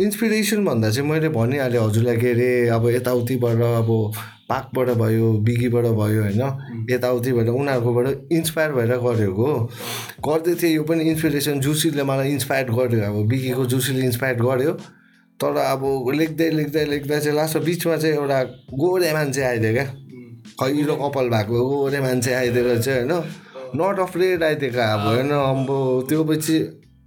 इन्सपिरेसन 0.00 0.64
भन्दा 0.64 0.90
चाहिँ 0.90 1.08
मैले 1.10 1.28
भनिहालेँ 1.28 1.80
हजुरलाई 1.80 2.16
के 2.16 2.30
अरे 2.32 2.50
अब 2.76 2.88
यताउतिबाट 2.88 3.60
अब 3.84 3.90
पाकबाट 4.48 4.88
भयो 4.98 5.32
बिगीबाट 5.44 5.84
भयो 5.84 6.22
होइन? 6.22 6.42
यताउतिबाट 6.90 7.48
उनीहरूकोबाट 7.48 8.32
इन्सपायर 8.32 8.72
भएर 8.72 8.96
गरेको 8.96 9.44
हो। 9.44 9.70
गर्दै 10.24 10.54
थिएँ 10.54 10.74
यो 10.74 10.82
पनि 10.82 11.04
इन्सपिरेसन 11.10 11.60
जुसीले 11.60 12.02
मलाई 12.02 12.30
इन्सपायर 12.32 12.70
गर्यो। 12.72 13.00
अब 13.04 13.26
बिगीको 13.28 13.64
जुसीले 13.66 14.04
इन्सपायर 14.04 14.36
गर्यो। 14.42 14.72
तर 15.40 15.56
अब 15.56 15.82
लेख्दै 16.14 16.50
लेख्दै 16.50 16.84
लेख्दै 16.84 17.20
चाहिँ 17.20 17.36
लास्टमा 17.36 17.64
बिचमा 17.64 17.96
चाहिँ 17.96 18.14
एउटा 18.16 18.42
गोरे 18.74 19.12
मान्छे 19.12 19.42
आइदियो 19.42 19.72
क्या। 19.72 19.86
खैरो 20.58 20.94
कपाल 20.96 21.28
भएको 21.28 21.68
गोरे 21.68 22.00
मान्छे 22.00 22.32
आइदिएर 22.34 22.78
चाहिँ 22.82 23.00
होइन? 23.04 23.22
नट 23.76 23.98
अफ्रेड 24.00 24.42
आइदिएको 24.42 24.80
अब 24.80 25.06
होइन? 25.06 25.30
अब 25.30 25.68
त्यो 26.08 26.24
पछि 26.24 26.58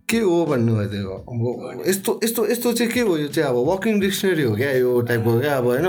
के 0.09 0.19
हो 0.19 0.45
भन्नु 0.45 0.75
भइदिएको 0.75 1.15
अब 1.25 1.83
यस्तो 1.87 2.19
यस्तो 2.23 2.47
यस्तो 2.47 2.73
चाहिँ 2.73 2.91
के 2.93 2.99
हो? 3.01 3.17
यो 3.17 3.27
चाहिँ 3.27 3.49
अब 3.49 3.57
वकिङ 3.69 3.99
डिक्सनरी 3.99 4.43
हो 4.43 4.55
क्या 4.55 4.71
यो 4.71 5.01
टाइपको 5.01 5.39
क्या 5.39 5.57
अब 5.57 5.65
होइन? 5.65 5.87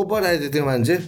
ओभर 0.00 0.24
आइदियो 0.26 0.50
त्यो 0.50 0.64
मान्छे। 0.64 0.98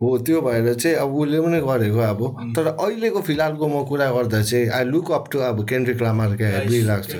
हो 0.00 0.16
त्यो 0.24 0.40
भएर 0.40 0.74
चाहिँ 0.74 0.96
अब 0.96 1.14
उसले 1.14 1.40
पनि 1.40 1.60
गरेको 1.60 1.98
अब। 2.00 2.20
तर 2.56 2.66
अहिलेको 2.72 3.20
फिलहालको 3.20 3.68
म 3.68 3.84
कुरा 3.84 4.10
गर्दा 4.10 4.40
चाहिँ 4.42 4.68
आई 4.72 4.84
लुक 4.88 5.10
अप 5.12 5.24
टु 5.32 5.38
अब 5.44 5.64
केन्द्रिक 5.68 6.02
लामार 6.02 6.36
क्या 6.36 6.48
हेभी 6.48 6.82
लाग्छ. 6.82 7.12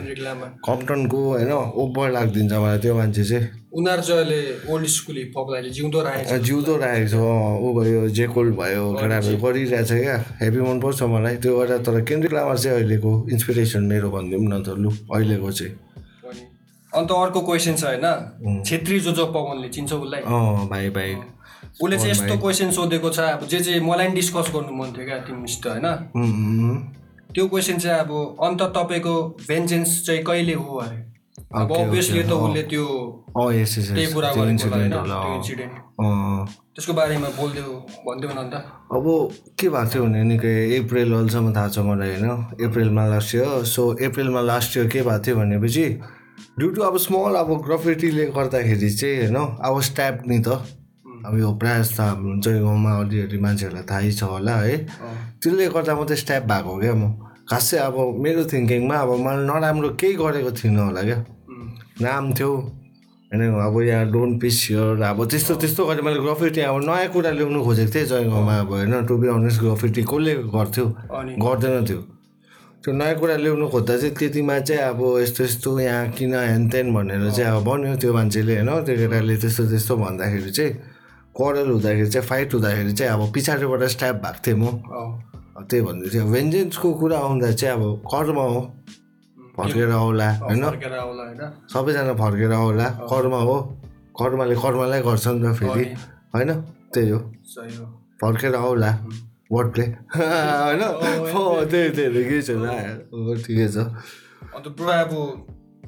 कम्पटनको 0.65 1.19
होइन 1.29 1.53
ओभर 1.53 2.11
लागिदिन्छ 2.11 2.53
मलाई 2.53 2.79
त्यो 2.81 2.95
मान्छे 2.97 3.25
चाहिँ। 3.25 3.49
उनीहरू 3.71 4.03
चाहिँ 4.03 4.21
अहिले 4.21 4.73
ओल्ड 4.73 4.87
स्कुल 4.97 5.17
हिपहपलाई 5.17 5.71
जिउँदो 5.71 6.01
राखेको 6.03 6.39
छ। 6.39 6.41
जिउँदो 6.41 6.77
राखेको 6.77 7.09
छ 7.13 7.15
ऊ 7.61 7.69
भयो 7.77 8.09
जेकोल 8.17 8.51
भयो 8.57 8.85
केटाहरू 8.97 9.37
गरिरहेछ 9.45 9.93
क्या। 9.93 10.17
हेभी 10.41 10.61
मनपर्छ 10.61 11.03
मलाई। 11.05 11.37
त्यो 11.37 11.53
गरेर 11.59 11.79
तर 11.85 12.01
केन्द्रिक 12.01 12.33
लामार 12.33 12.59
चाहिँ 12.59 12.77
अहिलेको 12.81 13.13
इन्सपिरेसन 13.29 13.83
मेरो 13.93 14.11
भनिदिउँ 14.11 14.49
न 14.49 14.63
त 14.65 14.81
लु 14.81 14.91
अहिलेको 15.13 15.53
चाहिँ। 15.53 15.73
अन्त 16.97 17.11
अर्को 17.13 17.41
क्वेसन 17.41 17.75
छ 17.75 17.85
होइन? 17.85 18.63
छेत्री 18.67 19.01
जो 19.01 19.13
जो 19.13 19.27
पवनले 19.35 19.69
चिन्छौ 19.69 19.97
उसलाई? 19.97 20.23
भाइ 20.71 20.89
भाइ। 20.91 21.15
उसले 21.83 21.97
चाहिँ 21.99 22.11
यस्तो 22.11 22.37
क्वेसन 22.39 22.71
सोधेको 22.73 23.11
छ 23.11 23.21
अब 23.35 23.47
जे 23.47 23.59
जे 23.61 23.81
मलाई 23.81 24.07
पनि 24.07 24.15
डिस्कस 24.15 24.51
गर्नु 24.55 24.73
मन 24.75 24.89
थियो 24.97 25.07
क्या 25.07 25.19
तिमीसित 25.29 25.67
होइन। 25.67 25.87
त्यो 27.35 27.47
क्वेसन 27.47 27.77
चाहिँ 27.79 27.99
अब 28.01 28.11
अन्त 28.45 28.63
तपाईँको 28.77 29.15
भेन्जेन्स 29.49 29.91
चाहिँ 30.07 30.23
कहिले 30.25 30.55
हो 30.55 30.77
अरे? 30.83 30.99
अब 31.51 31.73
अभियसली 31.73 32.23
त 32.23 32.33
उसले 32.33 32.63
त्यो 32.71 32.87
त्यही 33.37 34.07
कुरा 34.13 34.31
गरेको 34.33 34.69
होइन 34.71 34.93
इन्सिडेन्ट 35.37 35.75
त्यसको 36.75 36.93
बारेमा 36.93 37.29
बोलिदियो 37.39 37.71
भनिदियो 38.07 38.31
न 38.31 38.39
अन्त। 38.43 38.55
अब 38.95 39.07
के 39.59 39.69
भएको 39.69 39.91
थियो 39.91 40.03
भने 40.05 40.23
निकै 40.27 40.55
अप्रिल 40.79 41.13
अहिलेसम्म 41.15 41.55
थाहा 41.57 41.69
छ 41.69 41.79
मलाई 41.87 42.11
होइन? 42.15 42.31
अप्रिलमा 42.67 43.07
लास्ट 43.15 43.35
इयर 43.35 43.65
सो 43.75 43.83
अप्रिलमा 44.07 44.41
लास्ट 44.51 44.77
इयर 44.77 44.87
के 44.91 45.03
भएको 45.03 45.23
थियो 45.27 45.37
भनेपछि 45.37 45.87
ड्यु 46.59 46.69
टु 46.71 46.83
अब 46.83 46.97
स्मल 47.07 47.35
अब 47.43 47.51
ग्राफिटीले 47.67 48.25
गर्दाखेरि 48.37 48.91
चाहिँ 48.91 49.17
होइन 49.21 49.37
अब 49.61 49.81
स्ट्याप 49.89 50.17
नि 50.29 50.39
त। 50.47 50.49
अब 51.27 51.39
यो 51.39 51.53
प्रायः 51.61 51.83
जस्तो 51.83 52.03
अब 52.03 52.19
हुन्छ 52.25 52.47
यो 52.49 52.61
गाउँमा 52.65 52.91
अलिअलि 53.01 53.39
मान्छेहरूलाई 53.45 53.85
थाहै 53.91 54.11
छ 54.13 54.23
होला 54.25 54.55
है। 54.57 54.77
त्यसले 55.41 55.69
गर्दा 55.69 55.95
मात्रै 55.97 56.17
स्ट्याप 56.17 56.43
भएको 56.49 56.73
क्या 56.81 56.95
म। 56.95 57.05
खासै 57.51 57.79
अब 57.87 57.97
मेरो 58.25 58.45
थिङ्किङमा 58.53 58.97
अब 59.05 59.11
मैले 59.27 59.43
नराम्रो 59.51 59.89
केही 60.01 60.15
गरेको 60.17 60.51
थिइनँ 60.59 60.81
होला 60.81 61.03
क्या। 61.03 61.19
नाम 62.01 62.33
थियो 62.33 62.53
होइन 63.31 63.43
अब 63.67 63.77
यहाँ 63.83 64.05
डोन्ट 64.11 64.41
पिस 64.41 64.57
हियर 64.69 65.03
अब 65.03 65.19
त्यस्तो 65.31 65.55
त्यस्तो 65.61 65.81
गरेर 65.87 66.03
मैले 66.03 66.21
ग्राफिटी 66.25 66.61
अब 66.61 66.77
नयाँ 66.89 67.09
कुरा 67.15 67.31
ल्याउनु 67.37 67.61
खोजेको 67.65 67.91
थिएँ 67.95 68.07
जयगाउँमा 68.11 68.55
अब 68.65 68.71
होइन 68.73 68.95
टु 69.07 69.15
बी 69.21 69.29
अनेस्ट 69.29 69.61
ग्राफिटी 69.61 70.03
कसले 70.03 70.33
गर्थ्यो? 70.57 70.85
गर्दैन 71.45 71.85
थियो। 71.89 72.01
त्यो 72.81 72.93
नयाँ 72.97 73.15
कुरा 73.21 73.37
ल्याउनु 73.37 73.67
खोज्दा 73.69 73.95
चाहिँ 74.01 74.15
त्यतिमा 74.17 74.57
चाहिँ 74.65 74.83
अब 74.83 75.01
यस्तो 75.21 75.45
यस्तो 75.45 75.71
यहाँ 75.81 76.17
किन 76.17 76.33
हेनतेन 76.33 76.87
भनेर 76.97 77.29
चाहिँ 77.29 77.53
अब 77.53 77.65
भन्यो 77.69 77.97
त्यो 78.01 78.13
मान्छेले 78.17 78.55
होइन? 78.57 78.71
त्यो 78.89 78.97
केटाले 78.97 79.37
त्यस्तो 79.37 79.63
त्यस्तो 79.69 79.95
भन्दाखेरि 80.01 80.51
चाहिँ 80.51 80.73
करल 81.37 81.69
हुँदाखेरि 81.77 82.09
चाहिँ 82.09 82.27
फाइट 82.27 82.49
हुँदाखेरि 82.55 82.93
चाहिँ 82.97 83.13
अब 83.13 83.23
पछाडिबाट 83.37 83.83
स्ट्याप 83.85 84.17
भएको 84.25 84.41
थिएँ 84.41 84.57
म। 84.57 84.65
त्यही 85.69 85.83
भन्दै 85.85 86.09
थियो। 86.09 86.25
भेन्जेन्सको 86.33 86.89
कुरा 87.01 87.19
आउँदा 87.21 87.51
चाहिँ 87.53 87.75
अब 87.77 87.85
कर्म 88.09 88.39
हो। 88.49 88.61
फर्केर 89.57 89.91
आउला 89.93 90.29
होइन? 90.41 90.65
सबैजना 91.69 92.15
फर्केर 92.17 92.53
आउला। 92.53 92.87
कर्म 93.13 93.35
हो। 93.45 93.57
कर्मले 94.17 94.55
कर्मलाई 94.57 95.01
गर्छ 95.05 95.27
नि 95.29 95.41
त 95.45 95.53
फेरि 95.61 95.85
होइन? 96.33 96.51
त्यही 96.97 97.11
हो। 97.13 97.19
फर्केर 98.21 98.55
आउला। 98.57 98.91
वर्ड 99.51 99.69
प्ले 99.75 99.85
होइन 100.17 100.83
हो 101.35 101.43
त्यही 101.71 101.89
त्यही 101.97 102.25
केही 102.25 102.43
छैन 102.43 102.59
हो, 103.13 103.35
ठिकै 103.47 103.69
छ। 103.69 103.77
अन्त 104.55 104.67
ब्रो 104.79 104.91
अब 104.91 105.13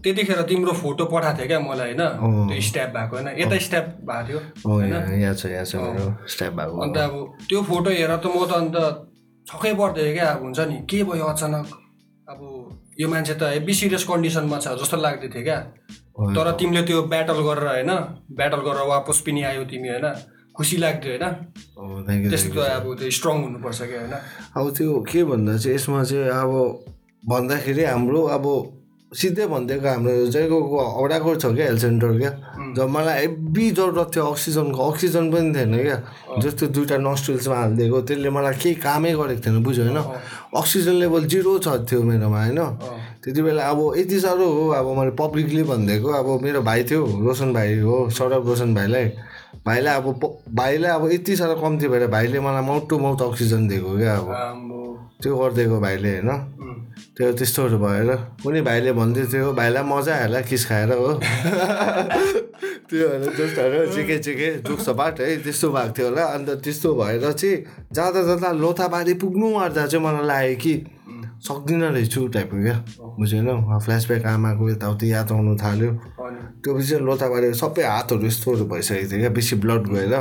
त्यतिखेर 0.04 0.40
तिम्रो 0.50 0.72
फोटो 0.82 1.04
पठाएको 1.06 1.38
थियो 1.38 1.46
क्या 1.48 1.58
मलाई 1.62 1.94
होइन? 1.94 2.02
त्यो 2.50 2.60
स्ट्याप 2.68 2.90
भएको 2.96 3.16
होइन? 3.16 3.28
यता 3.40 3.58
स्ट्याप 3.66 3.86
भएको 4.08 4.26
थियो 4.28 4.38
हो 4.66 4.80
यहाँ 4.82 5.34
छ 5.34 5.46
यहाँ 5.46 5.64
छ 5.64 5.74
मेरो 5.78 6.06
स्ट्याप 6.26 6.52
भएको। 6.58 6.80
अन्त 6.82 6.96
अब 6.98 7.14
त्यो 7.48 7.62
फोटो 7.70 7.90
हेरेर 7.90 8.16
त 8.16 8.26
म 8.26 8.46
त 8.50 8.52
अन्त 8.60 8.76
छक्कै 9.46 9.72
पर्थ्यो 9.78 10.12
क्या 10.14 10.26
अब 10.34 10.42
हुन्छ 10.42 10.58
नि? 10.70 10.76
के 10.90 10.98
भयो 11.04 11.26
अचानक? 11.34 11.66
अब 12.28 12.38
यो 13.00 13.06
मान्छे 13.08 13.34
त 13.34 13.42
हेभी 13.54 13.72
सिरियस 13.74 14.04
कन्डिसनमा 14.10 14.58
छ 14.58 14.74
जस्तो 14.82 14.96
लाग्दै 15.06 15.28
थियो 15.34 15.44
क्या। 15.46 15.58
तर 16.36 16.50
तिमीले 16.58 16.82
त्यो 16.88 17.02
ब्याटल 17.12 17.38
गरेर 17.46 17.66
होइन? 17.72 17.90
ब्याटल 18.38 18.60
गरेर 18.66 18.86
वापस 18.90 19.18
पनि 19.26 19.42
आयो 19.48 19.64
तिमी 19.70 19.88
होइन? 19.88 20.06
खुसी 20.56 20.76
लाग्थ्यो 20.76 21.12
होइन? 21.12 21.24
यू 22.24 22.30
त्यस्तो 22.30 22.60
अब 22.60 22.84
त्यो 22.98 23.10
स्ट्रङ 23.10 23.36
हुनुपर्छ 23.42 23.80
क्या 23.82 24.00
होइन? 24.00 24.14
अब 24.56 24.64
त्यो 24.76 25.00
के 25.08 25.24
भन्दा 25.24 25.56
चाहिँ 25.56 25.76
यसमा 25.76 26.02
चाहिँ 26.04 26.28
अब 26.28 26.52
भन्दाखेरि 27.22 27.84
हाम्रो 27.84 28.22
अब 28.36 28.46
सिधै 29.12 29.46
भनिदिएको 29.46 29.88
हाम्रो 29.88 30.12
जयगाउँको 30.32 30.76
औडाको 31.00 31.34
छ 31.36 31.44
क्या 31.56 31.64
हेल्थ 31.66 31.80
सेन्टर 31.80 32.12
क्या 32.18 32.30
जब 32.76 32.88
मलाई 32.88 33.20
हेब्बी 33.20 33.70
जरुरत 33.76 34.08
थियो 34.14 34.24
अक्सिजनको 34.24 34.80
अक्सिजन 34.90 35.24
पनि 35.32 35.52
थिएन 35.52 35.74
क्या। 35.84 35.96
जस्तो 36.40 36.66
दुइटा 36.72 36.96
नस्ट्रिल्समा 36.96 37.56
हालिदिएको 37.56 38.00
त्यसले 38.08 38.30
मलाई 38.32 38.54
केही 38.62 38.74
कामै 38.80 39.12
गरेको 39.12 39.40
थिएन 39.44 39.62
बुझ्यो 39.64 39.84
होइन? 39.84 40.00
अक्सिजन 40.56 40.94
लेभल 41.02 41.24
जिरो 41.28 41.52
छ 41.60 41.68
थियो 41.84 42.02
मेरोमा 42.08 42.40
होइन? 42.44 42.60
त्यति 43.20 43.40
बेला 43.42 43.62
अब 43.68 43.80
यति 44.00 44.20
साह्रो 44.20 44.46
हो 44.48 44.64
अब 44.80 44.86
मैले 44.98 45.12
पब्लिकली 45.20 45.62
भनिदिएको 45.68 46.08
अब 46.08 46.28
मेरो 46.42 46.60
भाइ 46.64 46.84
थियो 46.88 47.04
रोशन 47.28 47.52
भाइ 47.52 47.78
हो 47.84 47.96
सौरभ 48.16 48.48
रोशन 48.48 48.74
भाइलाई। 48.74 49.06
भाइलाई 49.66 49.96
अब 49.96 50.06
भाइलाई 50.54 50.90
अब 50.90 51.10
यति 51.12 51.36
साह्रो 51.36 51.54
कम्ती 51.60 51.88
भएर 51.88 52.06
भाइले 52.06 52.40
मलाई 52.40 52.64
माउथ 52.66 52.88
टु 52.90 52.98
माउथ 52.98 53.20
अक्सिजन 53.22 53.68
दिएको 53.68 53.96
क्या 53.98 54.16
अब। 54.16 54.28
त्यो 55.22 55.36
गरिदिएको 55.38 55.80
भाइले 55.80 56.10
होइन. 56.10 56.30
त्यो 57.16 57.32
त्यस्तोहरू 57.38 57.78
भएर। 57.78 58.10
कुनै 58.42 58.60
भाइले 58.66 58.92
भन्दै 58.92 59.24
थियो 59.32 59.52
भाइलाई 59.52 59.82
मजा 59.86 60.14
आयो 60.14 60.26
होला 60.26 60.40
किस 60.50 60.62
खाएर 60.66 60.92
हो? 60.92 61.08
त्यो 62.88 63.08
भएर 63.08 63.22
जस्तोहरू 63.38 63.86
चिके 63.94 64.18
चिके 64.18 64.48
दुख्छ 64.66 64.88
बाट 64.98 65.20
है 65.20 65.36
त्यस्तो 65.42 65.70
भएको 65.70 65.92
थियो 65.98 66.06
होला। 66.08 66.24
अन्त 66.36 66.48
त्यस्तो 66.64 66.94
भएर 66.94 67.32
चाहिँ 67.32 67.56
जाँदा 67.92 68.20
जाँदा 68.28 68.52
लोथाबारी 68.52 69.14
पुग्नु 69.22 69.54
आँट्दा 69.62 69.86
चाहिँ 69.86 70.04
मलाई 70.06 70.26
लाग्यो 70.26 70.56
कि 70.64 70.74
सक्दिनँ 71.42 71.90
रहेछु 71.90 72.26
टाइपको 72.34 72.56
क्या। 72.62 72.76
बुझेन 73.18 73.46
फ्ल्यासब्याक 73.84 74.26
आमाको 74.26 74.70
यताउति 74.70 75.12
याद 75.12 75.32
आउनु 75.32 75.54
थाल्यो। 75.58 75.90
त्यो 76.62 76.70
पछि 76.74 76.96
लोथाबारी 77.02 77.52
सबै 77.58 77.82
हातहरू 77.82 78.26
यस्तोहरू 78.26 78.64
भइसकेको 78.70 79.10
थियो 79.10 79.18
क्या 79.20 79.30
बेसी 79.34 79.56
ब्लड 79.58 79.82
गएर। 79.90 80.14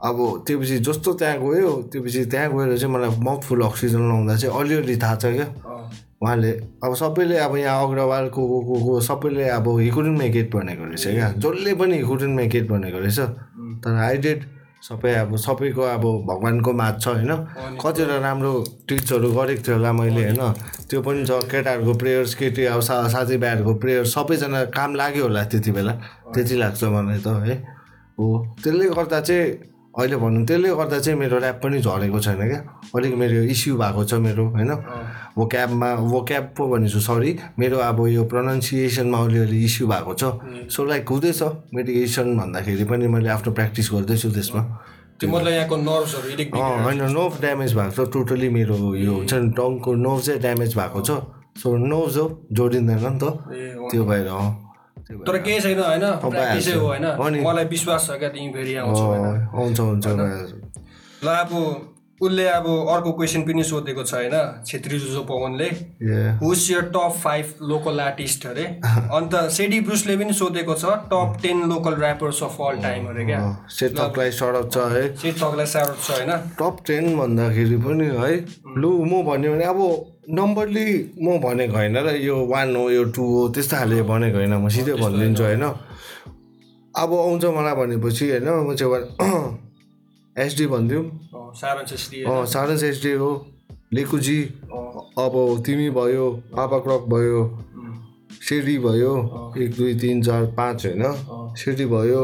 अब 0.00 0.18
त्यो 0.46 0.58
पछि 0.60 0.78
जस्तो 0.86 1.12
त्यहाँ 1.18 1.36
गयो 1.42 1.70
त्यो 1.90 2.02
पछि 2.02 2.24
त्यहाँ 2.30 2.48
गएर 2.54 2.78
चाहिँ 2.78 2.94
मलाई 2.94 3.10
माउथफुल 3.26 3.62
अक्सिजन 3.62 4.02
लाउँदा 4.08 4.36
चाहिँ 4.36 4.54
अलिअलि 4.54 4.96
थाहा 5.02 5.16
छ 5.18 5.24
क्या। 5.34 5.48
उहाँले 6.22 6.50
अब 6.84 6.94
सबैले 6.94 7.36
अब 7.38 7.56
यहाँ 7.56 7.86
अग्रवालको 7.88 8.40
को 8.48 8.58
को 8.68 8.74
को 8.86 9.00
सबैले 9.00 9.48
अब 9.50 9.66
हिकुडिन 9.80 10.14
मेकेट 10.14 10.54
भनेको 10.54 10.84
रहेछ 10.84 11.06
क्या। 11.08 11.28
जसले 11.42 11.74
पनि 11.74 11.96
हिकुडिन 11.98 12.30
मेकेट 12.38 12.68
भनेको 12.70 12.98
रहेछ। 12.98 13.18
तर 13.82 13.94
आई 13.98 14.16
डेड 14.22 14.44
सबै 14.82 15.12
अब 15.14 15.36
सबैको 15.36 15.82
अब 15.82 16.04
भगवान्को 16.26 16.72
मात 16.72 17.00
छ 17.02 17.08
होइन? 17.08 17.32
कतिवटा 17.80 18.16
राम्रो 18.18 18.52
टिप्सहरू 18.88 19.28
गरेको 19.32 19.62
थियो 19.62 19.76
होला 19.76 19.92
मैले 19.92 20.22
होइन? 20.24 20.42
त्यो 20.88 21.02
पनि 21.02 21.24
छ 21.26 21.30
केटाहरूको 21.52 21.92
प्रेयर्स 21.94 22.34
केटी 22.34 22.64
अब 22.64 22.80
सा 22.80 22.96
साथीभाइहरूको 23.08 23.74
प्रेयर 23.74 24.04
सबैजना 24.04 24.64
काम 24.72 24.94
लाग्यो 24.94 25.22
होला 25.22 25.44
त्यति 25.44 25.70
बेला। 25.70 25.92
त्यति 26.34 26.54
लाग्छ 26.56 26.84
मलाई 26.84 27.20
त 27.20 27.26
है? 27.26 27.56
हो। 28.18 28.26
त्यसले 28.64 28.88
गर्दा 28.88 29.20
चाहिँ 29.20 29.46
अहिले 30.00 30.16
भनौँ 30.16 30.44
त्यसले 30.48 30.68
गर्दा 30.80 30.98
चाहिँ 30.98 31.18
मेरो 31.18 31.36
ऱ्याप 31.38 31.60
पनि 31.60 31.78
झरेको 31.80 32.18
छैन 32.20 32.40
क्या। 32.48 32.60
अलिक 32.96 33.14
मेरो 33.20 33.42
इस्यु 33.52 33.76
भएको 33.76 34.04
छ 34.04 34.14
मेरो 34.24 34.44
होइन? 34.56 34.70
वो 35.36 35.46
क्याबमा 35.46 35.88
वो 36.12 36.20
क्याब 36.28 36.44
पो 36.56 36.68
भनेछु 36.72 37.00
सरी 37.00 37.32
मेरो 37.58 37.78
अब 37.78 37.98
यो 38.08 38.24
प्रोनाउन्सिएसनमा 38.24 39.18
अलिअलि 39.24 39.58
इस्यु 39.64 39.86
भएको 39.88 40.14
छ। 40.14 40.24
सो 40.72 40.84
लाइक 40.84 41.08
हुँदैछ। 41.08 41.42
मेडिकेसन 41.74 42.36
भन्दाखेरि 42.36 42.84
पनि 42.84 43.06
मैले 43.12 43.28
आफ्नो 43.28 43.52
प्र्याक्टिस 43.52 43.90
गर्दैछु 43.92 44.30
त्यसमा। 44.32 44.62
यहाँको 45.20 45.76
होइन 45.76 47.02
नर्भ 47.12 47.40
ड्यामेज 47.40 47.74
भएको 47.76 48.04
छ। 48.04 48.08
टोटली 48.08 48.48
मेरो 48.48 48.76
यो 48.96 49.12
हुन्छ 49.12 49.32
नि 49.34 49.52
टङको 49.52 49.90
नर्भ 49.94 50.20
चाहिँ 50.20 50.40
ड्यामेज 50.40 50.76
भएको 50.76 51.00
छ। 51.04 51.10
सो 51.60 51.76
नर्भ्स 51.76 52.16
हो 52.16 52.24
जोडिँदैन 52.52 52.88
नि 52.88 53.18
त। 53.20 53.24
ए, 53.52 53.76
हो। 53.76 53.88
त्यो 53.90 54.04
भएर 54.04 54.26
अँ। 54.26 54.40
त्यो 54.40 54.48
भएर 54.48 54.69
तर 55.26 55.38
केही 55.38 55.60
छैन 55.60 55.80
होइन? 55.80 56.04
प्र्याक्टिसै 56.24 56.72
हो 56.72 56.86
होइन। 56.86 57.06
मलाई 57.46 57.64
विश्वास 57.66 58.06
छ 58.06 58.18
क्या 58.18 58.28
तिमी 58.30 58.52
फेरि 58.52 58.74
आउँछौ 58.76 59.84
हुन्छ। 59.84 60.06
ल 61.24 61.26
अब 61.28 61.50
उसले 62.20 62.46
अब 62.48 62.66
अर्को 62.92 63.10
क्वेसन 63.18 63.42
पनि 63.42 63.62
सोधेको 63.64 64.02
छ 64.04 64.14
होइन? 64.14 64.34
Chhetri 64.66 64.98
जुजो 64.98 65.20
पवनले. 65.24 65.68
Who's 66.40 66.70
your 66.70 66.82
top 66.94 67.14
five 67.16 67.54
local 67.70 68.00
artist 68.00 68.46
अरे? 68.46 68.64
अन्त 69.16 69.36
सेडी 69.52 69.80
ब्रुसले 69.88 70.16
पनि 70.16 70.32
सोधेको 70.36 70.74
छ 70.74 70.84
top 71.08 71.38
ten 71.42 71.62
local 71.68 71.94
rappers 72.02 72.42
of 72.42 72.60
all 72.60 72.76
time 72.82 73.06
अरे 73.08 73.24
क्या? 73.24 73.40
सेतकलाई 73.72 74.30
सडक 74.38 74.68
छ 74.68 74.76
है। 74.92 75.04
सेट 75.16 75.34
थकलाई 75.36 75.66
साह्रो 75.72 75.94
छ 75.96 76.10
होइन? 76.10 76.32
टप 76.60 76.84
टेन 76.86 77.16
भन्दाखेरि 77.18 77.76
पनि 77.88 78.06
है 78.20 78.32
लु 78.76 78.90
म 79.04 79.22
भन्यो 79.24 79.52
भने 79.52 79.64
अब 79.64 79.80
नम्बरली 80.36 80.88
म 81.22 81.38
भनेको 81.42 81.74
होइन 81.76 81.96
र 82.06 82.08
यो 82.20 82.36
वान 82.46 82.76
हो 82.76 82.90
यो 82.90 83.04
टू 83.16 83.24
हो 83.34 83.42
त्यस्तो 83.54 83.76
खाले 83.76 84.02
भनेको 84.10 84.36
होइन 84.38 84.54
म 84.54 84.68
सिधै 84.68 84.94
भनिदिन्छु 85.02 85.42
होइन। 85.42 85.64
अब 86.94 87.10
आउँछ 87.14 87.44
मलाई 87.56 87.74
भनेपछि 87.80 88.24
होइन 88.30 88.48
म 88.66 88.74
चाहिँ 88.74 89.00
एसडी 90.44 90.66
भनिदिउँ। 90.66 91.04
सारन्स 91.54 92.82
एसडी 92.82 93.12
हो 93.12 93.30
लेकुजी 93.94 94.40
अब 95.18 95.34
तिमी 95.66 95.88
भयो 95.90 96.26
पापा 96.54 96.78
क्रक 96.84 97.02
भयो 97.12 97.40
सिडी 98.48 98.76
भयो 98.78 99.12
एक 99.58 99.70
दुई 99.76 99.94
तिन 100.00 100.22
चार 100.22 100.44
पाँच 100.58 100.86
होइन। 100.86 101.04
सिडी 101.58 101.86
भयो 101.86 102.22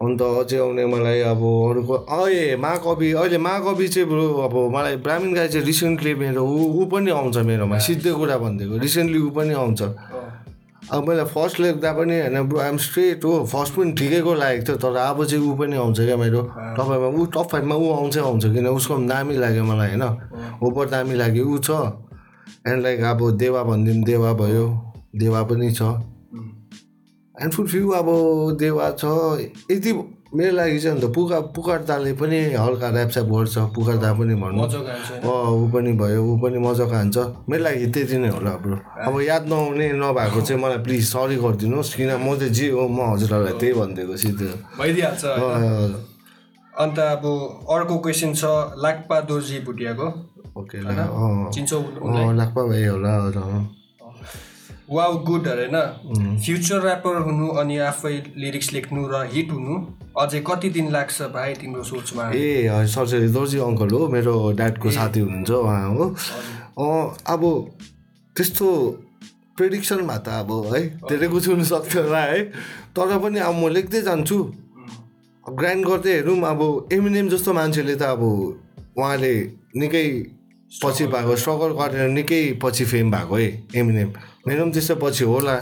अन्त 0.00 0.22
अझै 0.22 0.58
आउने 0.58 0.84
मलाई 0.86 1.20
अब 1.30 1.42
अरूको 1.70 1.94
अहिले 1.94 2.56
महाकवि 2.56 3.12
अहिले 3.12 3.38
महाकवि 3.38 3.86
चाहिँ 3.88 4.08
ब्रो 4.08 4.26
अब 4.44 4.54
मलाई 4.74 4.96
ब्राह्मीण 5.06 5.34
गाई 5.34 5.48
चाहिँ 5.48 5.66
रिसेन्टली 5.66 6.14
मेरो 6.14 6.42
ऊ 6.44 6.58
ऊ 6.80 6.84
पनि 6.90 7.10
आउँछ 7.10 7.36
मेरोमा 7.46 7.78
सिधै 7.78 8.12
कुरा 8.12 8.36
भनिदिएको 8.38 8.76
रिसेन्टली 8.82 9.18
ऊ 9.18 9.30
पनि 9.30 9.54
आउँछ। 9.54 9.82
अब 10.84 11.08
मैले 11.08 11.24
फर्स्ट 11.24 11.60
लेख्दा 11.60 11.92
पनि 11.94 12.20
होइन 12.20 12.42
ब्रो 12.48 12.58
आइएम 12.60 12.76
स्ट्रेट 12.76 13.24
हो 13.24 13.32
फर्स्ट 13.48 13.74
पनि 13.74 13.92
ठिकैको 13.98 14.34
लागेको 14.34 14.64
थियो 14.66 14.76
तर 14.82 14.96
अब 15.00 15.24
चाहिँ 15.24 15.44
ऊ 15.46 15.54
पनि 15.56 15.76
आउँछ 15.76 15.98
क्या 16.00 16.16
मेरो। 16.16 16.42
तपाईँमा 16.76 17.08
ऊ 17.08 17.24
टप 17.32 17.48
फाइभमा 17.52 17.74
ऊ 17.74 17.86
आउँछै 17.94 18.20
आउँछ 18.20 18.44
किन 18.52 18.66
उसको 18.68 18.94
पनि 18.96 19.06
दामी 19.08 19.36
लाग्यो 19.36 19.64
मलाई 19.64 19.88
होइन। 19.94 20.04
ओभर 20.60 20.88
दामी 20.90 21.14
लाग्यो 21.14 21.44
ऊ 21.46 21.58
छ। 21.58 21.70
एन्ड 22.66 22.82
लाइक 22.82 23.00
अब 23.04 23.30
देवा 23.38 23.62
भनिदिउँ 23.62 24.04
देवा 24.04 24.32
भयो 24.42 24.66
देवा 25.16 25.42
पनि 25.48 25.70
छ। 25.72 25.82
एन्ड 27.34 27.52
फुल 27.52 27.66
फ्यु 27.66 27.90
अब 27.90 28.08
देवा 28.58 28.90
छ। 28.94 29.04
यति 29.70 29.92
मेरो 30.34 30.52
लागि 30.54 30.78
चाहिँ 30.78 30.98
अन्त 30.98 31.14
पुका 31.14 31.38
पुकार 31.54 31.82
दाले 31.86 32.12
पनि 32.18 32.38
हल्का 32.54 32.88
ऱ्यापस्याप 32.90 33.26
गर्छ। 33.26 33.56
पुकार 33.74 33.96
दा 34.02 34.10
पनि 34.18 34.34
भन्नु। 34.34 34.62
ऊ 34.62 35.66
पनि 35.70 35.92
भयो 35.98 36.20
ऊ 36.22 36.38
पनि 36.42 36.58
मजाको 36.58 36.94
हान्छ 36.94 37.16
मेरो 37.50 37.62
लागि 37.64 37.86
त्यति 37.94 38.16
नै 38.18 38.28
होला 38.34 38.54
ब्रो। 38.62 38.76
अब 39.06 39.14
याद 39.22 39.46
नआउने 39.50 39.86
नभएको 39.94 40.40
चाहिँ 40.46 40.62
मलाई 40.62 40.78
प्लिज 40.86 41.02
सरी 41.06 41.36
गरिदिनुहोस्। 41.42 41.94
किन 41.94 42.10
म 42.18 42.34
चाहिँ 42.38 42.54
जे 42.54 42.66
हो 42.70 42.82
म 42.86 42.98
हजुरहरूलाई 43.14 43.54
त्यही 43.58 43.72
भनिदिएको 43.78 44.14
सिधै। 44.14 44.50
भइदिइहाल्छ 44.78 45.24
अन्त 46.74 46.98
अब 46.98 47.24
अर्को 47.70 47.94
क्वेसन 48.02 48.30
छ 48.34 48.42
लाक्पा 48.78 49.20
दोर्जी 49.30 49.58
भुटियाको। 49.66 50.06
ओके 50.58 50.78
चिन्छौ 51.54 51.78
लाक्पा 52.34 52.62
भाइ 52.62 52.84
होला 52.86 53.12
वाउ 54.90 55.18
गुड 55.24 55.46
अरे 55.48 55.66
होइन 55.66 56.36
फ्युचर 56.44 56.86
ऱ्यापर 56.86 57.16
हुनु 57.26 57.48
अनि 57.60 57.76
आफै 57.88 58.12
लिरिक्स 58.36 58.72
लेख्नु 58.72 59.06
र 59.12 59.22
हिट 59.32 59.52
हुनु 59.52 59.76
अझै 60.22 60.40
कति 60.46 60.68
दिन 60.70 60.90
लाग्छ 60.92 61.22
भाइ 61.36 61.54
तिम्रो 61.60 61.82
सोचमा? 61.82 62.30
ए 62.30 62.86
सरसरी 62.94 63.28
दोर्जी 63.32 63.58
अङ्कल 63.68 63.90
हो 63.90 64.08
मेरो 64.08 64.34
ड्याडको 64.60 64.90
साथी 64.90 65.20
हुनुहुन्छ 65.20 65.50
उहाँ 65.50 65.88
हो। 65.94 66.04
अब 67.34 67.42
त्यस्तो 68.36 68.68
प्रेडिक्सनमा 69.56 70.16
त 70.18 70.28
अब 70.44 70.50
है 70.74 70.82
धेरै 71.08 71.28
कुछ 71.28 71.48
हुनु 71.48 71.64
सक्थ्यो 71.64 72.02
होला 72.02 72.22
है। 72.32 72.42
तर 72.92 73.18
पनि 73.24 73.38
अब 73.40 73.54
म 73.54 73.68
लेख्दै 73.72 74.00
जान्छु। 74.02 74.38
ग्राइन्ड 75.44 75.86
गर्दै 75.86 76.12
हेरौँ 76.12 76.38
अब 76.52 76.60
एमिनेम 76.92 77.28
जस्तो 77.32 77.52
मान्छेले 77.52 77.96
त 77.96 78.02
अब 78.14 78.22
उहाँले 79.00 79.34
निकै 79.80 80.06
पछि 80.70 81.06
भएको 81.06 81.36
स्ट्रगल 81.40 81.72
गरेर 81.80 82.08
निकै 82.10 82.42
पछि 82.62 82.84
फेम 82.92 83.10
भएको 83.10 83.36
है 83.36 83.48
एमिनेम 83.80 84.12
मेरो 84.46 84.62
पनि 84.64 84.72
त्यस्तो 84.72 84.94
पछि 85.00 85.24
होला 85.24 85.56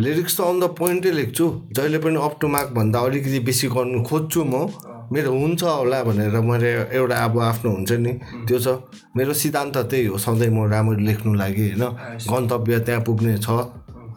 लिरिक्स 0.00 0.34
त 0.36 0.40
अन 0.40 0.56
द 0.60 0.64
पोइन्टै 0.74 1.10
लेख्छु। 1.10 1.46
जहिले 1.70 1.98
पनि 2.02 2.18
अप 2.18 2.34
टु 2.40 2.46
मार्क 2.50 2.70
भन्दा 2.74 2.98
अलिकति 3.06 3.38
बेसी 3.46 3.66
गर्नु 3.70 4.02
खोज्छु 4.02 4.40
म। 4.44 4.54
मेरो 5.12 5.30
हुन्छ 5.30 5.62
होला 5.62 6.02
भनेर 6.02 6.36
मैले 6.42 6.70
एउटा 6.98 7.16
अब 7.24 7.38
आफ्नो 7.38 7.70
हुन्छ 7.70 7.92
नि 8.02 8.12
त्यो 8.48 8.58
छ। 8.58 8.66
मेरो 9.16 9.32
सिद्धान्त 9.32 9.76
त्यही 9.90 10.06
हो 10.10 10.18
सधैँ 10.18 10.50
म 10.50 10.66
राम्ररी 10.66 11.04
लेख्नु 11.04 11.34
लागि 11.34 11.66
होइन। 11.70 11.84
गन्तव्य 12.26 12.78
त्यहाँ 12.86 13.02
पुग्ने 13.06 13.38
छ। 13.38 13.48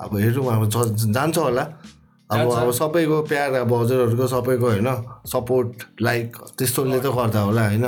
अब 0.01 0.11
हेरौँ 0.17 0.45
अब 0.55 0.63
जान्छ 1.13 1.37
होला। 1.37 1.63
अब 2.29 2.51
अब 2.51 2.71
सबैको 2.73 3.21
प्यार 3.29 3.53
अब 3.53 3.73
हजुरहरूको 3.73 4.25
सबैको 4.27 4.65
होइन। 4.65 4.89
सपोर्ट 5.29 6.01
लाइक 6.01 6.37
त्यस्तोले 6.57 6.99
त 6.99 7.13
गर्दा 7.13 7.41
होला 7.47 7.63
होइन। 7.69 7.85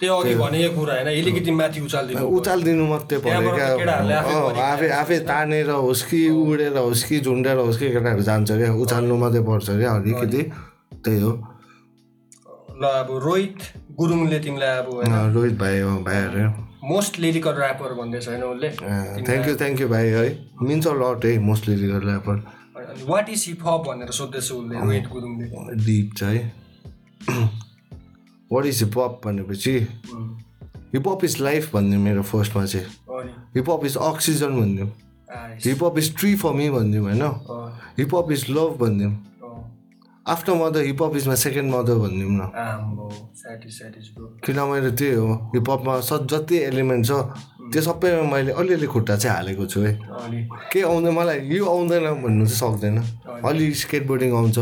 त्यो 0.00 0.14
अघि 0.20 0.34
भनेको 0.34 0.70
कुरा 0.78 0.94
होइन 0.94 1.08
अलिकति 1.08 1.50
माथि 1.60 1.80
उचालिदिनु 1.86 2.26
उचालिदिनु 2.38 2.84
मात्रै 2.86 3.18
पऱ्यो 3.24 3.50
क्या। 3.54 3.66
आफै 4.72 4.88
अँ, 4.88 4.96
आफै 5.00 5.18
तानेर 5.30 5.70
होस् 5.70 6.02
कि 6.10 6.20
उडेर 6.42 6.76
होस् 6.76 7.04
कि 7.08 7.20
झुन्डेर 7.20 7.56
होस् 7.64 7.78
कि 7.80 7.86
केटाहरू 7.94 8.22
जान्छ 8.28 8.50
क्या। 8.52 8.72
उचाल्नु 8.84 9.16
मात्रै 9.22 9.42
पर्छ 9.48 9.66
क्या 9.80 9.90
अलिकति। 9.98 10.42
त्यही 11.04 11.20
हो। 11.20 11.32
ल 12.80 12.84
अब 12.84 13.08
रोहित 13.24 13.58
गुरुङले 13.98 14.38
तिमीलाई 14.44 14.76
अब 14.78 14.88
अँ, 15.06 15.32
रोहित 15.34 15.54
भाइ 15.58 15.80
हो 15.80 15.90
भाइहरू 16.04 16.48
मोस्ट 16.84 17.18
लिरिकल 17.18 17.54
ऱ्यापर 17.62 17.92
भन्दैछ 17.98 18.28
होइन 18.28 18.42
उसले। 18.44 18.68
थ्याङ्क 19.26 19.46
यू 19.48 19.54
थ्याङ्क 19.56 19.80
यू 19.80 19.88
भाइ 19.88 20.06
है। 20.14 20.24
मिन्छ 20.62 20.86
लट 21.00 21.24
है 21.24 21.38
मोस्टली 21.40 21.74
रिगरलाई 21.82 22.18
पर 22.26 22.36
अनि 22.84 23.04
वाट 23.08 23.28
इज 23.30 23.44
हिप 23.48 23.60
हप 23.66 23.84
भनेर 23.88 24.10
सोध्दैछ 24.18 24.50
उसले 24.52 24.78
रोहित 24.78 25.06
गुरुङले? 25.12 25.46
डिप 25.86 26.10
छ 26.18 26.22
है। 26.24 26.42
वाट 28.52 28.66
इज 28.66 28.82
हिपहप 28.82 29.20
भनेपछि 29.24 29.76
उम्, 30.14 30.28
हिपहप 30.94 31.24
इज 31.24 31.40
लाइफ 31.40 31.72
भन्ने 31.74 31.96
मेरो 31.98 32.22
फर्स्टमा 32.22 32.64
चाहिँ। 32.66 32.86
Hip hop 33.56 33.84
is 33.84 33.96
oxygen 33.96 34.60
भनिदिउँ 34.60 34.90
hip hop 35.64 35.98
is 35.98 36.14
tree 36.16 36.34
for 36.36 36.52
me 36.54 36.68
भनिदिउँ 36.70 37.04
होइन? 37.04 37.22
Hip hop 37.98 38.32
is 38.32 38.44
love 38.50 38.76
भनिदिउँ 38.80 39.12
after 40.26 40.52
mother 40.56 40.82
hip hop 40.84 41.16
is 41.16 41.26
my 41.28 41.36
second 41.36 41.74
mother 41.74 41.94
भनिदिउँ 42.00 42.32
न 42.32 42.42
किन 44.44 44.58
मैले 44.70 44.90
त्यही 44.96 45.14
हो 45.14 45.34
हिपहपमा 45.54 46.00
स 46.00 46.12
जति 46.32 46.56
एलिमेन्ट 46.68 47.06
छ 47.06 47.12
त्यो 47.72 47.82
सबैमा 47.82 48.22
मैले 48.32 48.52
अलिअलि 48.52 48.86
खुट्टा 48.86 49.16
चाहिँ 49.16 49.36
हालेको 49.36 49.66
छु 49.66 49.80
है। 49.80 49.92
अनि 49.94 50.48
के 50.72 50.80
आउँदैन 50.82 51.14
मलाई 51.14 51.38
यो 51.48 51.64
आउँदैन 51.64 52.04
भन्नु 52.22 52.46
चाहिँ 52.46 52.60
सक्दैन। 52.60 52.96
अलि 53.44 53.72
स्केट 53.74 54.06
बोर्डिङ 54.06 54.32
आउँछ 54.36 54.58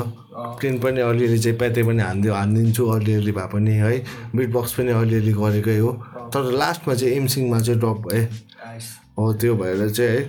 ट्रेन 0.59 0.79
पनि 0.83 1.01
अलिअलि 1.01 1.39
चाहिँ 1.39 1.59
प्याते 1.59 1.83
पनि 1.83 2.03
हानिदियो 2.03 2.35
हानिदिन्छु 2.35 2.83
अलिअलि 2.89 3.33
भए 3.33 3.47
पनि 3.55 3.73
है। 3.83 3.99
बिट 4.35 4.53
बक्स 4.53 4.73
पनि 4.79 4.91
अलिअलि 4.99 5.33
गरेकै 5.33 5.79
हो। 5.79 5.91
तर 6.35 6.43
लास्टमा 6.59 6.95
चाहिँ 6.95 7.15
एमसिङमा 7.17 7.59
चाहिँ 7.61 7.81
ड्रप 7.81 7.99
भएँ। 8.07 8.27
आइस 8.67 8.87
हो 9.19 9.33
त्यो 9.41 9.55
भएर 9.57 9.91
चाहिँ 9.91 10.11
है। 10.11 10.23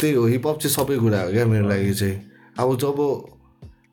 त्यही 0.00 0.14
हो 0.14 0.26
हिपहप 0.26 0.56
चाहिँ 0.60 0.74
सबै 0.76 0.96
कुरा 0.98 1.20
हो 1.22 1.30
क्या 1.32 1.44
मेरो 1.46 1.68
लागि 1.68 1.94
चाहिँ। 1.94 2.16
अब 2.58 2.76
जब 2.76 2.96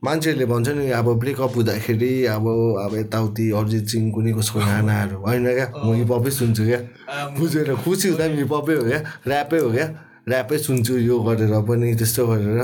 मान्छेहरूले 0.08 0.46
भन्छ 0.48 0.68
नि 0.80 0.86
अब 0.96 1.08
ब्रेकअप 1.20 1.54
हुँदाखेरि 1.56 2.12
अब 2.32 2.46
अब 2.86 2.92
यताउति 2.96 3.46
अरिजित 3.60 3.86
सिंह 3.92 4.06
कुनै 4.16 4.32
कसको 4.40 4.60
गानाहरू 4.60 5.18
होइन 5.28 5.46
क्या? 5.54 5.68
म 5.84 5.88
हिपहपै 6.00 6.32
सुन्छु 6.40 6.64
क्या। 6.64 6.80
बुझेर 7.38 7.70
खुसी 7.84 8.08
हुँदा 8.10 8.26
पनि 8.28 8.38
हिपहपै 8.42 8.76
हो 8.80 8.84
क्या? 8.88 9.00
ऱ्यापै 9.28 9.60
हो 9.60 9.70
क्या? 9.76 9.88
ऱ्यापै 10.32 10.58
सुन्छु 10.58 10.94
यो 11.10 11.16
गरेर 11.28 11.54
पनि 11.68 11.88
त्यस्तो 12.00 12.24
गरेर। 12.28 12.62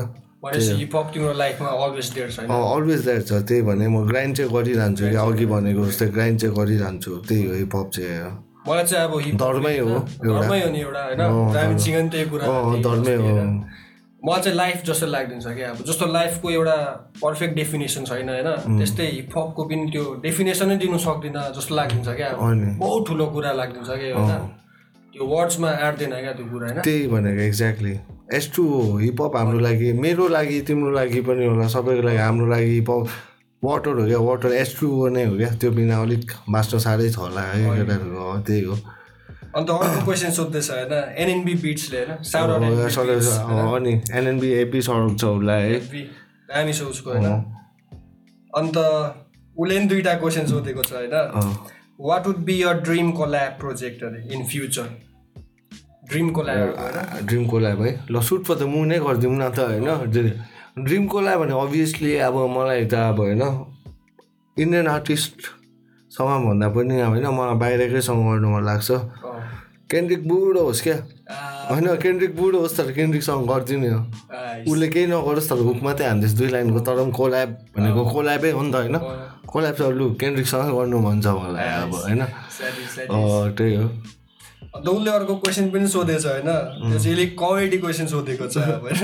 अलवेज 2.73 2.99
द्याट 3.03 3.21
छ 3.27 3.32
त्यही 3.47 3.62
भने 3.67 3.86
म 3.88 4.03
ग्राइन्ड 4.08 4.34
चाहिँ 4.38 4.51
गरिरहन्छु 4.51 5.03
क्या। 5.10 5.21
अघि 5.23 5.45
भनेको 5.51 5.82
जस्तै 5.88 6.08
ग्राइन्ड 6.15 6.38
चाहिँ 6.39 6.56
गरिरहन्छु 6.56 7.12
त्यही 7.27 7.43
हो 7.47 7.53
हिपहप 7.63 7.88
चाहिँ 7.95 8.32
मलाई 8.67 8.86
चाहिँ 8.88 9.03
अब 9.08 9.13
धर्मै 9.39 9.75
हो 9.79 9.88
एउटा। 9.88 10.39
धर्मै 10.39 10.60
हो 10.63 10.69
नि 10.71 10.79
एउटा 10.79 11.01
होइन? 11.03 11.19
धर्मै। 12.84 13.15
हो। 13.15 13.36
मलाई 14.24 14.42
चाहिँ 14.42 14.58
लाइफ 14.58 14.84
जस्तो 14.86 15.08
लाग्दिन्छ 15.08 15.48
क्या। 15.48 15.70
अब 15.70 15.84
जस्तो 15.88 16.06
लाइफको 16.08 16.50
एउटा 16.52 16.76
पर्फेक्ट 17.22 17.56
डेफिनेसन 17.56 18.04
छैन 18.06 18.30
होइन? 18.30 18.50
त्यस्तै 18.80 19.08
हिपहपको 19.12 19.64
पनि 19.64 19.92
त्यो 19.92 20.04
डेफिनेसनै 20.24 20.78
दिनु 20.80 20.98
सक्दिनँ 21.06 21.44
जस्तो 21.58 21.76
लाग्दिन्छ 21.76 22.08
क्या। 22.10 22.30
अब 22.30 22.78
बहुत 22.80 23.08
ठुलो 23.08 23.26
कुरा 23.36 23.52
लाग्दिन्छ 23.54 23.90
क्या 23.90 24.15
होइन 24.15 24.48
त्यो 25.13 25.26
वर्ड्समा 25.28 25.69
आँट्दैन 25.88 26.13
क्या 26.21 26.34
त्यो 26.34 26.46
कुरा 26.52 26.67
होइन? 26.67 26.82
त्यही 26.82 27.08
भनेको 27.08 27.42
एक्ज्याक्टली 27.42 27.96
एस 28.34 28.46
टु 28.56 28.63
हो 28.69 28.98
हिपहप 28.98 29.36
हाम्रो 29.38 29.60
लागि 29.60 29.92
मेरो 30.00 30.28
लागि 30.28 30.62
तिम्रो 30.67 30.92
लागि 30.92 31.21
पनि 31.28 31.46
होला 31.46 31.67
सबैको 31.76 32.02
लागि 32.08 32.17
हाम्रो 32.17 32.48
लागि 32.54 32.71
हिपहप 32.74 33.08
वाटर 33.63 34.00
हो 34.00 34.06
क्या 34.08 34.19
वाटर 34.19 34.54
एस 34.54 34.76
टू 34.80 34.88
नै 35.10 35.26
हो 35.26 35.38
क्या। 35.38 35.50
त्यो 35.60 35.71
बिना 35.71 36.02
अलिक 36.02 36.32
मास्टर 36.50 36.80
साह्रै 36.86 37.10
छ 37.10 37.17
होला 37.17 37.42
है 37.42 37.60
केटाहरूको 37.78 38.40
त्यही 38.48 38.63
हो। 38.63 38.76
अन्त 39.54 39.69
अर्को 39.69 40.06
क्वेसन 40.06 40.31
सोध्दैछ 40.33 40.69
होइन? 40.71 40.93
एनएनबी 41.23 41.54
बिट्सले 41.62 41.99
होइन? 41.99 42.12
अनि 43.75 43.93
एनएनबी 44.12 44.49
एपी 44.62 44.81
सराउँछ 44.81 45.23
उसलाई 45.23 45.62
है। 45.62 45.77
दामी 46.49 46.73
छ 46.73 46.81
उसको 46.89 47.10
होइन? 47.12 47.25
अन्त 48.54 48.77
उसले 48.77 49.77
पनि 49.77 49.85
दुइटा 49.87 50.13
क्वेसन 50.21 50.45
सोधेको 50.47 50.81
छ 50.83 50.91
होइन। 50.93 51.13
What 52.01 52.27
would 52.27 52.37
be 52.45 52.56
your 52.62 52.73
dream 52.81 53.12
collab 53.13 53.51
project 53.60 54.04
अरे 54.04 54.19
in 54.33 54.45
future 54.45 54.87
dream 56.10 56.29
collab 56.33 56.67
dream 57.27 57.45
collab 57.47 57.81
है। 57.81 57.91
ल 58.10 58.21
सुट 58.21 58.41
त 58.49 58.62
म 58.65 58.85
नै 58.89 58.97
गरिदिउँ 58.99 59.37
न 59.37 59.49
त 59.54 59.60
होइन? 59.60 59.87
ड्रिम 60.81 61.06
कोलाब 61.08 61.39
भने 61.39 61.54
अभियसली 61.62 62.12
अब 62.27 62.35
मलाई 62.58 62.85
त 62.85 62.93
अब 63.13 63.19
होइन? 63.21 63.43
इन्डियन 64.58 64.87
आर्टिस्टसँग 64.87 66.29
भन्दा 66.45 66.67
पनि 66.73 66.99
अब 67.01 67.10
होइन? 67.13 67.27
मलाई 67.37 67.56
बाहिरकैसँग 67.62 68.21
गर्नु 68.25 68.47
मन 68.49 68.63
लाग्छ। 68.65 68.89
केन्द्रिक 69.94 70.21
बुढो 70.27 70.62
होस् 70.65 70.81
क्या? 70.81 70.98
होइन 71.69 71.87
केन्द्रिक 72.02 72.31
बुढो 72.35 72.60
होस् 72.65 72.77
तर 72.77 72.91
केन्द्रिकसँग 72.98 73.46
गरिदिने 73.46 73.89
हो। 73.94 74.02
उसले 74.71 74.87
केही 74.89 75.06
नगरोस् 75.13 75.50
तर 75.50 75.60
हुक 75.69 75.79
मात्रै 75.85 76.06
हान्दैछ 76.08 76.33
दुई 76.33 76.50
लाइनको 76.50 76.79
तर 76.81 76.98
पनि 76.98 77.12
कोल्याब 77.13 77.50
भनेको 77.77 78.02
कोल्याबै 78.13 78.52
हो 78.58 78.62
नि 78.63 78.71
त 78.73 78.75
होइन? 78.75 78.98
कोल्याब 79.46 79.75
चाहिँ 79.77 79.94
लु 79.94 80.06
केन्द्रिकसँग 80.17 80.73
गर्नु 80.73 80.98
मन 81.06 81.17
छ 81.21 81.27
मलाई 81.37 81.69
अब 81.85 81.94
होइन? 81.94 82.21
त्यही 83.54 83.75
हो। 83.77 83.87
अन्त 84.73 84.87
उसले 84.89 85.12
अर्को 85.13 85.33
क्वेसन 85.37 85.69
पनि 85.69 85.87
सोधेछ 85.87 86.25
होइन? 86.25 86.50
त्यो 86.89 86.98
चाहिँ 86.98 87.13
अलिक 87.13 87.31
कमेडी 87.37 87.77
क्वेसन 87.77 88.06
सोधेको 88.10 88.46
छ 88.50 88.58
होइन? 88.81 89.02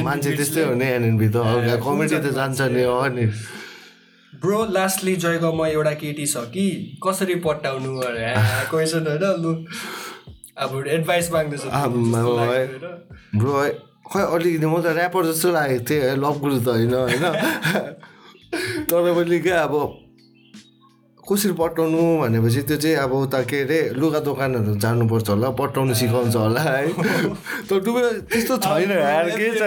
मान्छे 0.00 0.30
त्यस्तै 0.40 0.62
हो 0.64 0.74
नि 0.80 0.86
एनएनबी 0.96 1.28
त। 1.28 1.36
कमेडी 1.84 2.16
त 2.16 2.32
जान्छ 2.32 2.60
नि 2.72 2.82
हो 2.88 3.04
नि। 3.12 3.24
ब्रो 4.40 4.66
लास्टली 4.70 5.16
जयगमा 5.16 5.68
एउटा 5.68 5.90
केटी 5.90 6.26
छ 6.26 6.36
कि? 6.36 6.98
कसरी 7.08 7.34
पट्टाउनु 7.34 8.00
क्वेसन 8.70 9.06
होइन? 9.06 9.42
लु। 9.42 9.64
अब 10.58 10.84
एडभाइस 10.86 11.32
माग्दैछ। 11.32 11.60
ब्रो 13.36 13.60
है। 13.60 13.90
खै 14.12 14.20
अलिकति 14.20 14.66
म 14.66 14.82
त 14.82 14.86
ऱ्यापर 14.86 15.32
जस्तो 15.32 15.52
लागेको 15.52 15.84
थिएँ 15.90 16.00
है 16.00 16.16
लभ 16.16 16.38
गुरु 16.38 16.60
त 16.60 16.68
होइन 16.68 16.94
होइन? 16.94 17.22
तर 18.90 19.24
पनि 19.24 19.38
क्या 19.38 19.62
अब 19.62 20.04
कसरी 21.30 21.52
पठाउनु 21.58 22.00
भनेपछि 22.20 22.62
त्यो 22.68 22.76
चाहिँ 22.82 22.96
अब 23.06 23.12
उता 23.30 23.40
के 23.50 23.58
अरे 23.62 23.78
लुगा 24.02 24.20
दोकानहरू 24.26 24.74
जानुपर्छ 24.82 25.28
होला 25.30 25.48
पठाउनु 25.60 25.94
सिकाउँछ 25.94 26.34
होला 26.36 26.60
है। 26.60 26.86
तर 27.70 27.78
डुबे 27.86 28.02
त्यस्तो 28.30 28.56
छैन 28.66 28.90
यार 28.90 29.30
के 29.38 29.48
छ? 29.54 29.62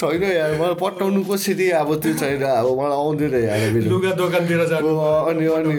छैन 0.00 0.22
यार 0.24 0.52
मलाई 0.60 0.74
पठाउनु 0.80 1.20
कसरी 1.28 1.68
अब 1.84 1.88
त्यो 2.02 2.12
छैन 2.20 2.42
अब 2.42 2.66
मलाई 2.80 2.96
आउँदैन 2.96 3.34
यार 3.44 3.72
लुगा 3.92 4.12
दोकानतिर 4.20 4.64
जानु 4.72 4.90
अनि 5.28 5.46
अनि 5.46 5.74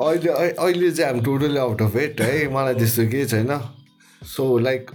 अहिले 0.00 0.30
अहि- 0.32 0.56
अहिले 0.56 0.90
चाहिँ 0.90 1.10
हामी 1.12 1.20
टोटली 1.28 1.58
आउट 1.68 1.82
अफ 1.82 1.96
इट 2.08 2.20
है 2.20 2.48
मलाई 2.54 2.74
त्यस्तो 2.80 3.02
केही 3.12 3.24
छैन। 3.32 3.50
सो 4.22 4.44
लाइक 4.58 4.90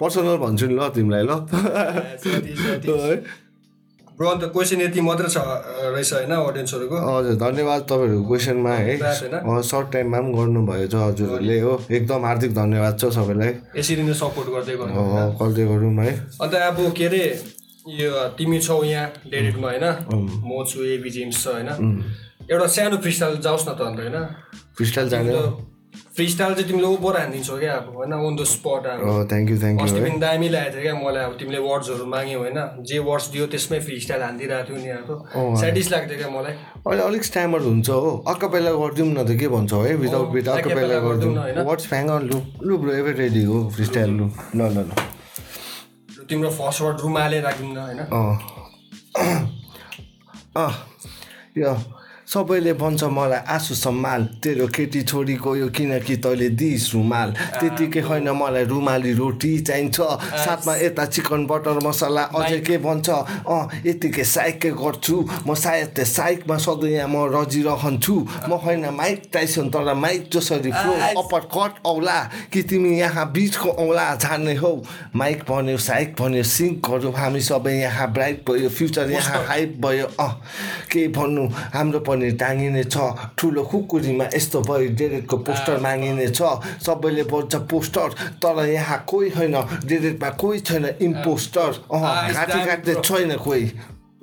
पर्सनल 0.00 0.36
भन्छु 0.42 0.66
नि 0.66 0.74
ल 0.78 0.88
तिमीलाई 0.94 1.24
ल? 1.26 1.32
ब्रो 4.18 4.28
अन्त 4.30 4.44
क्वेसन 4.54 4.80
यति 4.80 5.00
मात्रै 5.00 5.28
छ 5.34 5.38
रहेछ 5.90 6.12
होइन 6.14 6.32
अडियन्सहरूको 6.32 6.96
हजुर 7.06 7.34
धन्यवाद 7.42 7.80
तपाईँहरूको 7.90 8.26
क्वेसनमा 8.30 8.74
है। 8.74 8.94
सर्ट 9.70 9.86
टाइममा 9.92 10.18
पनि 10.20 10.32
गर्नुभयो 10.38 10.86
छ 10.86 10.94
हजुरहरूले 11.02 11.58
हो। 11.60 11.72
एकदम 11.90 12.20
हार्दिक 12.24 12.54
धन्यवाद 12.54 12.94
छ 13.00 13.10
सबैलाई। 13.16 13.52
यसरी 13.78 14.02
नै 14.06 14.14
सपोर्ट 14.22 14.48
गर्दै 14.54 14.76
गर्नु 14.78 14.94
अँ, 14.94 15.26
गर्दै 15.40 15.64
गरौँ 15.66 15.92
है। 15.98 16.12
अन्त 16.42 16.54
अब 16.54 16.78
के 16.94 17.04
अरे 17.06 17.22
यो 17.98 18.10
तिमी 18.38 18.58
छौ 18.62 18.82
यहाँ 18.84 19.06
डेडेटमा 19.34 19.68
होइन? 19.68 19.86
म 20.46 20.62
छु 20.70 20.78
एबी 20.94 21.10
जेम्स 21.10 21.42
छ 21.42 21.46
होइन? 21.58 21.68
एउटा 22.50 22.66
सानो 22.70 22.96
फ्रिस्टाइल 23.02 23.34
जाओस् 23.42 23.68
न 23.68 23.70
त 23.74 23.80
अन्त 23.82 23.98
होइन? 23.98 24.16
फ्रिस्टाइल 24.78 25.08
जाने 25.10 25.30
हो 25.94 26.12
फ्रिस्टाइल 26.16 26.54
चाहिँ 26.54 26.66
तिमीले 26.68 26.86
ओभर 26.86 27.16
हानिदिन्छौ 27.18 27.56
क्या 27.58 27.72
अब 27.74 27.86
होइन? 27.96 28.12
अन 28.12 28.36
द 28.36 28.44
स्पट 28.46 28.86
अब। 28.86 28.98
थ्याङ्क 29.30 29.50
यू 29.50 29.56
थ्याङ्क 29.60 29.80
यू 29.80 29.86
अस्ति 29.86 30.00
पनि 30.00 30.18
दामी 30.20 30.48
लागेको 30.48 30.74
थियो 30.74 30.82
क्या 30.82 30.94
मलाई 31.00 31.24
अब 31.24 31.32
तिमीले 31.40 31.60
वर्ड्सहरू 31.66 32.04
माग्यौ 32.14 32.38
होइन? 32.40 32.58
जे 32.88 32.98
वर्ड्स 33.08 33.26
दियो 33.34 33.46
त्यसमै 33.54 33.78
फ्री 33.86 33.96
स्टाइल 34.00 34.22
हानिदिरहेको 34.22 34.74
थियो 34.84 34.94
अब 34.98 35.56
स्याटिस 35.60 35.90
लाग्थ्यो 35.92 36.16
क्या 36.18 36.30
मलाई। 36.36 36.54
अहिले 36.86 37.02
अलिक 37.02 37.24
स्ट्यामर 37.30 37.60
हुन्छ 37.70 37.88
हो। 37.90 38.10
अक्कपेला 38.34 38.70
गरिदिउँ 38.82 39.08
न 39.08 39.24
त 39.24 39.38
के 39.40 39.46
भन्छौ 39.54 39.80
है 39.82 39.94
विदाउट 40.04 40.28
विथ 40.34 40.44
acapella 40.44 40.60
अक्कपेला 40.60 40.98
गरिदिउँ? 41.06 41.32
वाट्स 41.66 41.86
फ्याङ 41.88 42.04
लु 42.30 42.38
लु 42.62 42.78
ब्रो 42.78 42.92
एभर 43.00 43.14
रेडी 43.22 43.42
हो 43.50 43.56
फ्रिस्टाइल 43.74 44.10
लु 44.18 44.26
ल 44.54 44.60
ल 44.60 44.78
ल 44.78 44.88
लु, 46.14 46.24
तिम्रो 46.28 46.50
फर्स्ट 46.50 46.80
वर्ड 46.82 46.96
रुमाले 47.00 47.40
राखिदिउँ 47.40 47.74
न 47.74 47.78
होइन? 47.78 48.00
अँ 48.18 48.34
अँ 50.56 50.72
यो 51.58 51.72
सबैले 52.34 52.72
भन्छ 52.74 53.02
मलाई 53.14 53.46
आँसु 53.46 53.74
सम्माल 53.78 54.22
तेरो 54.42 54.66
केटी 54.74 55.02
छोरी 55.06 55.34
गयो 55.38 55.68
किनकि 55.70 56.16
तैँले 56.18 56.48
दिइस् 56.58 56.86
रुमाल 56.94 57.30
त्यतिकै 57.62 58.00
होइन 58.10 58.28
मलाई 58.34 58.64
रुमाली 58.66 59.12
रोटी 59.14 59.52
चाहिन्छ। 59.62 59.98
साथमा 60.42 60.74
यता 60.76 61.04
चिकन 61.14 61.46
बटर 61.46 61.78
मसला 61.86 62.22
अझै 62.34 62.58
के 62.66 62.78
भन्छ? 62.82 63.08
अँ 63.46 63.86
यतिकै 63.86 64.24
साइकै 64.26 64.70
गर्छु। 64.82 65.16
म 65.46 65.54
सायद 65.54 65.88
त्यो 65.94 66.04
साइकमा 66.04 66.56
सधैँ 66.58 66.90
यहाँ 66.90 67.08
म 67.14 67.30
रजिरहन्छु। 67.30 68.16
म 68.50 68.58
होइन 68.66 68.84
माइक 68.90 69.22
टाइसन 69.30 69.70
तर 69.70 69.94
माइक 69.94 70.26
जसरी 70.34 70.72
फ्लो 70.74 70.92
अप्पर 71.22 71.42
कट 71.54 71.86
औला 71.86 72.18
कि 72.50 72.62
तिमी 72.66 72.98
यहाँ 72.98 73.30
बिचको 73.30 73.70
औला 73.78 74.06
झार्ने 74.18 74.54
हौ। 74.58 74.74
माइक 75.14 75.46
भन्यो 75.46 75.78
साइक 75.78 76.18
भन्यो 76.18 76.42
सिङ्क 76.42 76.82
गरौँ 76.82 77.14
हामी 77.14 77.40
सबै 77.46 77.78
यहाँ 77.78 78.10
ब्राइट 78.10 78.42
भयो 78.50 78.68
फ्युचर 78.74 79.10
यहाँ 79.10 79.44
हाइप 79.46 79.78
भयो। 79.86 80.06
अँ 80.18 80.32
के 80.90 81.06
भन्नु? 81.14 81.46
हाम्रो 81.74 82.00
पनि 82.02 82.23
टाँगिने 82.32 82.84
छ। 82.84 82.96
ठुलो 83.38 83.62
खुकुरीमा 83.64 84.24
यस्तो 84.34 84.60
भयो 84.60 84.88
डेरेटको 84.96 85.36
पोस्टर 85.36 85.80
मागिने 85.80 86.28
छ। 86.28 86.42
सबैले 86.82 87.22
भन्छ 87.24 87.54
पोस्टर 87.70 88.08
तर 88.42 88.64
यहाँ 88.68 89.04
कोही 89.08 89.30
छैन। 89.30 89.54
डेरेटमा 89.84 90.30
कोही 90.30 90.60
छैन 90.60 90.84
इम्पोस्टर। 91.00 91.70
अँ 91.92 92.00
घाँटी 92.32 92.64
काट्ने 92.66 92.94
छैन 92.94 93.36
कोही। 93.36 93.66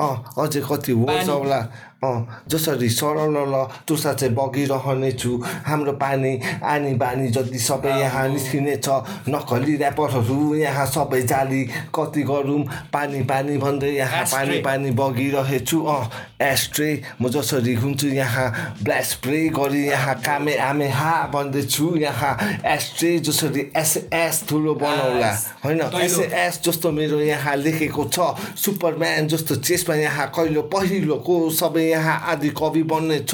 अँ 0.02 0.16
अझै 0.38 0.62
कति 0.62 0.93
वर्ष 0.93 1.30
होला 1.30 1.60
जसरी 2.04 2.89
सरल 2.89 3.38
ल 3.54 3.66
तुसा 3.88 4.14
चाहिँ 4.14 4.34
बगिरहनेछु। 4.34 5.32
हाम्रो 5.66 5.91
पानी 6.02 6.34
आनी 6.66 6.93
बानी 6.97 7.28
जति 7.30 7.60
सबै 7.60 7.89
यहाँ 7.99 8.28
निस्किने 8.30 8.76
छ 8.82 8.89
नक्कली 9.30 9.78
ऱ्यापरहरू 9.78 10.56
यहाँ 10.56 10.86
सबै 10.88 11.22
जाली 11.22 11.64
कति 11.93 12.24
गरौँ 12.26 12.64
पानी 12.89 13.22
पानी 13.30 13.58
भन्दै 13.58 13.91
यहाँ 13.91 14.24
पानी 14.34 14.58
पानी 14.62 14.91
बगिरहेछु। 14.97 15.78
अँ 15.86 16.10
एस्ट्रे 16.41 16.89
म 17.22 17.30
जसरी 17.30 17.74
हुन्छु 17.76 18.08
यहाँ 18.10 18.47
ब्ल्याक 18.82 19.04
स्प्रे 19.06 19.47
गरी 19.54 19.86
यहाँ 19.86 20.16
कामे 20.26 20.56
आमे 20.58 20.88
हा 20.89 21.14
भन्दैछु 21.34 21.95
यहाँ। 21.97 22.34
एस्ट्रे 22.66 23.18
जसरी 23.20 23.72
एसएस 23.78 24.43
ठुलो 24.49 24.74
बनाउला। 24.76 25.32
होइन? 25.66 25.82
एसएस 26.02 26.62
जस्तो 26.66 26.91
मेरो 26.91 27.22
यहाँ 27.22 27.56
लेखेको 27.58 28.04
छ। 28.10 28.34
सुपरम्यान 28.58 29.28
जस्तो 29.28 29.56
चेसमा 29.62 29.95
यहाँ 29.95 30.28
कहिलो 30.34 30.62
पहिलोको 30.74 31.38
सबै 31.52 31.89
यहाँ 31.92 32.16
आदि 32.32 32.50
कवि 32.56 32.84
बन्ने 32.92 33.20
छ। 33.30 33.34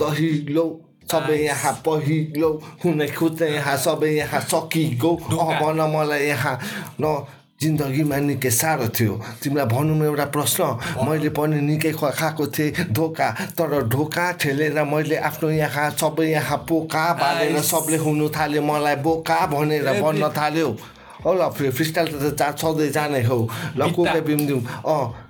दहिलो 0.00 0.66
सबै 1.08 1.36
यहाँ 1.40 1.72
पहिलो 1.80 2.50
हुन 2.84 3.00
खोज्ने 3.16 3.48
यहाँ 3.48 3.76
सबै 3.76 4.10
यहाँ 4.20 4.40
सकिगो। 4.44 5.12
भन 5.60 5.80
मलाई 5.96 6.26
यहाँ। 6.28 6.54
न 7.00 7.04
जिन्दगीमा 7.58 8.16
निकै 8.22 8.50
साह्रो 8.54 8.86
थियो। 8.94 9.14
तिमीलाई 9.42 9.66
भनौँ 9.66 10.06
एउटा 10.06 10.26
प्रश्न। 10.30 10.62
मैले 11.02 11.30
पनि 11.34 11.58
निकै 11.58 11.90
खाएको 11.96 12.46
थिएँ 12.54 12.94
धोका। 12.94 13.28
तर 13.58 13.88
ढोका 13.90 14.26
ठेलेर 14.38 14.78
मैले 14.86 15.16
आफ्नो 15.26 15.50
यहाँ 15.50 15.90
सबै 15.98 16.26
यहाँ 16.38 16.58
पोका 16.68 17.02
बालेर 17.18 17.58
सबले 17.58 17.98
हुनु 17.98 18.28
थाल्यो 18.30 18.62
मलाई 18.62 18.96
बोका 19.02 19.38
भनेर 19.50 19.90
भन्न 19.98 20.28
थाल्यो। 20.38 20.68
हो 21.24 21.30
ल 21.34 21.50
फ्री 21.50 21.70
फ्रिस्टाइल 21.74 22.06
त 22.14 22.38
जा 22.38 22.54
सधैँ 22.54 22.90
जाने 22.94 23.22
हौ। 23.26 23.38
ल 23.74 23.90
कोकै 23.90 24.20
बिम्दिउँ 24.22 24.60
अँ 24.86 25.27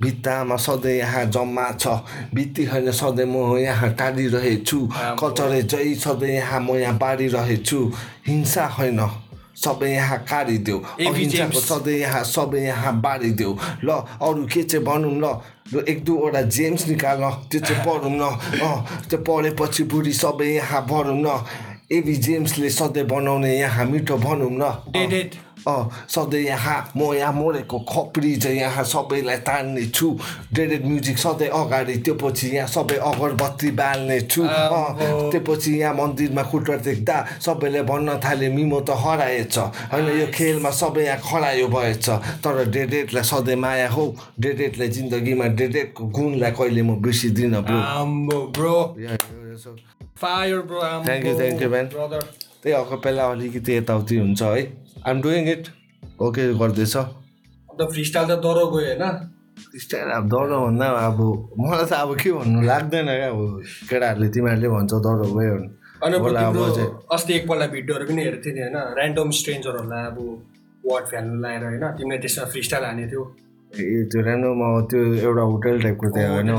भित्तामा 0.00 0.56
सधैँ 0.56 0.96
यहाँ 0.98 1.24
जम्मा 1.30 1.70
छ। 1.80 1.86
भित्ती 2.34 2.64
होइन 2.64 2.90
सधैँ 2.92 3.26
म 3.26 3.56
यहाँ 3.58 3.90
टाढिरहेछु 3.94 4.78
कचरे 5.20 5.62
जै 5.62 5.94
सधैँ 5.94 6.34
यहाँ 6.34 6.60
म 6.60 6.76
यहाँ 6.76 6.98
बाँडिरहेछु। 6.98 7.78
हिंसा 8.26 8.66
होइन। 8.76 9.00
सबै 9.54 9.88
यहाँ 9.88 10.18
काटिदेऊ 10.26 10.78
अहिंसाको 10.98 11.60
सधैँ 11.60 11.98
यहाँ 11.98 12.22
सबै 12.26 12.60
यहाँ 12.60 13.00
बाँडिदेऊ। 13.00 13.52
ल 13.84 13.90
अरू 14.18 14.46
के 14.50 14.62
चाहिँ 14.66 14.84
भनौँ 14.84 15.14
ल। 15.22 15.24
एक 15.88 16.04
दुईवटा 16.04 16.42
जेम्स 16.50 16.86
निकाल 16.88 17.22
त्यो 17.48 17.60
चाहिँ 17.62 17.84
पढौँ 17.86 18.10
न। 18.10 18.24
त्यो 19.08 19.18
पढेपछि 19.22 19.82
बुढी 19.86 20.12
सबै 20.12 20.46
यहाँ 20.58 20.82
भरौँ 20.86 21.16
न। 21.22 21.38
एबी 21.86 22.14
जेम्सले 22.16 22.70
सधैँ 22.70 23.06
बनाउने 23.06 23.56
यहाँ 23.56 23.84
मिठो 23.86 24.16
भनौँ 24.18 24.50
न। 24.50 24.74
सधैँ 25.66 26.42
यहाँ 26.42 26.78
म 26.96 27.12
यहाँ 27.14 27.32
मरेको 27.32 27.78
खप्री 27.88 28.34
चाहिँ 28.36 28.58
यहाँ 28.58 28.84
सबैलाई 28.84 29.36
तान्ने 29.48 29.86
छु 29.88 30.08
डेडेड 30.52 30.84
म्युजिक 30.86 31.18
सधैँ 31.18 31.48
अगाडि 31.50 31.96
त्यो 32.04 32.14
पछि 32.20 32.48
यहाँ 32.56 32.68
सबै 32.68 32.96
अगरबत्ती 33.02 33.70
बाल्ने 33.72 34.20
छु 34.28 34.42
त्यो 34.44 35.40
पछि 35.40 35.72
यहाँ 35.80 35.94
मन्दिरमा 35.94 36.42
खुट्टा 36.50 36.76
देख्दा 36.84 37.16
सबैले 37.40 37.82
भन्न 37.82 38.18
थाले 38.20 38.48
मिमो 38.48 38.80
त 38.80 38.96
हराएछ 39.02 39.58
होइन 39.92 40.08
यो 40.20 40.26
खेलमा 40.30 40.70
सबै 40.72 41.04
यहाँ 41.04 41.20
खरायो 41.22 41.68
भएछ 41.68 42.08
तर 42.44 42.64
डेडेडलाई 42.68 43.24
सधैँ 43.24 43.56
माया 43.56 43.88
हो 43.88 44.04
डेडेडलाई 44.40 44.88
जिन्दगीमा 44.96 45.46
डेडेडको 45.58 46.02
गुणलाई 46.12 46.52
कहिले 46.52 46.82
म 46.82 47.00
बिर्सिदिनँ 47.00 47.62
bro 48.52 48.76
fire 50.14 50.62
you, 51.24 51.34
thank 51.36 51.60
you, 51.60 51.68
man. 51.68 51.86
Brother 51.88 52.22
त्यही 52.62 52.74
हक 52.74 52.92
पहिला 53.04 53.24
अलिकति 53.30 53.76
यताउति 53.76 54.16
हुन्छ 54.16 54.42
है 54.42 54.62
आइम 55.06 55.20
डुइङ 55.22 55.48
इट 55.48 55.66
ओके 56.24 56.42
गर्दैछ। 56.58 56.96
अन्त 56.96 57.80
फ्री 57.92 58.04
स्टाइल 58.04 58.26
त 58.28 58.40
डह्रो 58.44 58.66
गयो 58.72 58.84
होइन? 58.88 59.02
स्टाइल 59.76 60.08
अब 60.10 60.28
डह्रो 60.32 60.60
भन्दा 60.64 60.86
अब 61.06 61.18
मलाई 61.60 61.84
त 61.84 61.92
अब 61.92 62.10
के 62.20 62.32
भन्नु 62.32 62.60
लाग्दैन 62.64 63.08
क्या 63.12 63.28
अब 63.28 63.40
केटाहरूले 63.90 64.28
तिमीहरूले 64.34 64.68
भन्छ 64.74 64.92
डह्रो 65.06 65.26
गयो 65.34 65.54
भने। 65.56 66.84
अस्ति 67.14 67.32
एकपल्ट 67.34 67.70
भिडियोहरू 67.76 68.04
पनि 68.08 68.22
हेरेको 68.24 68.44
थिएँ 68.44 68.54
नि 68.54 68.60
होइन? 68.64 68.76
ऱ्यान्डम 68.96 69.30
स्ट्रेन्जरहरूलाई 69.40 70.04
अब 70.08 70.18
वर्ड 70.88 71.04
फ्याल्नु 71.12 71.36
लाएर 71.44 71.62
होइन 71.64 71.84
तिमीले 72.00 72.18
त्यसमा 72.24 72.44
फ्री 72.52 72.62
स्टाइल 72.68 72.84
हाने 72.84 73.06
थियो। 73.12 73.22
त्यो 73.74 74.20
ऱ्यान्डम 74.22 74.60
त्यो 74.90 75.00
एउटा 75.26 75.42
होटेल 75.50 75.76
टाइपको 75.82 76.06
थियो 76.14 76.28
होइन 76.32 76.50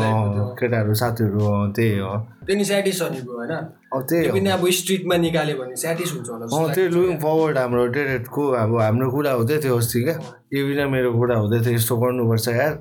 केटाहरू 0.60 0.94
साथीहरू 1.02 1.40
त्यही 1.76 1.98
हो। 2.00 2.14
त्यो 2.46 2.56
नि 2.56 2.66
स्याटिस 2.66 3.00
छ 3.00 3.04
नि 3.12 3.22
ब्रो 3.26 3.38
होइन? 3.38 3.54
अब 3.96 4.02
त्यही 4.10 4.30
पनि 4.36 4.50
अब 4.56 4.64
स्ट्रिटमा 4.80 5.16
निकाल्यो 5.26 5.56
भने 5.60 5.76
स्याटिस 5.84 6.12
हुन्छ 6.14 6.30
होला 6.30 6.46
जस्तो 6.46 6.58
अँ 6.58 6.74
त्यही 6.76 6.90
लुकिङ 6.96 7.18
फरवर्ड 7.24 7.58
हाम्रो 7.58 7.86
डेरेटको 7.96 8.44
अब 8.62 8.72
हाम्रो 8.82 9.08
कुरा 9.16 9.32
हुँदै 9.40 9.58
थियो 9.64 9.78
अस्ति 9.78 10.00
क्या। 10.04 10.16
एबिना 10.60 10.86
मेरो 10.92 11.10
कुरा 11.20 11.36
हुँदै 11.44 11.60
थियो 11.66 11.76
यस्तो 11.76 11.96
गर्नुपर्छ 12.04 12.48
यार। 12.60 12.74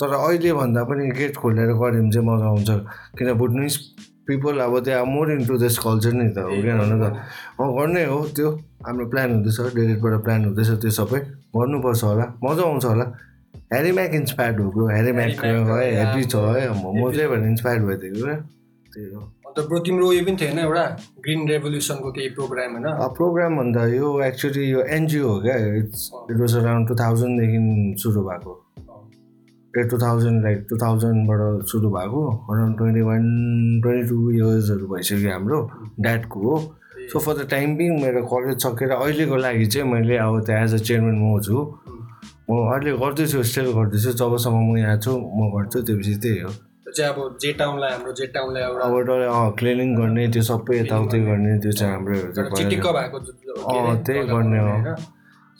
तर 0.00 0.10
अहिले 0.14 0.52
भन्दा 0.60 0.82
पनि 0.88 1.04
गेट 1.18 1.36
खोलेर 1.36 1.70
गऱ्यो 1.76 2.00
भने 2.00 2.10
चाहिँ 2.10 2.26
मजा 2.28 2.46
आउँछ। 2.48 2.70
किन 3.18 3.32
बुटनिस 3.38 3.76
पिपल 4.24 4.58
अब 4.64 4.74
त्यहाँ 4.84 5.04
मोर 5.04 5.32
इन्टु 5.32 5.54
दिस 5.60 5.78
कल्चर 5.84 6.12
नि 6.16 6.28
त 6.32 6.48
हो 6.48 6.56
क्या 6.64 6.74
हुन 6.80 6.92
त। 7.02 7.04
अँ 7.60 7.68
गर्नै 7.76 8.04
हो 8.08 8.18
त्यो 8.32 8.48
हाम्रो 8.86 9.06
प्लान 9.12 9.28
हुँदैछ 9.34 9.58
डेरेटबाट 9.76 10.14
प्लान 10.24 10.40
हुँदैछ 10.44 10.70
त्यो 10.80 10.90
सबै 10.90 11.20
गर्नुपर्छ 11.52 12.02
होला। 12.04 12.24
मजा 12.44 12.62
आउँछ 12.64 12.84
होला। 12.84 13.06
ह्यारी 13.74 13.92
म्याक 13.98 14.14
इन्सपायर्ड 14.22 14.60
हो 14.60 14.70
ब्रो 14.70 14.88
ह्यारी 14.88 15.12
म्याक 15.20 15.44
है 15.44 15.52
हेप्पी 16.00 16.24
छ 16.32 16.34
है 16.56 16.66
म 16.72 17.10
त्यही 17.10 17.28
भएर 17.28 17.46
इन्सपायर्ड 17.52 17.82
भएको 17.86 18.02
थियो 18.02 18.24
क्या 18.24 18.36
त्यही 18.92 19.06
हो। 19.14 19.20
अन्त 19.46 19.58
ब्रो 19.68 19.78
तिम्रो 19.86 20.08
उयो 20.08 20.24
पनि 20.24 20.36
थिएन 20.40 20.58
एउटा? 20.58 20.84
ग्रिन 21.24 21.48
रेभोल्युसनको 21.48 22.10
केही 22.12 22.28
प्रोग्राम 22.36 22.70
होइन? 22.72 22.86
प्रोग्राम 23.18 23.56
भन्दा 23.58 23.86
यो 23.94 24.08
एक्चुली 24.24 24.64
यो 24.70 24.80
एनजिओ 24.96 25.28
हो 25.28 25.40
क्या 25.42 25.56
it's 25.80 26.10
it 26.30 26.36
was 26.40 26.56
around 26.56 26.88
two 26.88 26.94
थाउजन्डदेखि 27.02 27.58
सुरु 28.02 28.22
भएको। 28.28 28.52
A 29.74 29.82
two 29.90 29.96
thousand 29.98 30.42
like 30.44 30.66
two 30.70 30.76
थाउजन्डबाट 30.82 31.66
सुरु 31.70 31.90
भएको 31.90 32.22
around 32.50 32.76
twenty 32.78 33.02
one 33.10 33.22
twenty 33.82 34.08
two 34.08 34.30
इयर्सहरू 34.30 34.86
भइसक्यो 34.94 35.30
हाम्रो 35.32 35.58
ड्याडको 36.00 36.40
हो। 36.40 36.56
So 37.12 37.18
for 37.18 37.34
the 37.38 37.48
time 37.50 37.76
being 37.76 37.90
मेरो 38.02 38.20
कलेज 38.32 38.62
सकेर 38.62 38.90
अहिलेको 38.96 39.36
लागि 39.36 39.66
चाहिँ 39.72 39.90
मैले 39.92 40.16
अब 40.26 40.40
त्यहाँ 40.46 40.64
एज 40.64 40.74
अ 40.74 40.78
चेयरम्यान 40.88 41.18
म 41.22 41.40
छु। 41.46 41.56
म 42.48 42.52
अहिले 42.70 42.92
गर्दैछु 43.00 43.42
स्टिल 43.42 43.72
गर्दैछु। 43.72 44.10
जबसम्म 44.20 44.56
म 44.68 44.76
यहाँ 44.76 44.98
छु 45.00 45.12
म 45.16 45.40
गर्छु 45.56 45.78
त्योपछि 45.86 46.14
त्यही 46.22 46.38
हो। 46.44 46.50
त्यो 46.84 46.92
चाहिँ 46.92 47.12
अब 47.12 47.38
जे 47.40 47.52
टाउनलाई 47.56 47.90
हाम्रो 47.90 48.12
जे 48.12 48.26
टाउनलाई 48.36 48.62
एउटा 48.62 48.84
अब 48.84 48.94
डल्लै 49.08 49.28
अँ 49.32 49.50
क्लिनिङ 49.58 49.88
गर्ने 49.96 50.28
त्यो 50.28 50.42
सबै 50.48 50.78
यताउति 50.80 51.18
गर्ने। 51.24 51.52
त्यो 51.64 51.72
चाहिँ 51.72 51.92
हाम्रो। 51.94 52.14
भएको 52.92 53.18
त्यही 54.04 54.22
गर्ने 54.28 54.58
हो। 54.60 54.94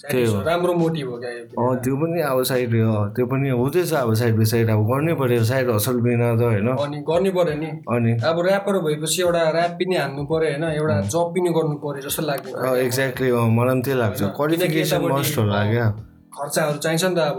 त्यही 0.04 0.24
हो। 0.28 0.42
राम्रो 0.44 0.72
मोटिभ 0.74 1.08
हो। 1.08 1.16
अँ 1.16 1.76
त्यो 1.80 1.94
पनि 1.96 2.20
अब 2.20 2.42
साइड 2.44 2.72
त्यो 3.16 3.26
पनि 3.32 3.48
हुँदैछ 3.48 3.92
अब 3.94 4.14
साइड 4.20 4.34
बाई 4.36 4.44
साइड। 4.52 4.70
अब 4.70 4.80
गर्नै 4.92 5.14
पऱ्यो 5.16 5.44
साइड 5.50 5.70
हसल 5.70 5.96
बिना 6.04 6.36
त 6.36 6.42
होइन। 6.44 6.68
अनि 6.68 6.98
गर्नै 7.08 7.30
पर्यो 7.32 7.56
नि। 7.64 7.70
अनि। 7.88 8.12
अब 8.28 8.36
ऱ्यापर 8.46 8.78
भएपछि 8.84 9.22
एउटा 9.22 9.42
ऱ्याप 9.50 9.72
पनि 9.80 9.96
हान्नु 9.96 10.22
पर्यो 10.28 10.50
होइन 10.52 10.64
एउटा 10.76 11.00
जब 11.08 11.26
पनि 11.32 11.50
गर्नु 11.56 11.76
पर्यो 11.80 12.00
जस्तो 12.08 12.22
लाग्दैन 12.28 12.76
एक्ज्याक्टली 12.84 13.32
मलाई 13.32 13.72
पनि 13.72 13.82
त्यही 13.82 13.98
लाग्छ। 13.98 14.20
क्वालिफिकेसन 14.36 15.00
मस्ट 15.12 15.38
होला 15.38 15.62
क्या। 15.72 15.86
खर्चाहरू 16.34 16.78
चाहिन्छ 16.78 17.04
नि 17.04 17.14
त 17.14 17.18
अब। 17.18 17.38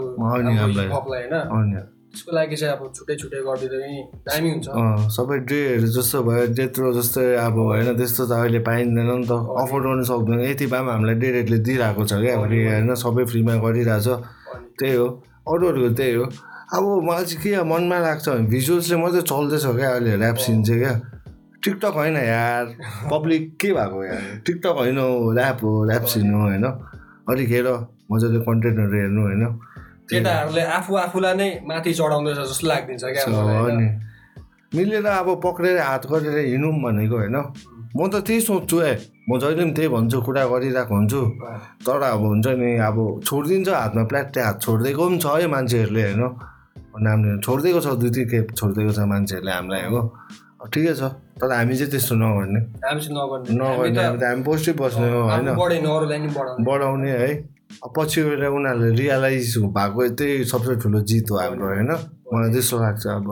हिपहपलाई 0.78 1.22
होइन? 1.22 1.92
त्यसको 2.12 2.32
लागि 2.32 2.56
चाहिँ 2.56 2.74
अब 2.76 2.82
छुट्टै 2.96 3.14
छुट्टै 3.16 3.40
गरिदिँदा 3.44 3.76
पनि 3.76 3.96
दामी 4.24 4.48
हुन्छ। 4.50 4.66
सबै 5.12 5.38
डेहरू 5.38 5.86
जस्तो 5.86 6.22
भयो 6.22 6.46
त्यत्रो 6.56 6.92
जस्तै 6.92 7.26
अब 7.36 7.56
होइन 7.58 7.88
त्यस्तो 7.96 8.22
त 8.26 8.32
अहिले 8.32 8.58
पाइँदैन 8.58 9.10
नि 9.10 9.26
त। 9.26 9.32
अफोर्ड 9.62 9.84
गर्नु 9.84 10.04
सक्दैन। 10.04 10.40
यति 10.40 10.66
भए 10.66 10.80
पनि 10.80 10.90
हामीलाई 10.90 11.14
डे 11.14 11.28
रेटले 11.30 11.58
दिइरहेको 11.58 12.02
छ 12.06 12.12
क्या 12.24 12.34
फेरि 12.40 12.58
होइन 12.66 12.94
सबै 12.94 13.24
फ्रीमा 13.24 13.54
गरिरहेछ। 13.60 14.08
त्यही 14.78 14.94
हो। 14.96 15.06
अरूहरूको 15.52 15.90
त्यही 15.94 16.14
हो। 16.14 16.24
अब 16.76 16.84
मलाई 17.04 17.24
चाहिँ 17.24 17.42
के 17.42 17.62
मनमा 17.62 17.98
लाग्छ 17.98 18.28
भने 18.28 18.46
भिजुअल्सले 18.48 18.96
मात्रै 18.96 19.22
चल्दैछ 19.22 19.64
क्या 19.76 19.90
अहिले 19.90 20.12
ऱ्याप 20.16 20.36
सिन 20.36 20.64
चाहिँ 20.64 20.80
क्या। 20.80 20.94
टिकटक 21.64 21.94
होइन 22.00 22.16
यार। 22.16 22.64
पब्लिक 23.12 23.42
के 23.60 23.72
भएको 23.72 24.04
यार? 24.04 24.22
टिकटक 24.46 24.74
होइन 24.80 24.98
हो 24.98 25.10
ऱ्याप 25.36 25.58
हो 25.62 25.72
ऱ्याप 25.90 26.04
सिन 26.04 26.34
हो 26.34 26.40
होइन? 26.40 26.64
अलिक 27.28 27.48
हेर। 27.48 27.68
मजाले 28.10 28.38
कन्टेन्टहरू 28.48 28.96
हेर्नु 28.96 29.22
होइन? 29.22 29.44
केटाहरूले 30.10 30.62
आफू 30.78 30.92
आफूलाई 30.96 31.34
नै 31.36 31.48
माथि 31.66 31.92
चढाउँदैछ 31.94 32.38
जस्तो 32.38 32.66
लाग्दिन्छ 32.66 33.04
क्या? 33.04 33.22
अनि 33.66 33.86
मिलेर 34.74 35.06
अब 35.06 35.28
पक्रेर 35.42 35.78
हात 35.80 36.06
गरेर 36.06 36.38
हिँडौँ 36.46 36.72
भनेको 36.82 37.16
होइन। 37.16 37.36
म 37.96 38.00
त 38.12 38.14
त्यही 38.22 38.40
सोध्छु 38.40 38.76
ए 38.82 38.92
म 39.28 39.38
जहिले 39.40 39.62
पनि 39.62 39.72
त्यही 39.72 39.88
भन्छु 39.88 40.20
कुरा 40.20 40.44
गरिरहेको 40.52 40.94
हुन्छु। 40.94 41.20
तर 41.86 42.02
अब 42.02 42.22
हुन्छ 42.22 42.46
नि 42.60 42.70
अब 42.78 42.96
छोडिदिन्छ 43.24 43.68
हातमा 43.68 44.02
प्ल्याट्टे 44.04 44.40
हात 44.40 44.56
छोडिदिएको 44.62 45.02
पनि 45.08 45.18
छ 45.18 45.26
है 45.26 45.46
मान्छेहरूले 45.48 46.02
होइन। 46.06 46.22
नामले 46.96 47.40
छोडिदिएको 47.40 47.80
छ 47.80 47.88
दुई 48.00 48.10
तिन 48.14 48.24
खेप 48.30 48.46
छोडिदिएको 48.54 48.92
छ 48.92 49.00
मान्छेहरूले 49.10 49.52
हामीलाई 49.52 49.82
हो। 49.90 50.00
अब 50.60 50.66
ठिकै 50.72 50.94
छ 50.94 51.02
तर 51.40 51.50
हामी 51.52 51.74
चाहिँ 51.76 51.90
त्यस्तो 51.90 52.14
नगर्ने। 52.20 52.60
हामी 52.84 53.00
चाहिँ 53.00 53.16
नगर्ने। 53.16 54.24
हामी 54.26 54.42
पोजिटिभ 54.44 54.76
बस्ने 54.80 55.08
हो 55.10 55.20
होइन। 55.24 55.48
नि 56.20 56.28
बढाउने 56.64 57.10
है। 57.10 57.55
पछि 57.96 58.22
गएर 58.22 58.44
उनीहरूले 58.46 58.90
रियलाइज 58.96 59.56
भएको 59.76 60.08
त्यही 60.18 60.44
सबसे 60.52 60.74
ठुलो 60.82 61.00
जित 61.08 61.30
हो 61.30 61.36
हाम्रो 61.38 61.66
होइन? 61.66 61.90
मलाई 62.32 62.50
त्यस्तो 62.52 62.76
लाग्छ 62.78 63.06
अब। 63.06 63.28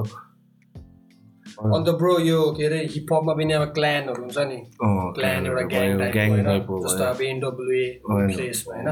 अन्त 1.55 1.89
ब्रो 1.99 2.13
यो 2.21 2.41
के 2.57 2.65
अरे 2.67 2.79
हिपहपमा 2.93 3.33
पनि 3.35 3.53
अब 3.55 3.65
क्ल्यानहरू 3.75 4.23
हुन्छ 4.23 4.39
नि। 4.51 4.59
क्ल्यान 5.17 5.47
एउटा 5.47 5.63
ग्याङ 5.71 6.31
जस्तो 6.85 7.05
अब 7.05 7.21
एनडब्लुए। 7.23 7.85
प्लेस 8.05 8.65
होइन 8.69 8.89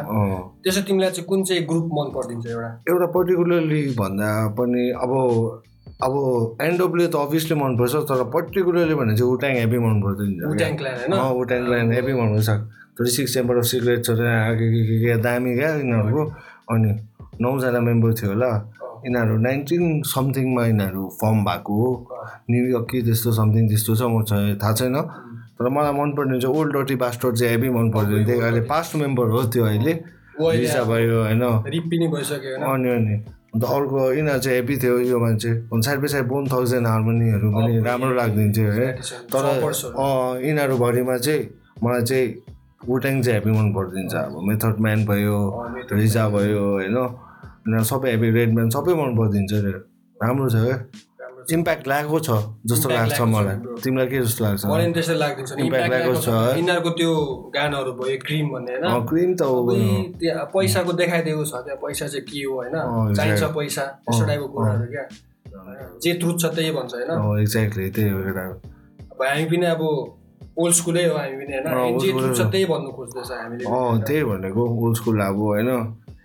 त्यसो 0.62 0.80
तिमीलाई 0.86 1.10
चाहिँ 1.10 1.26
कुन 1.28 1.42
चाहिँ 1.42 1.62
ग्रुप 1.66 1.86
मन 1.98 2.06
परिदिन्छ 2.16 2.46
एउटा? 2.46 2.70
एउटा 2.90 3.06
पर्टिकुलरली 3.16 3.82
भन्दा 3.98 4.30
पनि 4.58 4.84
अब 5.02 5.12
अब 6.02 6.14
एनडब्ल्यू 6.62 7.06
त 7.08 7.16
अभियसली 7.16 7.54
मनपर्छ 7.58 7.94
तर 8.10 8.22
पर्टिकुलरली 8.30 8.94
भने 8.94 9.16
चाहिँ 9.16 9.32
उट्याङ 9.32 9.52
हेभी 9.56 9.78
मन 9.78 9.96
पर्दैन 10.02 10.30
उट्याङ 10.50 10.72
क्ल्यान 10.78 10.96
होइन 11.02 11.42
उट्याङ 11.42 11.62
लाइन 11.70 11.92
हेभी 11.92 12.14
मनपर्छ। 12.14 12.48
सिक्स 13.00 13.34
चेम्बर 13.34 13.56
अफ 13.56 13.64
सिगरेट्सहरू 13.64 14.22
के 14.58 14.66
के 14.72 14.80
के 14.86 14.96
के 15.04 15.16
दामी 15.22 15.54
क्या 15.56 15.70
यिनीहरूको? 15.74 16.24
अनि 16.72 16.90
नौजना 17.40 17.80
मेम्बर 17.80 18.12
थियो 18.14 18.30
होला। 18.30 18.50
यिनीहरू 19.04 19.36
नाइन्टिन 19.38 20.02
समथिङमा 20.06 20.66
यिनीहरू 20.66 21.02
फर्म 21.20 21.38
भएको 21.44 21.72
हो। 21.74 21.90
न्युयोर्क 22.50 22.86
कि 22.90 23.02
त्यस्तो 23.02 23.32
समथिङ 23.32 23.68
त्यस्तो 23.68 23.92
छ 23.96 24.02
म 24.12 24.22
थाहा 24.62 24.72
छैन। 24.72 24.96
तर 25.58 25.68
मलाई 25.68 25.92
मनपर्ने 25.92 26.40
चाहिँ 26.40 26.56
ओल्ड 26.56 26.76
डटी 26.76 26.96
बास्टोर 26.96 27.36
चाहिँ 27.36 27.52
हेभी 27.52 27.70
मन 27.70 27.90
पर्दैन 27.90 28.24
त्यही 28.26 28.40
अहिले 28.40 28.60
पास्ट 28.70 28.96
मेम्बर 28.96 29.26
हो 29.34 29.42
त्यो 29.52 29.64
अहिले। 29.64 29.94
भिसा 30.40 30.82
भयो 30.84 31.22
होइन। 31.22 31.42
अनि 31.42 32.88
अनि। 32.88 33.14
अन्त 33.52 33.64
अर्को 33.64 34.12
यिनीहरू 34.12 34.40
चाहिँ 34.40 34.56
हेभी 34.58 34.76
थियो 34.76 34.98
यो 34.98 35.18
मान्छे। 35.18 35.50
Side 35.74 35.98
by 35.98 36.08
side 36.08 36.26
bone 36.28 36.48
thousand 36.52 36.86
हार्मोनीहरू 36.86 37.50
पनि 37.52 37.80
राम्रो 37.84 38.14
लाग्दिन्थ्यो 38.14 38.70
है। 38.72 38.88
तर 39.32 39.44
यिनीहरूभरिमा 40.44 41.16
चाहिँ 41.16 41.42
मलाई 41.84 42.02
चाहिँ 42.02 42.28
वुट्याङ 42.88 43.22
चाहिँ 43.22 43.38
हेभी 43.38 43.50
मन 43.58 43.72
परिदिन्छ 43.72 44.14
अब 44.14 44.34
मेथड 44.48 44.80
म्यान 44.80 45.04
भयो 45.06 45.38
रिजा 45.92 46.28
भयो 46.28 46.62
होइन? 46.72 46.96
यिनीहरू 47.62 47.84
सबै 47.84 48.10
हेभी 48.10 48.30
रेड 48.30 48.54
म्यान 48.54 48.68
सबै 48.76 48.94
मन 49.00 49.10
परिदिन्छ 49.18 49.52
राम्रो 50.22 50.48
छ 50.50 50.54
क्या। 50.64 50.78
इम्प्याक्ट 51.52 51.88
लागेको 51.88 52.18
छ 52.22 52.30
जस्तो 52.70 52.88
लाग्छ 52.88 53.20
मलाई। 53.20 53.56
तिमीलाई 53.82 54.06
के 54.06 54.18
जस्तो 54.22 54.44
लाग्छ? 54.44 54.66
मलाई 54.66 54.92
त्यस्तै 54.94 55.14
Impact 55.62 55.90
लागेको 55.90 56.14
छ, 56.22 56.28
यिनीहरूको 56.58 56.90
त्यो 56.98 57.10
गानाहरू 57.54 57.92
भयो 57.98 58.18
क्रिम 58.26 58.46
भन्ने 58.52 58.72
होइन? 58.78 59.06
क्रिम 59.10 59.30
त 59.34 59.42
हो। 59.42 59.58
त्यहाँ 60.22 60.44
पैसाको 60.54 60.92
देखाइदिएको 61.02 61.44
छ। 61.44 61.52
त्यहाँ 61.66 61.78
पैसा 61.82 62.06
चाहिँ 62.06 62.26
के 62.30 62.42
हो 62.46 62.54
होइन? 62.62 62.76
चाहिन्छ. 63.18 63.42
पैसा। 63.58 63.84
त्यस्तो 64.06 64.26
टाइपको 64.26 64.48
कुराहरू 64.54 64.86
क्या? 64.94 65.04
जे 66.02 66.12
ट्रुथ 66.22 66.36
छ 66.38 66.54
त्यही 66.54 66.70
भन्छ 66.78 66.94
होइन? 66.94 67.10
एक्ज्याक्टली 67.42 67.90
त्यही 67.90 68.10
हो। 68.10 68.18
एउटा 68.22 68.44
अब 69.10 69.22
हामी 69.26 69.44
पनि 69.50 69.66
अब 69.66 69.82
ओल्ड 70.56 70.74
स्कुलै 70.74 71.04
हो 71.08 71.16
हामी 71.16 71.36
पनि 71.40 71.52
होइन 71.56 72.34
छ 72.34 72.40
त्यही 72.52 72.64
भन्नु 72.70 72.90
खोज्दैछ 72.92 73.30
हामीले? 73.32 73.64
त्यही 74.06 74.24
भनेको 74.24 74.62
ओल्ड 74.84 74.96
स्कुल 74.96 75.20
अब 75.26 75.36
होइन 75.42 75.70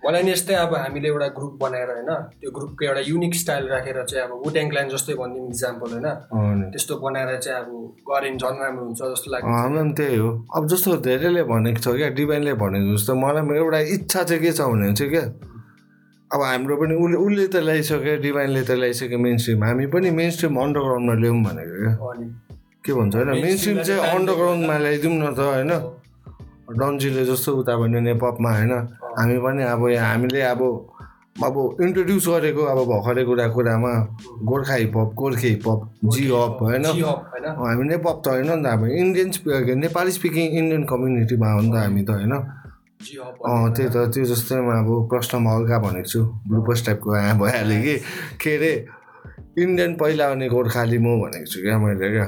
मलाई 0.04 0.22
नि 0.22 0.30
यस्तै 0.30 0.54
अब 0.54 0.74
हामीले 0.74 1.08
एउटा 1.08 1.26
ग्रुप 1.36 1.54
बनाएर 1.62 1.88
होइन 1.90 2.10
त्यो 2.40 2.50
ग्रुपको 2.56 2.84
एउटा 2.86 3.00
युनिक 3.08 3.34
स्टाइल 3.34 3.64
राखेर 3.68 3.96
चाहिँ 4.04 4.24
अब 4.24 4.32
वुट्याङ 4.44 4.68
क्लान 4.70 4.88
जस्तै 4.88 5.14
भनिदिउँ 5.20 5.48
इक्जाम्पल 5.48 5.88
होइन। 5.92 6.70
त्यस्तो 6.72 6.96
बनाएर 6.98 7.36
चाहिँ 7.38 7.58
अब 7.58 7.68
गऱ्यो 8.06 8.20
भने 8.20 8.36
झन् 8.38 8.60
राम्रो 8.62 8.84
हुन्छ 8.84 9.00
जस्तो 9.04 9.30
लाग्छ 9.32 9.44
हाम्रो 9.48 9.80
पनि 9.80 9.92
त्यही 9.98 10.16
हो 10.16 10.28
अब 10.56 10.66
जस्तो 10.72 10.96
धेरैले 11.08 11.42
भनेको 11.50 11.80
छ 11.82 11.96
क्या 11.96 12.08
डिभाइनले 12.20 12.52
भनेको 12.62 12.96
जस्तो 12.96 13.14
मलाई 13.16 13.42
पनि 13.48 13.58
एउटा 13.58 13.78
इच्छा 13.96 14.22
चाहिँ 14.22 14.42
के 14.42 14.52
छ 14.52 14.60
भने 14.72 14.92
चाहिँ 14.94 15.10
क्या 15.12 15.24
अब 16.30 16.40
हाम्रो 16.42 16.76
पनि 16.76 16.94
उसले 16.96 17.16
उसले 17.26 17.46
त 17.48 17.64
ल्याइसक्यो 17.66 18.16
डिभाइनले 18.22 18.62
त 18.62 18.78
ल्याइसक्यो 18.82 19.18
मेन 19.18 19.36
स्ट्रिम 19.42 19.64
हामी 19.64 19.86
पनि 19.94 20.10
मेन 20.20 20.30
स्ट्रिम 20.30 20.60
अन्डरग्राउन्डमा 20.62 21.14
ल्याउँ 21.22 21.42
भनेको 21.44 21.74
क्या 21.80 21.94
के 22.84 22.92
भन्छ 22.94 23.14
होइन? 23.14 23.30
मेन 23.42 23.56
स्ट्रिम 23.56 23.78
चाहिँ 23.82 24.00
अन्डरग्राउन्डमा 24.00 24.76
ल्याइदिउँ 24.78 25.14
न 25.14 25.34
त 25.34 25.38
होइन? 25.38 25.72
डन्जीले 26.78 27.24
जस्तो 27.24 27.50
उता 27.60 27.76
भन्यो 27.76 28.00
नेपमा 28.00 28.50
होइन? 28.56 28.72
हामी 29.18 29.38
पनि 29.44 29.62
अब 29.62 29.88
यहाँ 29.88 30.08
हामीले 30.12 30.40
अब 30.52 30.62
अब 31.38 31.54
इन्ट्रोड्युस 31.82 32.26
गरेको 32.28 32.62
अब 32.66 32.78
भर्खरै 32.90 33.24
कुरा 33.24 33.46
कुरामा 33.54 33.92
गोर्खा 34.42 34.74
हिपहप 34.74 35.10
गोर्खे 35.14 35.48
हिपहप 35.48 35.80
जी 36.14 36.24
हप 36.34 36.58
होइन? 36.62 36.84
हामी 36.84 37.84
नेपाल 37.88 38.14
त 38.24 38.26
होइन 38.28 38.50
नि 38.50 38.62
त 38.62 38.66
हामी 38.66 38.88
इन्डियन 38.90 39.78
नेपाली 39.78 40.10
स्पिकिङ 40.18 40.44
इन्डियन 40.58 40.82
कम्युनिटीमा 40.90 41.48
हो 41.52 41.60
नि 41.60 41.70
त 41.70 41.76
हामी 41.78 42.02
त 42.02 42.10
होइन? 42.10 42.34
अँ 42.34 43.70
त्यही 43.70 43.88
त 43.94 43.96
त्यो 44.10 44.24
जस्तैमा 44.34 44.74
अब 44.82 44.90
प्रश्नमा 45.10 45.50
हल्का 45.54 45.78
भनेको 45.78 46.08
छु। 46.10 46.20
ग्लुकोज 46.50 46.78
टाइपको 46.86 47.16
यहाँ 47.16 47.38
भइहाल्यो 47.38 47.78
कि? 47.86 47.96
के 48.42 48.56
अरे 48.56 48.72
इन्डियन 49.62 49.94
पहिला 49.94 50.24
आउने 50.28 50.48
गोर्खाली 50.48 50.98
म 50.98 51.06
भनेको 51.22 51.46
छु 51.46 51.58
क्या 51.62 51.78
मैले 51.78 52.10
क्या। 52.10 52.26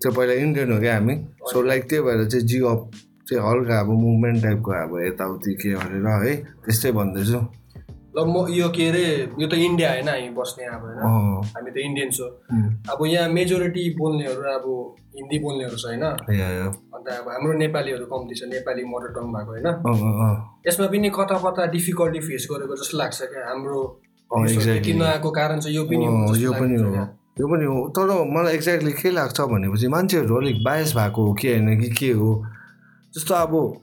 त्यो 0.00 0.10
पहिला 0.12 0.34
इन्डियन 0.44 0.72
हो 0.72 0.78
क्या 0.80 0.94
हामी। 0.94 1.14
सो 1.50 1.62
लाइक 1.62 1.82
त्यही 1.88 2.02
भएर 2.02 2.24
चाहिँ 2.28 2.46
जिअप 2.46 2.90
चाहिँ 3.28 3.42
हल्का 3.42 3.74
अब 3.80 3.88
मुभमेन्ट 3.88 4.42
टाइपको 4.42 4.70
अब 4.82 4.92
यताउति 5.06 5.52
के 5.60 5.70
गरेर 5.74 6.06
है 6.06 6.34
त्यस्तै 6.64 6.90
भन्दैछु। 6.92 7.40
ल 8.16 8.24
म 8.24 8.46
यो 8.48 8.68
के 8.72 8.84
अरे 8.88 9.04
यो 9.36 9.46
त 9.48 9.54
इन्डिया 9.54 9.88
होइन 9.92 10.08
हामी 10.08 10.28
बस्ने 10.32 10.64
अब 10.72 10.82
होइन। 10.84 10.98
हामी 11.52 11.70
त 11.70 11.76
इन्डियन्स 11.76 12.16
हो। 12.20 12.26
अब 12.92 12.98
यहाँ 13.06 13.28
मेजोरिटी 13.28 13.82
बोल्नेहरू 13.98 14.42
अब 14.56 14.64
हिन्दी 15.16 15.38
बोल्नेहरू 15.38 15.76
छ 15.76 15.84
होइन। 15.86 16.04
या, 16.32 16.48
या। 16.48 16.66
अन्त 16.96 17.08
अब 17.12 17.28
हाम्रो 17.28 17.52
नेपालीहरू 17.58 18.06
कम्ती 18.06 18.34
छ 18.40 18.48
नेपाली 18.48 18.84
मदर 18.88 19.12
टङ 19.16 19.24
भएको 19.36 19.50
होइन। 19.52 19.68
यसमा 20.68 20.86
पनि 20.86 21.08
कता 21.12 21.36
कता 21.44 21.62
डिफिकल्टी 21.76 22.20
फेस 22.24 22.48
गरेको 22.50 22.74
जस्तो 22.76 22.96
लाग्छ 22.98 23.18
क्या 23.32 23.44
हाम्रो. 23.52 23.82
किन 24.86 25.02
आएको 25.02 25.30
कारण 25.30 25.60
चाहिँ 25.60 25.76
यो 25.76 25.84
पनि 25.84 26.04
हो 26.04 27.04
अँ, 27.36 27.42
जस्तो 27.42 27.48
यो 27.48 27.48
पनि 27.48 27.64
हो। 27.64 27.88
तर 27.88 28.32
मलाई 28.36 28.54
एक्ज्याक्टली 28.54 28.92
के 28.92 29.10
लाग्छ 29.10 29.40
भनेपछि 29.40 29.88
मान्छेहरू 29.88 30.36
अलिक 30.36 30.64
बायस 30.64 30.94
भएको 30.94 31.26
हो 31.26 31.34
कि 31.34 31.48
होइन 31.48 31.80
कि 31.80 31.90
के 31.90 32.10
हो? 32.12 32.46
जस्तो 33.14 33.34
अब 33.34 33.74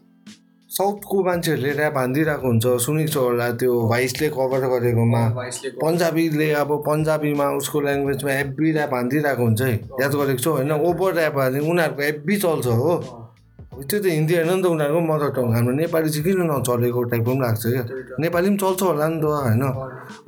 साउथको 0.69 1.23
मान्छेहरूले 1.23 1.71
ऱ्याप 1.71 1.97
हानिदिरहेको 1.97 2.47
हुन्छ 2.47 2.65
सुनेको 2.65 3.11
छ 3.11 3.17
होला 3.17 3.51
त्यो 3.51 3.89
भाइसले 3.89 4.29
कभर 4.29 4.59
गरेकोमा। 4.59 5.29
पन्जाबीले 5.69 6.51
अब 6.51 6.83
पन्जाबीमा 6.87 7.49
उसको 7.49 7.81
ल्याङ्ग्वेजमा 7.81 8.31
एब्बी 8.31 8.73
ऱ्याप 8.73 8.93
हानिदिरहेको 8.93 9.43
हुन्छ 9.43 9.61
है। 9.61 9.73
याद 10.01 10.15
गरेको 10.15 10.39
छु 10.39 10.51
होइन? 10.51 10.71
ओभर 10.71 11.17
ऱ्याप 11.17 11.37
हानि 11.37 11.59
उनीहरूको 11.59 12.01
एब्बी 12.01 12.37
चल्छ 12.37 12.67
हो। 12.67 13.22
त्यो 13.73 13.97
त 13.99 14.05
हिन्दी 14.05 14.33
होइन 14.37 14.49
नि 14.53 14.61
त 14.61 14.65
उनीहरूको 14.69 15.01
मदर 15.01 15.29
टङ 15.35 15.45
हाम्रो 15.55 15.73
नेपाली 15.81 16.09
चाहिँ 16.13 16.23
किन 16.23 16.41
नचलेको 16.51 16.99
टाइपको 17.11 17.31
पनि 17.31 17.41
लाग्छ 17.41 17.63
क्या? 17.65 17.83
नेपाली 18.21 18.47
पनि 18.49 18.57
चल्छ 18.61 18.81
होला 18.83 19.07
नि 19.09 19.17
त 19.17 19.25
होइन? 19.25 19.63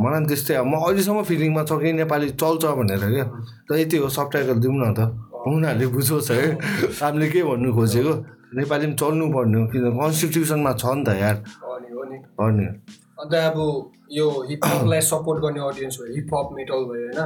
मलाई 0.01 0.19
पनि 0.19 0.27
त्यस्तै। 0.29 0.53
अब 0.61 0.65
म 0.65 0.73
अहिलेसम्म 0.81 1.21
फिलिङमा 1.29 1.61
छ 1.69 1.71
कि 1.81 1.89
नेपाली 2.01 2.27
चल्छ 2.41 2.63
भनेर 2.79 3.03
क्या? 3.13 3.25
त 3.67 3.69
यति 3.81 3.97
हो 4.01 4.07
सबटाइटल 4.17 4.57
दिउँ 4.63 4.77
न 4.81 4.85
त। 4.97 4.99
उनीहरूले 5.45 5.85
बुझोस् 5.93 6.31
है। 6.31 6.45
हामीले 6.99 7.27
के 7.29 7.39
भन्नु 7.45 7.69
खोजेको? 7.77 8.13
नेपाली 8.57 8.85
पनि 8.85 8.95
चल्नु 8.97 9.25
पर्ने 9.35 9.57
हो 9.61 9.65
किन? 9.69 9.83
कन्स्टिट्युसनमा 9.93 10.71
छ 10.81 10.83
नि 10.97 11.03
त 11.05 11.09
यार। 11.21 11.35
हो 12.39 12.49
नि। 12.57 12.65
अन्त 13.17 13.33
अब 13.33 13.57
यो 14.11 14.25
हिपहपलाई 14.49 15.01
सपोर्ट 15.09 15.37
गर्ने 15.43 15.61
अडियन्स 15.67 15.95
भयो 15.99 16.13
हिपहप 16.15 16.47
मेटल 16.55 16.81
भयो 16.89 17.05
होइन। 17.05 17.19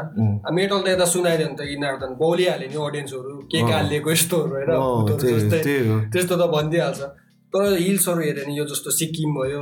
मेटल 0.56 0.80
त 0.82 0.88
यता 0.88 1.06
सुनाइदियो 1.14 1.48
भने 1.48 1.58
त 1.58 1.62
यिनीहरू 1.70 1.98
त 1.98 2.04
बोलिहाल्यो 2.20 2.70
नि 2.70 2.78
अडियन्सहरू 2.90 3.34
के 3.52 3.60
कालिएको 3.70 4.10
यस्तोहरू 4.12 4.54
होइन। 4.56 4.70
त्यस्तो 6.14 6.36
त 6.36 6.44
भनिदिइहाल्छ। 6.54 7.02
तर 7.54 7.64
हिल्सहरू 7.82 8.22
हेऱ्यो 8.22 8.44
भने 8.46 8.54
यो 8.58 8.66
जस्तो 8.70 8.90
सिक्किम 9.00 9.30
भयो 9.40 9.62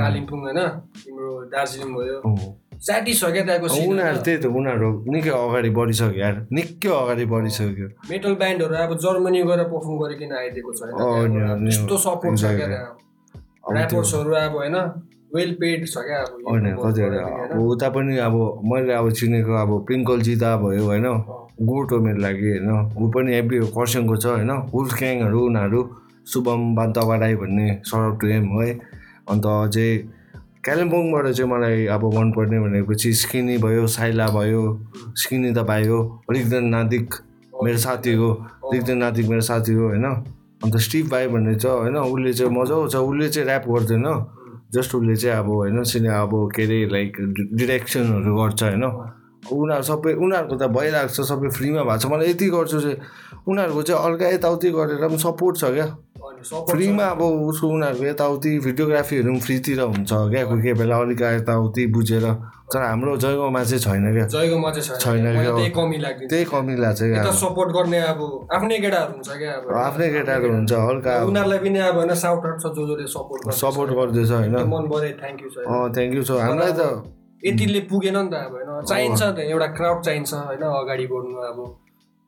कालिम्पोङ 0.00 0.38
होइन 0.44 0.60
तिम्रो 1.00 1.30
दार्जिलिङ 1.54 1.90
भयो। 1.96 2.16
उनीहरू? 3.88 4.18
त्यही 4.26 4.38
त 4.44 4.46
उनीहरू 4.60 4.88
निकै 5.14 5.32
अगाडि 5.32 5.70
बढिसक्यो 5.78 6.20
यार 6.20 6.34
निकै 6.52 6.90
अगाडि 7.00 7.24
बढिसक्यो। 7.32 7.88
मेटल 8.12 8.34
ब्यान्डहरू 8.42 8.74
अब 8.84 8.92
जर्मनी 9.00 9.40
गएर 9.48 9.60
पर्फर्म 9.72 9.96
गरिकन 10.04 10.32
आइदिएको 10.42 10.70
छ 10.76 10.80
त्यस्तो 10.92 11.96
सपोर्ट 12.04 12.36
छ 12.36 12.52
क्या 12.60 12.84
ऱ्यापर्सहरू 13.72 14.30
अब 14.44 14.54
होइन। 14.60 14.76
वेल 15.34 15.52
पेड 15.60 15.86
छ 15.88 15.98
क्या 15.98 16.18
होइन 16.48 16.66
कतिवटा? 16.78 17.22
अब 17.54 17.60
उता 17.60 17.88
पनि 17.90 18.16
अब 18.22 18.34
मैले 18.70 18.92
अब 18.94 19.10
चिनेको 19.10 19.52
अब 19.62 19.70
पिङ्कल 19.88 20.20
जिता 20.22 20.56
भयो 20.62 20.84
होइन? 20.84 21.06
गोट 21.62 21.92
हो 21.92 21.98
मेरो 22.00 22.20
लागि 22.22 22.50
होइन? 22.50 22.70
ऊ 22.98 23.10
पनि 23.10 23.34
एभ्री 23.36 23.58
खरसाङको 23.74 24.16
छ 24.16 24.26
होइन? 24.26 24.50
वुल्फ 24.74 24.94
ग्याङहरू 24.98 25.40
उनीहरू 25.46 25.80
शुभम 26.32 26.74
बान्तवा 26.74 27.16
राई 27.22 27.34
भन्ने 27.36 27.66
सरब 27.84 28.18
टु 28.20 28.26
एम 28.36 28.46
है 28.60 28.68
अन्त 29.30 29.46
अझै 29.46 29.88
कालिम्पोङबाट 30.66 31.26
चाहिँ 31.28 31.50
मलाई 31.50 31.86
अब 31.94 32.04
मनपर्ने 32.14 32.60
भनेपछि 32.60 33.12
स्किनी 33.22 33.56
भयो 33.58 33.86
साइला 33.96 34.26
भयो 34.38 34.62
स्किनी 35.22 35.50
त 35.50 35.66
पायो 35.68 35.98
रिक्दन 36.30 36.64
नादिक 36.74 37.14
मेरो 37.64 37.78
साथी 37.78 38.14
हो 38.14 38.30
रिक्दन 38.72 38.96
नादिक 38.98 39.26
मेरो 39.28 39.40
साथी 39.50 39.72
हो 39.72 39.88
होइन? 39.88 40.06
अन्त 40.64 40.76
स्टिभ 40.86 41.10
भाइ 41.10 41.28
भन्ने 41.28 41.54
छ 41.58 41.66
होइन? 41.66 41.96
उसले 41.96 42.32
चाहिँ 42.32 42.52
मजाको 42.54 42.88
छ 42.88 42.96
उसले 43.10 43.28
चाहिँ 43.28 43.48
ऱ्याप 43.48 43.68
गर्दैन। 43.68 44.06
जस्ट 44.74 44.94
उसले 44.94 45.16
चाहिँ 45.16 45.38
अब 45.38 45.48
होइन 45.50 45.82
सिने 45.92 46.08
अब 46.08 46.32
के 46.56 46.62
अरे 46.64 46.84
लाइक 46.92 47.16
डिरेक्सनहरू 47.60 48.36
गर्छ 48.36 48.62
होइन? 48.62 48.84
उनीहरू 49.52 49.84
सबै 49.84 50.12
उनीहरूको 50.24 50.56
त 50.56 50.64
भइरहेको 50.76 51.12
छ 51.12 51.20
सबै 51.28 51.48
फ्रीमा 51.56 51.82
भएको 51.84 51.98
छ। 52.00 52.06
मलाई 52.12 52.30
यति 52.30 52.46
गर्छु 52.54 52.80
चाहिँ 52.80 52.96
उनीहरूको 53.48 53.82
चाहिँ 53.82 54.00
अर्का 54.04 54.26
यताउति 54.34 54.68
गरेर 54.70 55.04
पनि 55.04 55.18
सपोर्ट 55.20 55.54
छ 55.58 55.64
क्या। 55.74 55.86
फ्रीमा 56.44 57.04
अब 57.04 57.20
उसको 57.22 57.66
उनीहरूको 57.68 58.04
यताउति 58.04 58.50
भिडियोग्राफीहरू 58.64 59.30
पनि 59.30 59.40
फ्रीतिर 59.40 59.80
हुन्छ 59.80 60.10
क्या 60.12 60.44
कोही 60.44 60.60
कोही 60.62 60.72
बेला 60.80 60.96
अलिक 61.04 61.22
यताउति 61.22 61.86
बुझेर। 61.94 62.26
तर 62.64 62.80
हाम्रो 62.80 63.16
जयगाउँमा 63.20 63.62
चाहिँ 63.64 63.80
छैन 63.84 64.04
क्या। 64.12 64.26
जयगाउँमा 64.26 64.70
चाहिँ 64.72 64.98
छैन। 65.00 65.24
क्या। 65.36 65.52
त्यही 65.52 66.44
कमी 66.48 66.76
लाग्छ 66.80 67.00
क्या। 67.02 67.30
सपोर्ट 67.30 67.70
गर्ने 67.76 68.00
अब 68.08 68.20
आफ्नै 68.52 68.78
केटाहरू 68.80 69.12
हुन्छ 69.12 69.28
क्या 69.28 69.52
आफ्नै 69.84 70.08
केटाहरू 70.10 70.48
हुन्छ 70.54 70.72
हल्का। 70.72 71.12
उनीहरूलाई 71.28 71.58
पनि 71.58 71.78
अब 71.78 71.96
होइन 71.96 72.14
साउट 72.24 72.46
आउट 72.46 72.56
छ 72.60 72.66
जो 72.72 72.82
जसले 72.88 73.06
सपोर्ट 73.12 73.52
सपोर्ट 73.52 73.90
गर्दैछ 73.92 74.30
होइन। 74.32 74.56
थ्याङ्क 75.20 76.14
यू 76.14 76.22
छ। 76.24 76.30
हामीलाई 76.40 76.72
त 76.72 77.13
यतिले 77.44 77.80
पुगेन 77.90 78.16
नि 78.16 78.30
त 78.30 78.34
अब 78.34 78.52
होइन। 78.54 78.84
चाहिन्छ 78.90 79.20
त 79.20 79.38
एउटा 79.52 79.66
क्राउड 79.76 79.98
चाहिन्छ 80.06 80.30
होइन 80.34 80.62
अगाडि 80.64 81.06
बढ्नु 81.12 81.36
अब। 81.50 81.58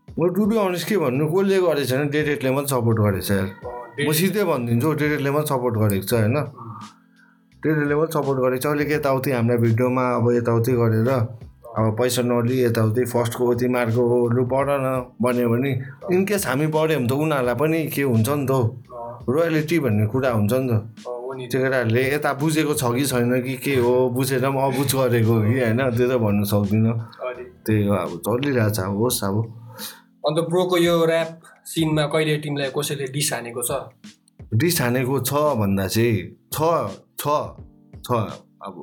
म 0.08 0.20
टु 0.36 0.42
बी 0.46 0.56
अनेस्ट 0.56 0.88
के 0.88 0.96
भन्नु 1.02 1.24
कसले 1.32 1.56
गरेको 1.64 1.88
छैन 1.90 2.08
डेडेटले 2.14 2.50
मात्रै 2.56 2.70
सपोर्ट 2.74 2.98
गरेको 3.04 3.24
छ 3.26 3.30
यार 3.36 3.48
म 4.06 4.12
सिधै 4.12 4.44
भनिदिन्छु 4.50 4.88
डेडेटले 5.00 5.30
मात्रै 5.36 5.50
सपोर्ट 5.52 5.74
गरेको 5.82 6.06
छ 6.06 6.12
होइन। 6.20 6.36
डेडेटले 7.62 7.94
मात्रै 8.00 8.14
सपोर्ट 8.16 8.38
गरेको 8.44 8.62
छ। 8.62 8.66
अलिक 8.76 8.90
यताउति 8.92 9.30
हामीलाई 9.36 9.58
भिडियोमा 9.64 10.04
अब 10.20 10.26
यताउति 10.38 10.72
गरेर 10.80 11.10
अब 11.76 11.84
पैसा 11.98 12.22
नलिई 12.24 12.58
यताउति 12.64 13.02
फर्स्टको 13.12 13.54
तिमीहरूको 13.60 14.18
लु 14.36 14.42
पढ 14.52 14.68
न 14.84 14.86
भन्यो 15.20 15.48
भने 15.52 15.72
इनकेस 16.12 16.46
हामी 16.46 16.66
पढ्यो 16.76 16.96
भने 16.98 17.08
त 17.08 17.12
उनीहरूलाई 17.12 17.56
पनि 17.60 17.80
के 17.92 18.02
हुन्छ 18.12 18.28
नि 18.28 18.46
त 18.48 18.52
रोयल्टी 19.28 19.76
भन्ने 19.84 20.04
कुरा 20.12 20.30
हुन्छ 20.38 20.52
नि 20.52 20.68
त। 20.70 20.72
अँ, 21.36 21.40
हो 21.40 21.42
नि 21.42 21.46
त्यो 21.52 21.60
केटाहरूले 21.62 22.02
यता 22.14 22.32
बुझेको 22.32 22.74
छ 22.74 22.84
कि 22.96 23.04
छैन 23.06 23.42
कि 23.44 23.56
के 23.60 23.76
हो 23.76 24.08
बुझेर 24.10 24.40
पनि 24.40 24.56
अबुझ 24.56 24.94
गरेको 24.96 25.32
हो 25.32 25.40
कि 25.44 25.60
होइन 25.60 25.80
त्यो 25.96 26.06
त 26.08 26.12
भन्नु 26.16 26.44
सक्दिनँ। 26.44 26.94
त्यही 27.66 27.86
हो 27.86 27.94
अब 27.94 28.12
चलिरहेछ 28.24 28.80
अब 28.80 28.96
होस् 28.96 29.24
अब। 29.24 29.36
अन्त 30.26 30.38
ब्रोको 30.48 30.76
यो 30.76 31.06
ऱ्याप 31.06 31.40
सिनमा 31.66 32.06
कहिले 32.06 32.36
तिमीलाई 32.36 32.70
कसैले 32.78 33.06
डिस 33.12 33.32
हानेको 33.32 33.62
छ? 33.62 33.70
डिस 34.54 34.80
हानेको 34.80 35.20
छ 35.20 35.32
भन्दा 35.60 35.86
चाहिँ 35.86 36.16
छ 36.52 36.58
छ 37.20 37.24
छ। 38.06 38.08
अब 38.66 38.74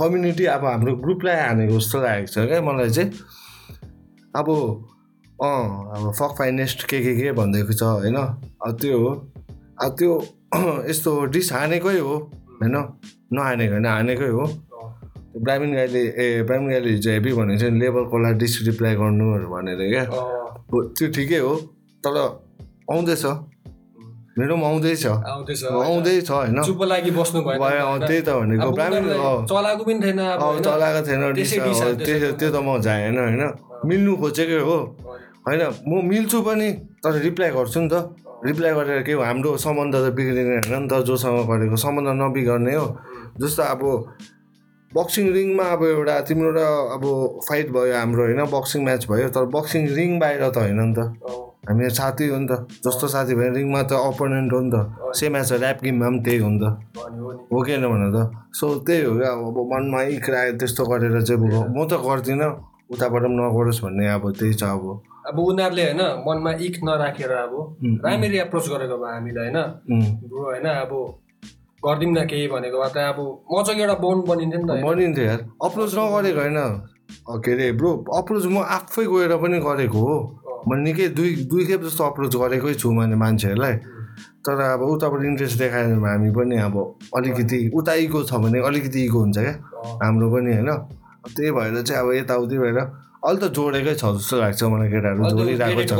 कम्युनिटी 0.00 0.44
अब 0.44 0.64
हाम्रो 0.64 0.96
ग्रुपलाई 0.96 1.36
हानेको 1.36 1.78
जस्तो 1.78 2.02
लागेको 2.02 2.26
छ 2.26 2.36
क्या 2.48 2.60
मलाई 2.60 2.90
चाहिँ। 2.90 3.10
अब 4.36 4.46
अँ 5.42 5.62
अब 5.96 6.12
फक 6.18 6.34
फाइनेस्ट 6.38 6.86
के 6.86 6.98
के 7.02 7.14
के 7.16 7.32
भनिदिएको 7.32 7.72
छ 7.72 7.82
होइन? 7.82 8.16
अब 8.16 8.78
त्यो 8.80 8.98
हो। 8.98 9.10
अब 9.82 9.90
त्यो 9.98 10.12
यस्तो 10.90 11.10
डिस 11.34 11.52
हानेकै 11.52 11.98
हो 11.98 12.14
होइन? 12.60 12.76
नहानेको 13.34 13.72
होइन 13.74 13.86
हानेकै 13.86 14.28
हो 14.36 14.44
ब्राह्मीण 15.44 15.70
गाईले 15.74 16.02
ए 16.14 16.26
ब्राह्मीण 16.46 16.70
गाईले 16.70 16.90
हिजो 16.90 17.10
हेभी 17.10 17.32
भनेको 17.38 17.58
छ 17.60 17.70
नि 17.72 17.78
लेबलकोलाई 17.80 18.34
डिस 18.42 18.54
रिप्लाई 18.66 18.94
गर्नुहरू 19.00 19.46
भनेर 19.50 19.80
क्या। 19.90 20.04
त्यो 20.70 21.06
ठिकै 21.14 21.40
हो 21.46 21.54
तर 22.04 22.16
आउँदैछ। 22.92 23.24
मेरोमा 24.38 24.66
आउँदैछ। 24.68 25.04
आउँदैछ 25.06 25.62
आउँदैछ 25.64 26.30
होइन। 26.30 26.58
त्यही 28.06 28.22
त 28.22 28.28
भनेको 28.38 28.70
ब्राह्मीण 28.78 29.06
चलाएको 29.50 29.82
पनि 29.84 29.98
थिएन? 30.04 30.20
चलाएको 30.66 31.00
थिएन 31.06 31.22
त्यसै 31.34 32.30
त्यो 32.38 32.48
त 32.50 32.56
म 32.66 32.78
जाएन 32.86 33.18
होइन। 33.18 33.42
मिल्नु 33.88 34.12
खोजेकै 34.22 34.60
हो। 34.68 34.76
होइन 35.46 35.62
म 35.88 36.02
मिल्छु 36.10 36.38
पनि 36.42 36.68
तर 37.02 37.12
रिप्लाई 37.26 37.50
गर्छु 37.50 37.80
नि 37.80 37.88
त। 37.92 37.94
रिप्लाई 38.46 38.72
गरेर 38.74 39.02
के 39.02 39.12
हो 39.12 39.22
हाम्रो 39.22 39.56
सम्बन्ध 39.56 39.94
त 39.94 40.12
बिग्रिने 40.14 40.56
होइन 40.56 40.82
नि 40.82 40.88
त 40.88 41.02
जोसँग 41.08 41.48
गरेको 41.48 41.76
सम्बन्ध 41.76 42.08
नबिगर्ने 42.20 42.74
हो। 42.74 42.86
जस्तो 43.40 43.62
अब 43.62 43.82
बक्सिङ 44.92 45.24
रिङमा 45.32 45.64
अब 45.74 45.82
एउटा 45.84 46.14
तिम्रो 46.28 46.50
र 46.54 46.60
अब 46.94 47.04
फाइट 47.48 47.70
भयो 47.74 47.94
हाम्रो 47.96 48.22
होइन 48.24 48.42
बक्सिङ 48.52 48.84
म्याच 48.84 49.02
भयो 49.10 49.28
तर 49.34 49.44
बक्सिङ 49.56 49.82
रिङ 49.96 50.10
बाहिर 50.20 50.42
त 50.50 50.56
होइन 50.60 50.80
नि 50.80 50.94
त। 50.94 51.00
हामी 51.64 51.88
साथी 51.90 52.28
हो 52.28 52.38
नि 52.38 52.46
त 52.46 52.68
जस्तो 52.84 53.08
साथी 53.08 53.34
भयो 53.34 53.50
रिङमा 53.56 53.82
त 53.88 53.92
अपोनेन्ट 54.12 54.52
हो 54.52 54.60
नि 54.60 54.70
त। 54.70 54.76
सेम 55.18 55.36
एज 55.36 55.52
ऱ्याप 55.52 55.78
गेममा 55.84 56.06
पनि 56.08 56.20
त्यही 56.24 56.38
हो 56.44 56.48
नि 56.52 56.58
त। 56.60 56.64
हो 57.50 57.58
कि 57.64 57.72
होइन 57.72 57.86
भन 57.88 58.04
त। 58.12 58.18
सो 58.52 58.64
त्यही 58.86 59.02
हो 59.04 59.12
क्या 59.18 59.30
अब 59.32 59.56
मनमा 59.72 60.00
इक्रा 60.14 60.40
त्यस्तो 60.60 60.82
गरेर 60.84 61.16
चाहिँ 61.24 61.40
म 61.74 61.78
त 61.88 61.92
गर्दिनँ 62.04 62.50
उताबाट 62.92 63.22
पनि 63.24 63.34
नगरोस् 63.40 63.82
भन्ने 63.84 64.04
अब 64.14 64.24
त्यही 64.38 64.54
छ 64.54 64.62
अब। 64.76 64.84
अब 65.24 65.38
उनीहरूले 65.40 65.84
होइन 65.84 66.02
मनमा 66.26 66.52
इक 66.66 66.76
नराखेर 66.84 67.32
अब 67.32 67.52
राम्ररी 68.04 68.38
एप्रोच 68.38 68.66
गरेको 68.68 68.96
भए 69.02 69.12
हामीलाई 69.12 69.50
होइन 69.50 69.58
ब्रो 70.28 70.42
होइन 70.44 70.66
अब 70.74 70.92
गरिदिउँ 71.82 72.12
न 72.12 72.24
केही 72.26 72.46
भनेको 72.48 72.76
भए 72.80 72.90
त 72.94 72.96
अब 73.12 73.18
मजाको 73.52 73.80
एउटा 73.80 73.94
बोन्ड 74.04 74.20
बनिन्थ्यो 74.28 74.60
नि 74.60 74.66
त। 74.68 74.84
बनिन्थ्यो 74.84 75.24
यार। 75.24 75.40
अप्रोच 75.64 75.90
नगरेको 75.94 76.40
होइन। 76.40 76.58
के 77.44 77.52
अरे 77.52 77.66
ब्रो 77.78 77.90
अप्रोच 78.16 78.44
म 78.46 78.56
आफै 78.76 79.04
गएर 79.04 79.32
पनि 79.36 79.58
गरेको 79.60 79.98
हो। 80.00 80.16
म 80.68 80.70
निकै 80.80 81.08
दुई 81.16 81.30
दुई 81.50 81.64
खेप 81.68 81.80
जस्तो 81.84 82.04
अप्रोच 82.04 82.36
गरेकै 82.36 82.74
छु 82.80 82.92
मैले 82.92 83.16
मान्छेहरूलाई। 83.16 83.74
तर 84.44 84.60
अब 84.60 84.82
उताबाट 84.82 85.22
इन्ट्रेस्ट 85.24 85.58
देखाएन 85.58 86.00
भने 86.00 86.08
हामी 86.08 86.30
पनि 86.36 86.56
अब 86.64 86.76
अलिकति 87.16 87.58
उता 87.74 87.92
इगो 88.04 88.20
छ 88.24 88.40
भने 88.44 88.58
अलिकति 88.60 89.04
इगो 89.04 89.18
हुन्छ 89.20 89.38
क्या। 89.38 89.54
हाम्रो 90.04 90.26
पनि 90.32 90.52
होइन। 90.56 90.70
त्यही 91.26 91.50
भएर 91.52 91.82
चाहिँ 91.82 92.00
अब 92.00 92.08
यताउति 92.14 92.56
भएर 92.58 92.78
अहिले 93.24 93.40
त 93.40 93.46
जोडेकै 93.56 93.94
छ 94.00 94.04
जस्तो 94.16 94.36
लाग्छ 94.36 94.60
मलाई 94.72 94.88
केटाहरू 94.92 95.20
जोडिरहेको 95.32 95.82
छ। 95.88 95.92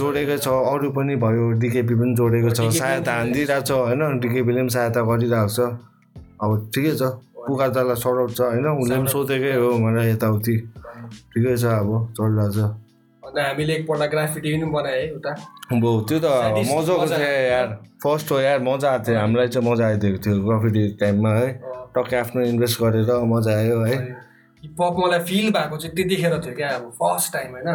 जोडेकै 0.00 0.36
छ। 0.44 0.48
अरू 0.70 0.88
पनि 0.96 1.14
भयो 1.24 1.44
डिकेपी 1.62 1.94
पनि 2.00 2.12
जोडेको 2.18 2.50
छ 2.50 2.60
सहायता 2.78 3.12
हानिदिइरहेको 3.18 3.66
छ 3.68 3.70
होइन? 3.78 4.02
डिकेपीले 4.24 4.60
पनि 4.60 4.72
सहायता 4.74 5.00
गरिरहेको 5.10 5.50
छ। 5.56 5.58
अब 6.42 6.50
ठिकै 6.74 6.94
छ 7.00 7.02
पुकार 7.46 7.68
तलाई 7.76 7.96
सराउट 8.02 8.30
छ 8.36 8.40
होइन? 8.50 8.66
उसले 8.82 8.96
पनि 8.98 9.10
सोधेकै 9.14 9.52
हो 9.62 9.68
मलाई 9.84 10.06
यताउति। 10.10 10.54
ठिकै 11.32 11.54
छ 11.62 11.64
अब 11.78 11.90
चलिरहेको 12.18 12.52
छ 12.58 13.38
हामीले 13.46 13.72
एकपल्ट 13.74 14.10
ग्राफिटी 14.10 14.48
पनि 14.52 14.66
बनाएँ 14.74 15.06
उता। 15.14 15.30
अब 15.70 15.84
त्यो 16.10 16.18
त 16.18 16.26
मजाको 16.66 17.06
थियो 17.06 17.30
यार। 17.54 17.68
फर्स्ट 18.02 18.26
हो 18.32 18.38
यार 18.40 18.58
मजा 18.66 18.90
आएको 18.90 19.04
थियो। 19.06 19.18
हामीलाई 19.20 19.48
चाहिँ 19.54 19.64
मजा 19.70 19.84
आइदिएको 19.86 20.18
थियो 20.24 20.34
ग्राफिटी 20.46 20.82
टाइममा 21.00 21.30
है। 21.38 21.48
टक्कै 21.94 22.16
आफ्नो 22.22 22.42
इन्भेस्ट 22.50 22.76
गरेर 22.82 23.10
मजा 23.34 23.52
आयो 23.58 23.78
है। 23.86 23.96
हिपहप 24.62 24.94
मलाई 24.98 25.20
फिल 25.28 25.46
भएको 25.56 25.76
चाहिँ 25.76 25.94
त्यतिखेर 25.96 26.34
थियो 26.44 26.54
क्या 26.56 26.68
अब 26.76 26.90
फर्स्ट 27.00 27.32
टाइम 27.32 27.50
होइन। 27.56 27.70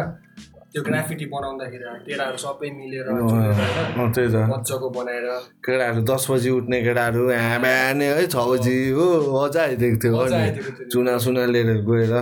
त्यो 0.72 0.82
ग्राफिटी 0.82 1.24
बनाउँदाखेरि 1.32 1.84
केटाहरू 2.06 2.38
सबै 2.44 2.68
मिलेर 2.78 3.06
त्यही 3.10 4.28
त। 4.28 4.36
मजाको 4.52 4.88
बनाएर। 4.96 5.26
केटाहरू 5.66 6.00
दस 6.10 6.22
बजी 6.30 6.50
उठ्ने 6.58 6.78
केटाहरू 6.86 7.20
बिहानै 7.26 8.06
है 8.16 8.26
छ 8.26 8.36
बजी 8.50 8.76
हो 8.96 9.06
मजा 9.34 9.62
आइदिएको 9.62 9.98
थियो 10.02 10.86
चुना 10.92 11.16
सुना 11.24 11.44
लिएर 11.54 11.70
गएर 11.88 12.14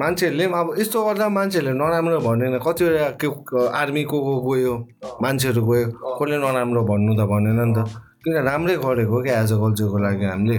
मान्छेहरूले 0.00 0.46
पनि 0.46 0.58
अब 0.60 0.68
यस्तो 0.80 0.98
गर्दा 1.06 1.26
मान्छेहरूले 1.38 1.72
नराम्रो 1.78 2.18
भनेन 2.26 2.58
कतिवटा 2.66 3.08
के 3.20 3.28
आर्मी 3.80 4.02
को 4.10 4.18
को 4.26 4.34
गयो 4.46 4.74
मान्छेहरू 5.22 5.62
गयो 5.70 5.86
कसले 6.18 6.36
नराम्रो 6.44 6.82
भन्नु 6.90 7.12
त 7.18 7.22
भनेन 7.32 7.58
नि 7.62 7.74
त। 7.74 7.88
किन 8.22 8.36
राम्रै 8.44 8.76
गरेको 8.84 9.16
क्या 9.24 9.34
एज 9.42 9.52
अ 9.52 9.56
कल्चरको 9.62 9.98
लागि 9.98 10.24
हामीले? 10.30 10.58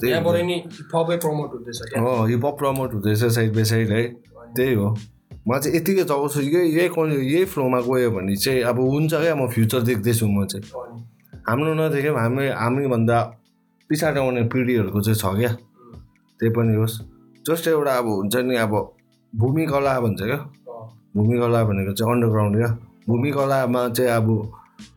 त्यहाँबाट 0.00 0.36
नि 0.48 0.56
हिपहपै 0.72 1.16
प्रमोट 1.16 1.50
हुँदैछ 1.54 1.80
हो 1.98 2.12
हिपहप 2.26 2.54
प्रमोट 2.58 2.94
हुँदैछ 2.94 3.24
साइड 3.36 3.54
बाई 3.54 3.64
साइड 3.64 3.90
है 3.90 4.02
त्यही 4.56 4.74
हो। 4.74 4.88
म 5.48 5.58
चाहिँ 5.58 5.76
यतिकै 5.76 6.04
चलाउँछु 6.04 6.40
यही 6.40 6.68
यही 6.76 7.16
यही 7.32 7.44
फ्लोमा 7.52 7.80
गयो 7.80 8.10
भने 8.10 8.36
चाहिँ 8.36 8.62
अब 8.70 8.80
हुन्छ 8.80 9.12
क्या 9.14 9.34
म 9.34 9.48
फ्युचर 9.48 9.80
देख्दैछु 9.88 10.26
म 10.28 10.44
चाहिँ। 10.46 10.64
हाम्रो 11.48 11.72
नदेख्यो 11.74 12.14
हामी 12.16 12.46
हामीभन्दा 12.48 13.18
पछाडि 13.90 14.18
आउने 14.20 14.42
पिँढीहरूको 14.52 15.00
चाहिँ 15.00 15.18
छ 15.18 15.24
क्या। 15.38 15.52
त्यही 16.40 16.50
पनि 16.54 16.74
होस्। 16.76 16.94
जस्ट 17.44 17.68
एउटा 17.68 17.92
अब 17.98 18.06
हुन्छ 18.06 18.36
नि 18.36 18.56
अब 18.56 18.72
भूमिकला 19.32 19.92
भन्छ 20.00 20.20
क्या। 20.22 20.38
भूमिकला 21.16 21.60
भनेको 21.64 21.92
चाहिँ 21.92 22.12
अन्डरग्राउन्ड 22.14 22.56
क्या। 22.56 22.70
भूमिकलामा 23.08 23.88
चाहिँ 23.88 24.10
अब 24.10 24.28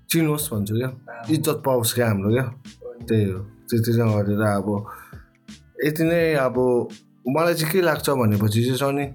चिनोस् 0.09 0.53
भन्छु 0.53 0.73
क्या। 0.75 0.89
इज्जत 1.31 1.57
पाओस् 1.65 1.93
क्या 1.95 2.07
हाम्रो 2.07 2.29
क्या। 2.31 2.45
त्यही 3.07 3.25
हो। 3.31 3.39
त्यति 3.73 3.97
नै 3.97 4.05
गरेर 4.13 4.41
अब 4.53 4.67
यति 5.85 6.03
नै 6.03 6.21
अब 6.45 6.57
मलाई 7.27 7.53
चाहिँ 7.53 7.71
के 7.73 7.81
लाग्छ 7.81 8.09
भनेपछि 8.09 8.63
चाहिँ 8.63 8.77
छ 8.77 8.93
नि 8.93 9.05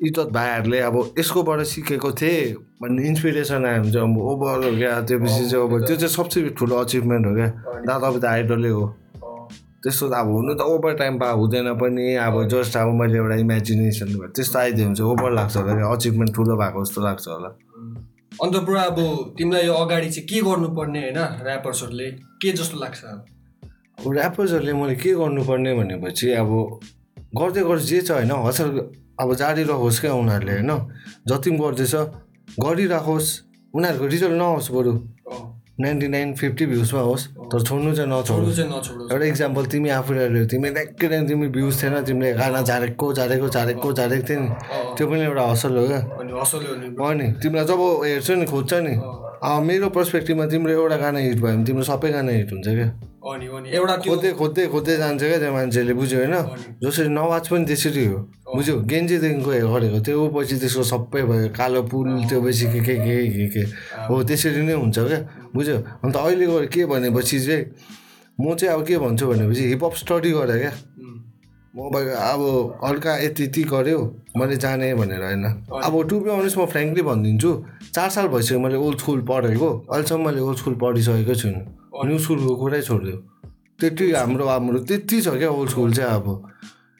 इज्जत 0.00 0.28
भाइहरूले 0.30 0.78
अब 0.88 0.96
यसकोबाट 1.18 1.60
सिकेको 1.66 2.10
थिएँ 2.14 2.54
भन्ने 2.82 3.02
इन्सपिरेसन 3.08 3.64
आयो 3.66 3.82
भने 3.82 3.92
चाहिँ 3.92 4.06
अब 4.06 4.18
ओभर 4.30 4.64
हो 4.64 4.70
क्या। 4.78 5.00
त्योपछि 5.10 5.44
चाहिँ 5.50 5.64
अब 5.64 5.72
त्यो 5.86 5.96
चाहिँ 5.96 6.14
सबसे 6.14 6.48
ठुलो 6.54 6.76
अचिभमेन्ट 6.78 7.26
हो 7.26 7.34
क्या। 7.34 7.48
दादा 7.82 8.06
अब 8.06 8.16
त 8.22 8.24
आइडलै 8.24 8.68
हो। 8.68 8.84
त्यस्तो 9.82 10.08
त 10.08 10.14
अब 10.22 10.28
हुनु 10.30 10.54
त 10.54 10.62
ओभर 10.62 10.94
टाइम 11.02 11.18
पा 11.18 11.30
हुँदैन 11.34 11.68
पनि। 11.82 12.14
अब 12.14 12.36
जस्ट 12.46 12.76
अब 12.76 12.88
मैले 13.00 13.18
एउटा 13.18 13.36
इमेजिनेसन 13.42 14.08
त्यस्तो 14.38 14.58
आइदियो 14.58 14.86
भने 14.86 14.94
चाहिँ 14.94 15.10
ओभर 15.12 15.30
लाग्छ 15.34 15.56
होला 15.56 15.74
क्या। 15.74 15.90
अचिभमेन्ट 15.96 16.34
ठुलो 16.34 16.54
भएको 16.62 16.84
जस्तो 16.84 17.00
लाग्छ 17.02 17.26
होला। 17.28 17.50
अन्त 18.38 18.54
पुरा 18.66 18.82
अब 18.82 18.98
तिमीलाई 19.38 19.66
यो 19.66 19.74
अगाडि 19.74 20.08
चाहिँ 20.14 20.26
के 20.30 20.40
गर्नुपर्ने 20.46 21.00
होइन? 21.02 21.18
ऱ्यापर्सहरूले 21.42 22.10
के 22.38 22.52
जस्तो 22.54 22.78
लाग्छ? 22.78 23.02
अब 23.04 23.24
ऱ्यापर्सहरूले 23.98 24.72
मैले 24.72 24.94
के 24.94 25.10
गर्नुपर्ने 25.14 25.74
भनेपछि 25.74 26.30
अब 26.38 26.50
गर्दै 27.34 27.62
गर्छ 27.66 27.82
जे 27.82 28.00
छ 28.00 28.10
होइन 28.10 28.30
हसल 28.46 28.68
अब 29.20 29.34
जारी 29.34 29.62
रहोस् 29.66 30.00
क्या 30.00 30.12
उनीहरूले 30.14 30.52
होइन? 30.52 30.70
जति 31.26 31.50
पनि 31.50 31.58
गर्दैछ 31.58 31.94
गरिराखोस्। 32.62 33.28
उनीहरूको 33.74 34.06
रिजल्ट 34.06 34.36
नहोस् 34.38 34.70
बरु। 34.70 34.92
नाइन्टी 35.80 36.08
नाइन 36.08 36.34
फिफ्टी 36.34 36.66
भ्युजमा 36.66 37.00
होस्। 37.00 37.26
तर 37.50 37.60
छोड्नु 37.66 37.94
चाहिँ 37.94 38.10
नछोड्नु 38.10 38.50
एउटा 39.10 39.26
इक्जाम्पल 39.26 39.66
तिमी 39.66 39.88
आफूले 39.98 40.46
तिमी 40.46 40.68
एक्कै 40.68 41.08
टाइम 41.08 41.26
तिमी 41.28 41.48
भ्युज 41.48 41.82
थिएन 41.82 41.94
तिमीले 42.06 42.32
गाना 42.38 42.62
झारेको 42.62 43.12
झारेको 43.12 43.48
झारेको 43.48 43.92
झारेको 43.92 44.26
थियो 44.28 44.40
नि 44.40 44.48
त्यो 44.96 45.06
पनि 45.10 45.20
एउटा 45.20 45.44
हसल 45.50 45.76
हो 45.76 45.86
क्या। 45.86 46.00
अनि 47.10 47.26
तिमीलाई 47.42 47.66
जब 47.66 47.80
हेर्छ 48.06 48.30
नि 48.30 48.46
खोज्छ 48.46 48.72
नि। 48.86 48.94
मेरो 49.38 49.88
पर्सपेक्टिभमा 49.94 50.46
तिम्रो 50.50 50.72
एउटा 50.72 50.96
गाना 50.96 51.18
हिट 51.18 51.38
भयो 51.38 51.54
भने 51.54 51.64
तिम्रो 51.64 51.84
सबै 51.86 52.10
गाना 52.10 52.32
हिट 52.32 52.52
हुन्छ 52.52 52.68
क्या। 52.68 52.88
एउटा 53.78 53.96
खोज्दै 54.02 54.30
खोज्दै 54.34 54.66
खोज्दै 54.66 54.96
जान्छ 54.98 55.22
क्या 55.22 55.38
त्यो 55.38 55.52
मान्छेले 55.52 55.94
बुझ्यो 55.94 56.18
होइन? 56.18 56.34
जसरी 56.82 57.08
नवाज 57.08 57.44
पनि 57.48 57.64
त्यसरी 57.70 58.04
हो। 58.06 58.18
बुझ्यो? 58.54 58.74
गेन्जीदेखिको 58.90 59.50
गरेको। 59.74 59.98
त्यो 60.02 60.26
पछि 60.34 60.56
त्यसको 60.58 60.82
सबै 60.82 61.22
भयो। 61.30 61.48
कालो 61.54 61.82
पुल 61.86 62.08
त्यो 62.26 62.38
पछि 62.42 62.66
के 62.72 62.80
के 62.82 62.94
के 62.98 63.16
के 63.30 63.46
के। 63.54 63.62
हो 64.10 64.14
त्यसरी 64.26 64.62
नै 64.66 64.74
हुन्छ 64.74 64.98
क्या। 64.98 65.20
बुझ्यो? 65.54 65.76
अन्त 66.04 66.16
अहिले 66.16 66.46
गएर 66.46 66.66
के 66.74 66.86
भनेपछि 66.90 67.38
चाहिँ 67.46 67.64
म 68.40 68.54
चाहिँ 68.58 68.74
अब 68.74 68.86
के 68.86 68.98
भन्छु 68.98 69.24
भनेपछि 69.26 69.62
हिपहप 69.70 69.94
स्टडी 70.02 70.30
गरेँ 70.34 70.58
क्या। 70.58 70.72
म 71.78 71.90
अब 71.94 72.80
हल्का 72.84 73.16
यति 73.18 73.42
यति 73.44 73.62
गऱ्यो 73.70 73.98
मैले 74.36 74.56
जाने 74.58 74.94
भनेर 74.94 75.22
होइन। 75.22 75.44
अब 75.86 75.94
टु 76.10 76.18
बी 76.20 76.30
अनेस्ट 76.30 76.58
म 76.58 76.64
फ्रेङ्कली 76.74 77.02
भनिदिन्छु 77.06 77.50
चार 77.94 78.08
साल 78.10 78.26
भइसक्यो 78.34 78.58
मैले 78.60 78.76
ओल्ड 78.76 78.98
स्कुल 78.98 79.20
पढेको 79.30 79.68
अहिलेसम्म 79.86 80.26
मैले 80.26 80.40
ओल्ड 80.42 80.58
स्कुल 80.58 80.74
पढिसकेको 80.82 81.34
छुइनँ। 81.34 81.62
न्यु 82.06 82.18
स्कुलको 82.18 82.54
कुरै 82.56 82.82
छोडिदियो 82.82 83.16
त्यति 83.78 84.10
हाम्रो 84.12 84.44
हाम्रो 84.48 84.78
त्यति 84.90 85.20
छ 85.22 85.38
क्या 85.38 85.50
ओल्ड 85.50 85.70
स्कुल 85.70 85.92
चाहिँ 85.94 86.10
अब। 86.18 86.26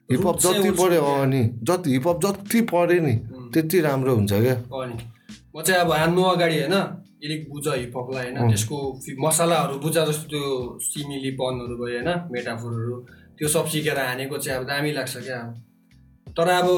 हिपहप 0.09 0.37
जति 0.47 0.71
पढ्यो 0.79 1.03
अनि 1.27 1.43
जति 1.67 1.91
हिपहप 1.93 2.19
जति 2.25 2.61
पढ्यो 2.71 3.03
नि 3.03 3.15
त्यति 3.53 3.81
राम्रो 3.83 4.15
हुन्छ 4.15 4.33
क्या। 4.33 4.57
म 4.63 5.63
चाहिँ 5.67 5.81
अब 5.81 5.91
हान्नु 5.93 6.23
अगाडि 6.23 6.59
होइन 6.59 6.77
अलिक 7.19 7.41
बुझ 7.51 7.67
हिपहपलाई 7.67 8.31
होइन। 8.31 8.49
त्यसको 8.49 8.79
मसलाहरू 9.27 9.75
बुझ 9.83 9.95
जस्तो 9.99 10.27
त्यो 10.31 10.43
सिमिलीपनहरू 10.87 11.75
भयो 11.83 11.99
होइन 11.99 12.11
मेटाफोरहरू। 12.33 12.97
त्यो 13.39 13.49
सब 13.49 13.67
सिकेर 13.73 13.99
हानेको 13.99 14.37
चाहिँ 14.39 14.59
अब 14.61 14.65
दामी 14.69 14.93
लाग्छ 14.93 15.17
क्या। 15.17 15.39
अब 15.39 16.33
तर 16.37 16.49
अब 16.51 16.69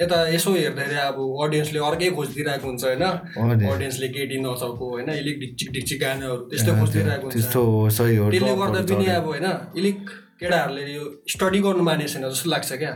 यता 0.00 0.18
यसो 0.32 0.50
हेर्दाखेरि 0.54 0.96
अब 0.96 1.16
अडियन्सले 1.44 1.78
अर्कै 1.88 2.08
खोजिदिइरहेको 2.16 2.66
हुन्छ 2.66 2.84
होइन। 2.84 3.04
अडियन्सले 3.68 4.08
केटी 4.08 4.36
नचाउको 4.40 4.84
होइन 4.90 5.08
अलिक 5.12 5.36
ढिक्चिक 5.40 5.68
ढिक्चिक 5.72 5.98
गानाहरू 6.00 6.36
त्यस्तो 6.50 6.72
खोजिदिइरहेको 6.80 7.26
हुन्छ। 7.26 7.36
त्यसले 8.32 8.54
गर्दा 8.60 8.80
पनि 8.88 9.06
अब 9.18 9.26
होइन 9.32 9.46
अलिक 9.76 9.98
केटाहरूले 10.40 10.82
यो 10.94 11.04
स्टडी 11.28 11.58
गर्नु 11.60 11.82
मानेको 11.84 12.08
छैन 12.12 12.24
जस्तो 12.30 12.48
लाग्छ 12.50 12.72
क्या। 12.80 12.92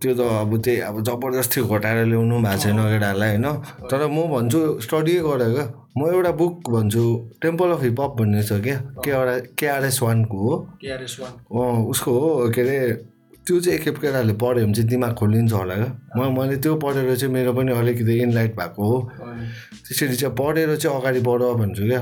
त्यो 0.00 0.12
त 0.14 0.20
अब 0.20 0.50
त्यही 0.64 0.80
अब 0.88 0.96
जबरजस्ती 1.08 1.60
घटाएर 1.64 1.98
ल्याउनु 2.12 2.36
भएको 2.44 2.58
छैन 2.62 2.78
केटाहरूलाई 2.92 3.30
होइन। 3.34 3.46
तर 3.90 4.00
म 4.06 4.18
भन्छु 4.34 4.60
स्टडी 4.84 5.14
गरेँ 5.26 5.52
क्या। 5.54 5.66
म 5.98 6.08
एउटा 6.14 6.30
बुक 6.38 6.70
भन्छु 6.70 7.04
टेम्पल 7.42 7.70
अफ 7.74 7.82
हिपहप 7.82 8.16
भन्ने 8.18 8.42
छ 8.42 8.52
क्या? 8.62 8.78
केआरएस 9.04 9.42
केआरएस 9.58 10.02
वानको 10.02 10.38
हो। 10.38 10.56
केआरएस 10.82 11.16
वान 11.20 11.86
उसको 11.90 12.10
हो 12.18 12.48
के 12.54 12.60
अरे 12.62 12.78
त्यो 13.46 13.60
चाहिँ 13.60 13.78
एकखेप 13.78 13.98
केटाहरूले 13.98 14.34
पढ्यो 14.36 14.64
भने 14.64 14.74
चाहिँ 14.74 14.88
दिमाग 14.88 15.12
खोलिन्छ 15.18 15.52
होला 15.52 15.74
क्या। 15.74 15.90
म 16.16 16.30
मैले 16.38 16.56
त्यो 16.62 16.74
पढेर 16.76 17.16
चाहिँ 17.16 17.32
मेरो 17.34 17.52
पनि 17.56 17.72
अलिकति 17.72 18.14
इनलाइट 18.22 18.52
भएको 18.56 18.82
हो। 18.84 18.98
त्यसरी 19.88 20.16
चाहिँ 20.16 20.34
पढेर 20.36 20.76
चाहिँ 20.76 20.96
अगाडि 21.00 21.20
बढ 21.24 21.42
भन्छु 21.60 21.84
क्या। 21.88 22.00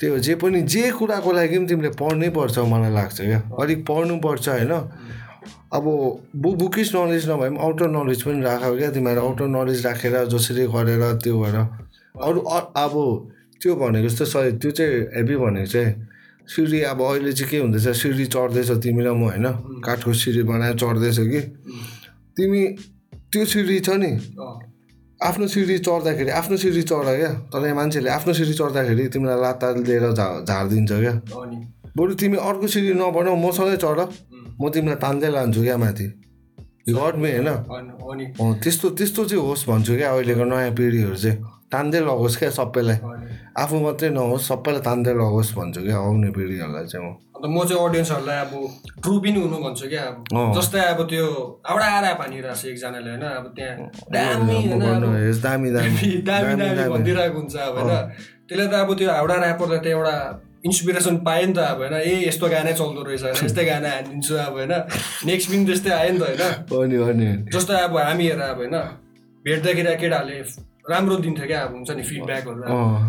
त्यो 0.00 0.18
जे 0.18 0.34
पनि 0.40 0.62
जे 0.64 0.90
कुराको 0.96 1.32
लागि 1.32 1.58
पनि 1.58 1.66
तिमीले 1.68 1.90
पढ्नै 2.00 2.28
पर्छ 2.32 2.58
मलाई 2.72 2.92
लाग्छ 2.92 3.20
क्या। 3.20 3.40
अलिक 3.60 3.86
पढ्नुपर्छ 3.86 4.48
होइन? 4.48 4.72
अब 5.76 5.84
बु 6.42 6.48
बुकिस 6.56 6.94
नलेज 6.94 7.28
नभए 7.30 7.48
पनि 7.48 7.58
आउटर 7.60 7.88
नलेज 7.92 8.22
पनि 8.22 8.40
राख 8.42 8.62
क्या 8.80 8.90
तिमीहरू। 8.96 9.20
आउटर 9.20 9.46
नलेज 9.52 9.86
राखेर 9.86 10.24
जसरी 10.32 10.66
गरेर 10.74 11.04
त्यो 11.22 11.38
भएर 11.42 11.56
अरू 12.22 12.40
अब 12.40 12.94
त्यो 13.62 13.74
भनेको 13.76 14.08
जस्तो 14.08 14.24
सही 14.24 14.50
त्यो 14.62 14.70
चाहिँ 14.70 14.94
हेभी 15.16 15.36
भनेको 15.36 15.66
चाहिँ 15.66 15.90
सिँढी 16.48 16.80
अब 16.90 17.00
अहिले 17.02 17.32
चाहिँ 17.32 17.50
के 17.50 17.58
हुँदैछ 17.58 17.88
सिँढी 17.96 18.26
चढ्दैछ 18.34 18.70
तिमी 18.82 19.02
र 19.02 19.12
म 19.14 19.22
होइन 19.30 19.46
काठको 19.82 20.12
सिँढी 20.12 20.42
बनाएर 20.42 20.74
चढ्दैछ 20.78 21.18
कि? 21.32 21.40
तिमी 22.36 22.62
त्यो 23.30 23.44
सिँढी 23.44 23.78
छ 23.80 23.90
नि 24.02 24.10
आफ्नो 25.20 25.46
सिँढी 25.46 25.78
चढ्दाखेरि 25.78 26.30
आफ्नो 26.30 26.56
सिँढी 26.56 26.82
चढ 26.82 27.06
क्या 27.18 27.30
तर 27.50 27.62
यहाँ 27.62 27.76
मान्छेले 27.76 28.10
आफ्नो 28.10 28.32
सिँढी 28.34 28.54
चढ्दाखेरि 28.58 29.06
तिमीलाई 29.08 29.38
लात्ता 29.40 29.66
लिएर 29.86 30.06
झा 30.12 30.26
झारिदिन्छ 30.42 30.92
क्या। 30.92 31.14
बरु 31.96 32.14
तिमी 32.18 32.36
अर्को 32.38 32.66
सिँढी 32.66 32.92
नबनाऊ 32.98 33.36
मसँगै 33.38 33.76
चढ 33.78 33.98
म 34.60 34.70
तिमीलाई 34.74 34.98
तान्दै 34.98 35.30
लान्छु 35.30 35.62
क्या 35.62 35.76
माथि। 35.78 36.06
गड 36.90 37.14
मे 37.22 37.30
होइन। 37.38 38.58
त्यस्तो 38.62 38.86
त्यस्तो 38.98 39.24
चाहिँ 39.24 39.42
होस् 39.46 39.66
भन्छु 39.70 39.92
क्या 39.96 40.10
अहिलेको 40.10 40.44
नयाँ 40.44 40.74
पिँढीहरू 40.74 41.16
चाहिँ। 41.16 41.61
तान्दै 41.72 42.00
लगोस् 42.04 42.36
क्या 42.38 42.50
सबैलाई? 42.52 42.98
आफू 43.62 43.76
मात्रै 43.84 44.08
नहोस् 44.12 44.44
सबैलाई 44.48 44.82
तान्दै 44.88 45.12
लगोस् 45.16 45.52
भन्छु 45.56 45.80
क्या 45.82 45.96
आउने 45.96 46.30
पिँढीहरूलाई 46.36 46.86
चाहिँ 46.92 47.04
म। 47.06 47.10
अन्त 47.32 47.46
म 47.48 47.56
चाहिँ 47.64 47.80
अडियन्सहरूलाई 47.80 48.38
अब 48.44 48.52
ट्रु 49.02 49.14
पनि 49.24 49.38
हुनु 49.40 49.58
भन्छु 49.64 49.86
क्या। 49.88 50.04
अब। 50.04 50.52
जस्तै 50.56 50.80
अब 50.92 51.00
त्यो 51.10 51.26
एउटा 51.64 51.86
आएर 51.96 52.06
भनिरहेको 52.20 52.54
छ 52.60 52.64
एकजनाले 52.72 53.10
होइन? 53.10 53.24
अब 53.40 53.46
त्यहाँ 53.56 53.76
दामी 54.14 54.58
दामी 55.42 55.68
दामी। 55.76 56.08
दामी 56.28 56.54
भनिदिरहेको 56.92 57.38
हुन्छ 57.40 57.56
अब 57.56 57.76
होइन? 57.78 57.92
त्यसले 58.48 58.66
त 58.68 58.74
अब 58.84 58.90
त्यो 58.98 59.08
हाउडा 59.10 59.34
ऱ्यापरलाई 59.42 59.80
त 59.80 59.86
एउटा 59.96 60.16
इन्सपिरेसन 60.62 61.14
पायो 61.26 61.46
नि 61.46 61.54
त 61.56 61.58
अब 61.72 61.78
होइन? 61.82 61.94
ए 62.04 62.12
यस्तो 62.28 62.46
गानै 62.52 62.72
चल्दो 62.80 63.00
रहेछ 63.08 63.22
होइन? 63.24 63.36
यस्तै 63.48 63.64
गाना 63.64 63.88
हानिदिन्छु 63.96 64.34
अब 64.46 64.52
होइन? 64.60 64.72
नेक्स्ट 65.26 65.46
पनि 65.50 65.64
त्यस्तै 65.66 65.92
आयो 66.00 66.10
नि 66.12 66.18
त 66.20 66.24
होइन? 67.02 67.48
जस्तो 67.48 67.72
अब 67.86 67.96
हामी 67.96 68.24
हेर 68.28 68.40
अब 68.44 68.60
होइन? 68.60 68.76
भेट्दाखेरि 69.44 69.94
केटाहरूले 70.02 70.36
राम्रो 70.90 71.16
दिन्थ्यो 71.24 71.46
क्या 71.46 71.60
अब 71.62 71.72
हुन्छ 71.74 71.90
नि 71.90 72.02
फिडब्याकहरू। 72.02 72.60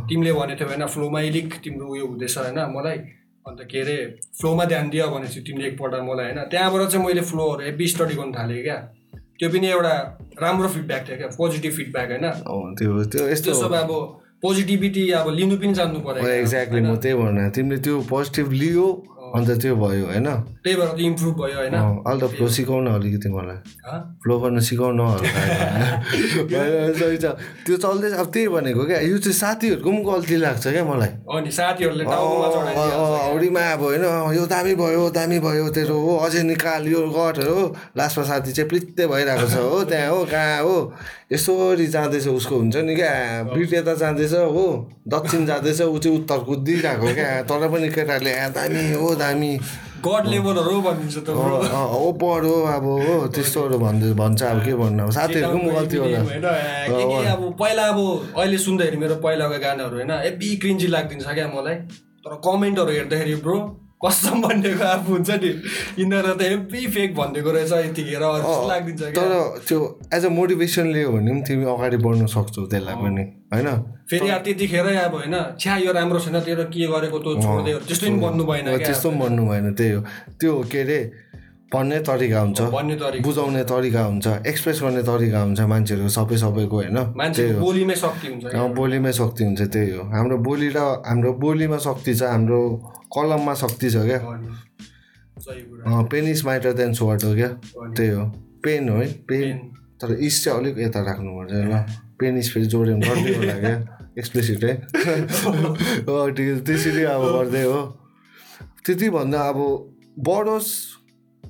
तिमीले 0.09 0.32
भनेको 0.34 0.59
थियौ 0.59 0.67
होइन 0.69 0.86
फ्लोमा 0.93 1.19
अलिक 1.19 1.53
तिम्रो 1.63 1.86
उयो 1.93 2.05
हुँदैछ 2.07 2.38
होइन 2.38 2.59
मलाई। 2.76 2.97
अन्त 3.45 3.59
के 3.71 3.80
अरे 3.82 3.97
फ्लोमा 4.39 4.65
ध्यान 4.65 4.89
दियो 4.89 5.07
भनेपछि 5.09 5.39
तिमीले 5.47 5.67
एकपल्ट 5.67 5.93
मलाई 6.09 6.26
होइन। 6.26 6.39
त्यहाँबाट 6.51 6.82
चाहिँ 6.91 7.05
मैले 7.05 7.21
फ्लोहरू 7.21 7.61
हेभी 7.63 7.88
स्टडी 7.88 8.15
गर्नु 8.15 8.34
थालेँ 8.38 8.61
क्या। 8.63 8.78
त्यो 9.39 9.49
पनि 9.49 9.67
एउटा 9.67 9.93
राम्रो 10.41 10.67
फिडब्याक 10.69 11.01
थियो 11.07 11.17
क्या 11.17 11.28
पोजिटिभ 11.38 11.71
फिडब्याक 11.74 12.09
होइन। 12.09 12.26
अँ, 12.26 12.76
त्यो 12.78 13.03
त्यो 13.11 13.28
यस्तो 13.30 13.53
सब 13.53 13.74
अब 13.74 13.91
पोजिटिभिटी 14.43 15.03
अब 15.17 15.28
लिनु 15.34 15.55
पनि 15.57 15.74
जान्नु 15.74 15.99
पऱ्यो 16.05 16.21
क्या। 16.24 16.34
एक्ज्याक्टली 16.36 16.82
म 16.82 16.95
त्यही 17.03 17.15
भन्न 17.15 17.49
तिमीले 17.55 17.78
त्यो 17.82 17.95
पोजिटिभ 18.11 18.51
लियो 18.51 18.88
अन्त 19.34 19.49
त्यो 19.61 19.75
भयो 19.75 20.05
होइन? 20.05 20.27
त्यही 20.63 20.75
भएर 20.77 20.99
इम्प्रुभ 21.09 21.36
भयो 21.41 21.57
होइन? 21.57 21.73
अहिले 21.73 22.21
त 22.21 22.29
फ्लो 22.38 22.47
सिकाउन 22.53 22.88
अलिकति 22.88 23.29
मलाई? 23.34 23.57
फ्लो 24.21 24.36
गर्न 24.39 24.59
सिकाउन 24.61 24.99
त्यो 27.65 27.75
चल्दैछ 27.77 28.13
अब 28.13 28.27
त्यही 28.34 28.47
भनेको 28.53 28.84
क्या 28.86 28.99
यो 29.09 29.17
चाहिँ 29.17 29.34
साथीहरूको 29.34 29.89
पनि 29.89 30.03
गल्ती 30.05 30.36
लाग्छ 30.38 30.67
क्या 30.67 30.84
मलाई। 30.86 31.11
अनि 31.34 31.51
साथीहरूले। 31.51 32.03
औडीमा 32.05 33.63
अब 33.73 33.81
होइन? 33.81 34.05
यो 34.38 34.45
दामी 34.45 34.73
भयो 34.77 35.09
दामी 35.17 35.39
भयो 35.41 35.69
तेरो 35.73 35.97
हो। 35.97 36.13
अझै 36.29 36.43
निकाल 36.43 36.88
यो 36.93 37.01
गर 37.09 37.41
हो। 37.49 37.73
लास्टमा 37.97 38.23
साथी 38.29 38.51
चाहिँ 38.53 38.69
प्लित्तै 38.69 39.07
भइरहेको 39.09 39.47
छ 39.49 39.57
हो 39.57 39.84
त्यहाँ 39.89 40.09
हो 40.13 40.25
कहाँ 40.29 40.61
हो? 40.61 40.77
यसरी 41.34 41.86
जाँदैछ 41.88 42.27
उसको 42.27 42.55
हुन्छ 42.55 42.75
नि 42.88 42.95
क्या? 42.95 43.13
बिटे 43.53 43.81
त 43.81 43.95
जाँदैछ 43.99 44.34
हो। 44.34 44.65
दक्षिण 45.07 45.45
जाँदैछ 45.45 45.81
ऊ 45.81 45.97
चाहिँ 45.97 46.17
उत्तर 46.19 46.39
कुदिरहेको 46.47 47.13
क्या। 47.13 47.41
तर 47.49 47.67
पनि 47.73 47.89
केटाहरूले 47.89 48.34
"आ, 48.34 48.47
दामी 48.53 48.84
हो 48.93 49.15
दामी। 49.15 49.51
गड 50.05 50.25
लेभलहरू 50.27 50.81
भनिदिन्छ 50.86 51.17
त 51.23 51.29
ओपर 51.31 52.43
हो 52.45 52.55
अब 52.75 52.86
हो 53.07 53.13
त्यस्तोहरू 53.36 53.77
भन्दै 53.79 54.11
भन्छ 54.19 54.41
अब 54.43 54.59
के 54.65 54.73
भन्नु 54.75 55.03
अब? 55.03 55.11
साथीहरूको 55.17 55.57
पनि 55.57 55.71
गल्ती 55.75 55.97
होला 55.97 56.19
अब 57.34 57.41
पहिला 57.59 57.84
अब 57.88 57.99
अहिले 58.38 58.57
सुन्दाखेरि 58.65 58.97
मेरो 59.03 59.15
पहिलाको 59.23 59.57
गानाहरू 59.63 59.95
होइन 59.97 60.11
हेभी 60.11 60.55
क्रिन्जी 60.61 60.88
लाग्दिन्छ 60.95 61.25
क्या 61.34 61.47
मलाई। 61.55 61.75
तर 62.23 62.31
कमेन्टहरू 62.47 62.91
हेर्दाखेरि 62.91 63.36
ब्रो 63.47 63.57
कसम 64.06 64.41
भनिदिएको 64.41 64.84
अब 64.84 65.06
हुन्छ 65.08 65.30
नि। 65.43 65.51
यिनीहरू 65.99 66.34
त 66.34 66.41
हेभी 66.43 66.82
फेक 66.95 67.16
भनिदिएको 67.16 67.51
रहेछ 67.56 67.72
यतिखेर 67.74 68.24
लाग्दिन्छ 68.72 69.01
तर 69.18 69.32
त्यो 69.68 69.80
एज 70.14 70.26
अ 70.26 70.30
मोटिभेसन 70.39 70.88
लियो 70.93 71.10
भने 71.16 71.32
पनि 71.32 71.41
तिमी 71.47 71.66
अगाडि 71.74 71.97
बढ्न 72.06 72.26
सक्छौ 72.36 72.66
त्यसलाई 72.68 72.95
पनि 73.04 73.24
होइन? 73.54 73.70
फेरि 74.10 74.30
अब 74.30 74.41
त्यतिखेरै 74.43 74.95
अब 75.08 75.14
होइन 75.16 75.36
छ्या 75.60 75.74
यो 75.86 75.91
राम्रो 75.95 76.20
छैन 76.20 76.39
तेरो 76.45 76.64
के 76.74 76.88
गरेको 76.93 77.18
तँ 77.24 77.32
छोड्दै 77.43 77.74
त्यस्तो 77.88 78.06
पनि 78.08 78.20
भन्नु 78.24 78.43
भएन 78.49 78.66
त्यस्तो 78.78 79.10
पनि 79.10 79.20
भन्नु 79.24 79.43
भएन 79.49 79.74
त्यही 79.74 79.91
हो। 79.91 80.01
त्यो 80.39 80.54
के 80.72 80.82
अरे 80.84 80.99
भन्ने 81.74 81.99
तरिका 82.07 82.39
हुन्छ 82.41 82.61
बुझाउने 83.24 83.63
तरिका 83.63 84.03
हुन्छ 84.05 84.28
एक्सप्रेस 84.47 84.80
गर्ने 84.84 85.03
तरिका 85.03 85.39
हुन्छ 85.41 85.59
मान्छेहरूको 85.74 86.09
सबै 86.15 86.38
सबैको 86.38 86.76
होइन? 86.76 86.97
बोलीमै 87.59 87.95
शक्ति 87.95 88.28
हुन्छ 88.28 88.45
क्या। 88.45 88.61
अँ, 88.61 88.69
बोलीमै 88.74 89.11
शक्ति 89.11 89.43
हुन्छ 89.43 89.61
त्यही 89.74 89.91
हो। 89.91 90.03
हाम्रो 90.13 90.38
बोली 90.47 90.69
र 90.76 90.78
हाम्रो 91.07 91.34
बोलीमा 91.43 91.78
शक्ति 91.88 92.13
छ 92.15 92.24
हाम्रो 92.24 92.59
कलममा 93.15 93.53
शक्ति 93.63 93.89
छ 93.89 94.05
क्या। 94.09 94.19
Pen 96.11 96.28
is 96.28 96.45
mightier 96.45 96.74
than 96.74 96.93
sword 96.93 97.24
हो 97.24 97.34
क्या? 97.36 97.47
त्यही 97.97 98.09
हो। 98.09 98.26
पेन 98.63 98.89
हो 98.89 98.95
है 98.97 99.07
पेन। 99.30 99.57
तर 100.01 100.13
इस 100.13 100.43
चाहिँ 100.45 100.59
अलिक 100.59 100.80
यता 100.80 101.01
राख्नुपर्छ 101.09 101.51
ल 101.53 101.84
पेन 102.19 102.38
इस 102.38 102.53
फेरि 102.53 102.65
जोड्यो 102.65 102.95
भने 102.95 103.07
गर्दै 103.09 103.34
होला 103.36 103.55
क्या? 103.59 103.76
एक्सप्रेसिट 104.19 104.63
है? 104.63 104.74
हो 106.07 106.30
ठिक 106.30 106.63
त्यसरी 106.65 107.03
अब 107.03 107.24
गर्दै 107.38 107.63
हो। 107.63 107.82
त्यति 108.86 109.09
भन्दा 109.09 109.39
अब 109.49 109.59
बढोस् 110.19 110.69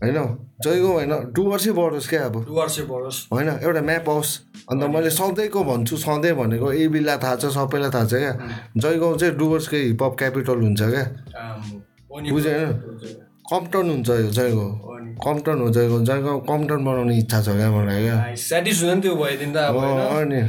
होइन? 0.03 0.17
जयको 0.63 0.89
होइन 0.93 1.13
डुवर्सै 1.33 1.71
बढोस् 1.71 2.09
क्या 2.09 2.21
अब। 2.25 2.35
डुवर्सै 2.45 2.83
बढोस्। 2.91 3.17
होइन? 3.33 3.49
एउटा 3.63 3.81
म्याप 3.81 4.09
आओस्। 4.09 4.31
अन्त 4.71 4.83
मैले 4.95 5.09
सधैँको 5.09 5.63
भन्छु 5.63 5.97
सधैँ 5.97 6.33
भनेको 6.35 6.71
ए 6.71 6.87
बिल्ला 6.93 7.15
थाहा 7.23 7.35
छ 7.35 7.45
सबैलाई 7.55 7.91
थाहा 7.95 8.05
छ 8.05 8.13
क्या। 8.19 8.33
जयगाउँ 8.77 9.17
चाहिँ 9.17 9.35
डुवर्सकै 9.37 9.81
हिपहप 9.89 10.13
क्यापिटल 10.19 10.57
हुन्छ 10.65 10.81
क्या। 10.93 11.03
बुझेन 12.31 12.71
कम्पटन 13.43 13.85
हुन्छ 13.89 14.09
यो 14.09 14.29
जयगाउँ 14.31 14.71
कम्पटन 15.23 15.57
हो 15.61 15.67
जयगाउँ 15.69 16.03
जयगाउँ 16.05 16.39
कम्पटन 16.47 16.79
बनाउने 16.85 17.17
इच्छा 17.17 17.39
छ 17.41 17.47
क्या 17.57 17.69
मलाई 17.71 18.01
क्या। 18.03 18.15
सेटिस 18.39 18.81
हुँदैन 18.81 19.01
त्यो 19.01 19.15
भइदिँदा 19.15 19.61
अनि। 19.67 20.41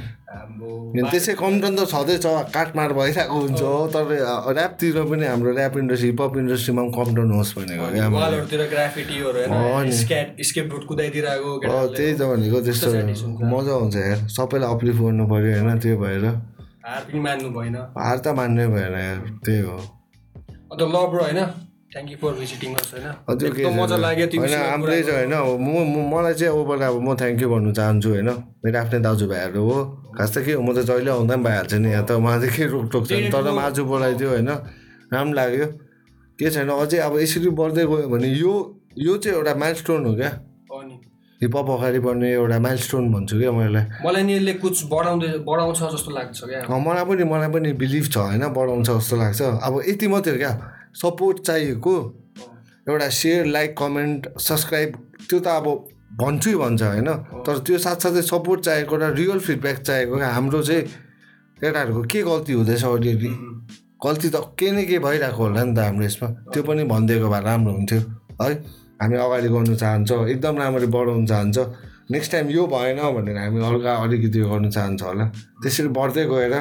त्यसै 1.11 1.35
कम्पटन 1.35 1.73
त 1.77 1.81
छँदैछ 1.91 2.27
काटमार 2.55 2.91
भइरहेको 2.99 3.35
हुन्छ 3.35 3.63
हो 3.63 3.87
तर 3.95 4.07
ऱ्यापतिर 4.53 4.97
पनि 5.11 5.25
हाम्रो 5.27 5.51
ऱ्याप 5.55 5.75
इन्डस्ट्री 5.79 6.09
हिपहप 6.11 6.33
इन्डस्ट्रीमा 6.43 6.83
पनि 6.83 6.93
कम्पटन 6.99 7.29
होस् 7.39 7.53
भनेको। 7.59 7.85
त्यही 11.97 12.15
त 12.15 12.23
भनेको 12.31 12.59
त्यस्तो 12.67 12.89
मजा 13.53 13.73
आउँछ 13.75 13.97
यार। 13.97 14.19
सबैलाई 14.37 14.69
अप्लिफ 14.75 14.97
गर्नु 15.03 15.25
पऱ्यो 15.31 15.51
होइन 15.55 15.79
त्यो 15.83 15.97
भएर। 16.03 16.25
हार 16.85 17.03
पनि 17.09 17.21
मान्नु 17.27 17.49
भएन। 17.57 17.77
हार 17.99 18.19
त 18.19 18.27
मान्नै 18.39 18.67
भएन 18.75 18.95
यार 19.05 19.19
त्यही 19.45 19.61
हो। 19.67 19.77
अन्त 20.73 20.83
ल 20.83 20.97
ब्रो 21.13 21.23
होइन। 21.25 21.41
Thank 21.95 22.11
you 22.11 22.17
for 22.19 22.33
visiting 22.43 22.71
us 22.75 22.91
होइन? 22.95 23.79
मजा 23.79 23.97
लाग्यो 23.97 24.27
होइन 24.27 24.31
तिमीसँग 24.35 24.63
हाम्रै 24.67 25.03
छ 25.03 25.11
होइन। 25.15 25.35
म 25.63 26.11
मलाई 26.11 26.35
चाहिँ 26.35 26.53
ओभर 26.59 26.83
अब 26.83 26.97
म 27.07 27.15
थ्याङ्क 27.15 27.43
यू 27.43 27.49
भन्नु 27.55 27.71
चाहन्छु 27.79 28.09
होइन। 28.11 28.31
मेरो 28.65 28.79
आफ्नै 28.83 28.99
दाजुभाइहरू 29.07 29.63
हो। 29.63 29.79
खास 30.19 30.31
त 30.35 30.37
के 30.43 30.53
हो 30.59 30.63
म 30.67 30.75
त 30.75 30.83
जहिले 30.91 31.11
आउँदा 31.15 31.35
पनि 31.35 31.45
भइहाल्छ 31.47 31.75
नि 31.79 31.89
यहाँ 31.95 32.05
त 32.05 32.19
मलाई 32.19 32.39
चाहिँ 32.43 32.55
के 32.59 32.65
रोकटोक 32.75 33.05
छैन? 33.07 33.31
तर 33.31 33.43
पनि 33.47 33.63
आज 33.63 33.79
बोलाइदियो 33.95 34.29
होइन। 34.35 34.51
राम्रो 35.15 35.35
लाग्यो। 35.39 35.67
के 36.39 36.51
छैन 36.51 36.69
अझै 36.75 36.99
अब 36.99 37.15
यसरी 37.23 37.51
बढ्दै 37.63 37.85
गयो 37.87 38.07
भने 38.11 38.29
यो 38.43 38.53
यो 38.99 39.13
चाहिँ 39.23 39.39
एउटा 39.39 39.55
माइल 39.55 39.75
स्टोन 39.79 40.01
हो 40.05 40.13
क्या? 40.19 40.31
अनि। 40.75 40.95
हिपहप 41.41 41.69
अगाडि 41.71 41.99
बढ्ने 42.07 42.29
एउटा 42.33 42.59
माइल 42.59 42.79
स्टोन 42.87 43.05
भन्छु 43.15 43.39
क्या 43.39 43.53
मैले 43.55 43.83
मलाई 44.03 44.23
नि 44.27 44.33
यसले 44.35 44.53
कुछ 44.59 44.75
बढाउँदै 44.91 45.29
बढाउँछ 45.47 45.79
जस्तो 45.95 46.11
लाग्छ 46.11 46.39
क्या। 46.43 46.79
मलाई 46.87 47.05
पनि 47.07 47.25
मलाई 47.31 47.51
पनि 47.55 47.73
बिलिभ 47.79 48.05
छ 48.11 48.17
होइन। 48.19 48.45
बढाउँछ 48.51 48.89
जस्तो 48.91 49.15
लाग्छ। 49.17 49.41
अब 49.63 49.83
यति 49.89 50.07
मात्रै 50.11 50.33
हो 50.35 50.39
क्या? 50.43 50.53
सपोर्ट 50.95 51.41
चाहिएको 51.47 51.95
एउटा 52.89 53.09
सेयर 53.19 53.47
लाइक 53.47 53.77
कमेन्ट 53.79 54.29
सब्सक्राइब 54.39 54.91
त्यो 55.29 55.39
त 55.41 55.47
अब 55.49 55.67
भन्छु 56.21 56.59
भन्छ 56.59 56.83
होइन। 56.83 57.09
तर 57.47 57.59
त्यो 57.67 57.79
साथसाथै 57.79 58.23
सपोर्ट 58.23 58.61
चाहिएको 58.65 58.97
र 58.97 59.11
रियल 59.15 59.39
फिडब्याक 59.47 59.79
चाहिएको 59.83 60.17
क्या 60.17 60.29
हाम्रो 60.31 60.63
चाहिँ 60.63 60.83
केटाहरूको 61.59 62.03
के 62.13 62.23
गल्ती 62.23 62.53
हुँदैछ 62.53 62.85
अलिअलि। 62.85 63.31
गल्ती 64.05 64.29
त 64.29 64.37
केही 64.59 64.71
न 64.71 64.85
केही 64.85 64.99
भइरहेको 65.01 65.43
होला 65.43 65.65
नि 65.65 65.75
त 65.75 65.79
हाम्रो 65.79 66.05
यसमा। 66.05 66.29
त्यो 66.53 66.63
पनि 66.63 66.85
भनिदिएको 66.85 67.29
भए 67.33 67.41
राम्रो 67.43 67.73
हुन्थ्यो। 67.73 68.01
है 68.43 68.53
हामी 69.03 69.17
अगाडि 69.17 69.49
गर्नु 69.49 69.75
चाहन्छ 69.75 70.11
एकदम 70.31 70.55
राम्ररी 70.63 70.87
बढाउनु 70.95 71.27
चाहन्छ। 71.27 71.59
नेक्स्ट 72.15 72.33
टाइम 72.33 72.47
यो 72.51 72.67
भएन 72.69 72.99
भनेर 73.17 73.37
हामी 73.39 73.59
हल्का 73.65 73.93
अलिकति 74.05 74.39
गर्नु 74.45 74.71
चाहन्छ 74.71 75.03
होला। 75.03 75.25
त्यसरी 75.63 75.89
बढ्दै 75.99 76.25
गएर 76.31 76.55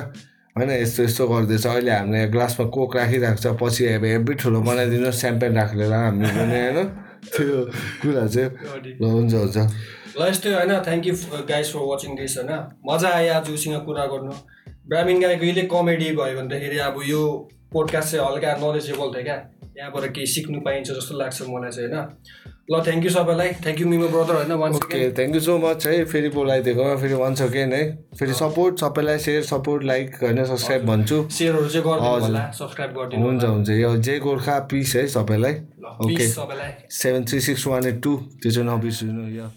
होइन 0.54 0.70
यस्तो 0.70 1.04
यस्तो 1.04 1.28
गर्दैछ। 1.28 1.66
अहिले 1.66 1.92
हामीले 1.92 2.28
ग्लासमा 2.30 2.66
कोक 2.70 2.96
राखिरहेको 2.96 3.42
छ 3.42 3.58
पछि 3.58 3.86
अब 3.98 4.06
हेब्बी 4.06 4.34
ठुलो 4.38 4.60
बनाइदिनु 4.62 5.12
स्याम्पेन 5.12 5.58
राखेर 5.58 5.94
हामी 5.94 6.28
पनि 6.30 6.58
होइन? 6.62 6.78
त्यो 7.26 7.58
कुरा 8.02 8.26
चाहिँ 8.30 8.50
ल 9.02 9.04
हुन्छ 9.04 9.34
हुन्छ। 9.34 9.58
ल 10.14 10.22
यस्तै 10.30 10.54
होइन? 10.54 10.74
Thank 10.86 11.04
you 11.08 11.14
guys 11.50 11.74
for 11.74 11.82
watching 11.90 12.12
this 12.22 12.38
होइन? 12.38 12.52
मजा 12.86 13.10
आयो 13.18 13.34
आज 13.34 13.50
उसँग 13.50 13.82
कुरा 13.82 14.06
गर्नु। 14.14 14.34
ब्राह्मीण 14.90 15.18
गाईको 15.22 15.42
अहिले 15.42 15.64
कमेडी 15.74 16.08
भयो 16.22 16.38
भनेदेखि 16.38 16.78
अब 16.86 17.02
यो 17.08 17.22
पोडकास्ट 17.74 18.12
चाहिँ 18.12 18.26
हल्का 18.28 18.50
नलेजेबल 18.62 19.10
थियो 19.10 19.24
क्या। 19.26 19.38
यहाँबाट 19.78 20.06
केही 20.14 20.28
सिक्नु 20.30 20.60
पाइन्छ 20.62 20.88
जस्तो 20.92 21.18
लाग्छ 21.18 21.42
मलाई 21.50 21.72
चाहिँ 21.74 21.90
होइन? 21.90 22.06
ल 22.72 22.80
थ्याङ्क 22.84 23.04
यू 23.04 23.10
सबैलाई। 23.12 23.50
थ्याङ्क 23.64 23.80
यू 23.82 23.88
मिमो 23.88 24.08
ब्रदर 24.08 24.36
होइन 24.36 24.52
okay 24.76 25.00
thank 25.16 25.36
you 25.36 25.40
so 25.48 25.58
much 25.60 25.88
है 25.88 26.04
फेरि 26.12 26.30
बोलाइदिएकोमा 26.36 26.96
फेरि 27.02 27.14
वान्स 27.14 27.42
अगेन 27.42 27.74
है। 27.74 27.84
फेरि 28.20 28.34
सपोर्ट 28.34 28.80
सबैलाई 28.80 29.18
सेयर 29.20 29.44
सपोर्ट 29.44 29.84
लाइक 29.84 30.16
होइन 30.24 30.46
सब्सक्राइब 30.46 30.86
भन्छु। 30.88 31.18
सेयरहरू 31.30 31.70
चाहिँ 31.70 31.86
गरिदिनु 31.88 32.24
होला 32.26 32.44
सब्सक्राइब 32.60 32.92
गरिदिनु 32.98 33.26
हुन्छ 33.26 33.44
हुन्छ। 33.44 33.70
यो 33.70 33.96
जे 34.08 34.18
गोर्खा 34.20 34.60
पिस 34.72 34.96
है 34.96 35.08
सबैलाई। 35.16 35.54
Okay 36.08 36.28
seven 37.02 37.26
three 37.26 37.40
six 37.42 37.68
one 37.68 37.88
eight 37.88 38.02
two 38.04 38.16
त्यो 38.40 38.52
चाहिँ 38.52 38.68
नबिर्सिनु 38.70 39.28
यो। 39.36 39.50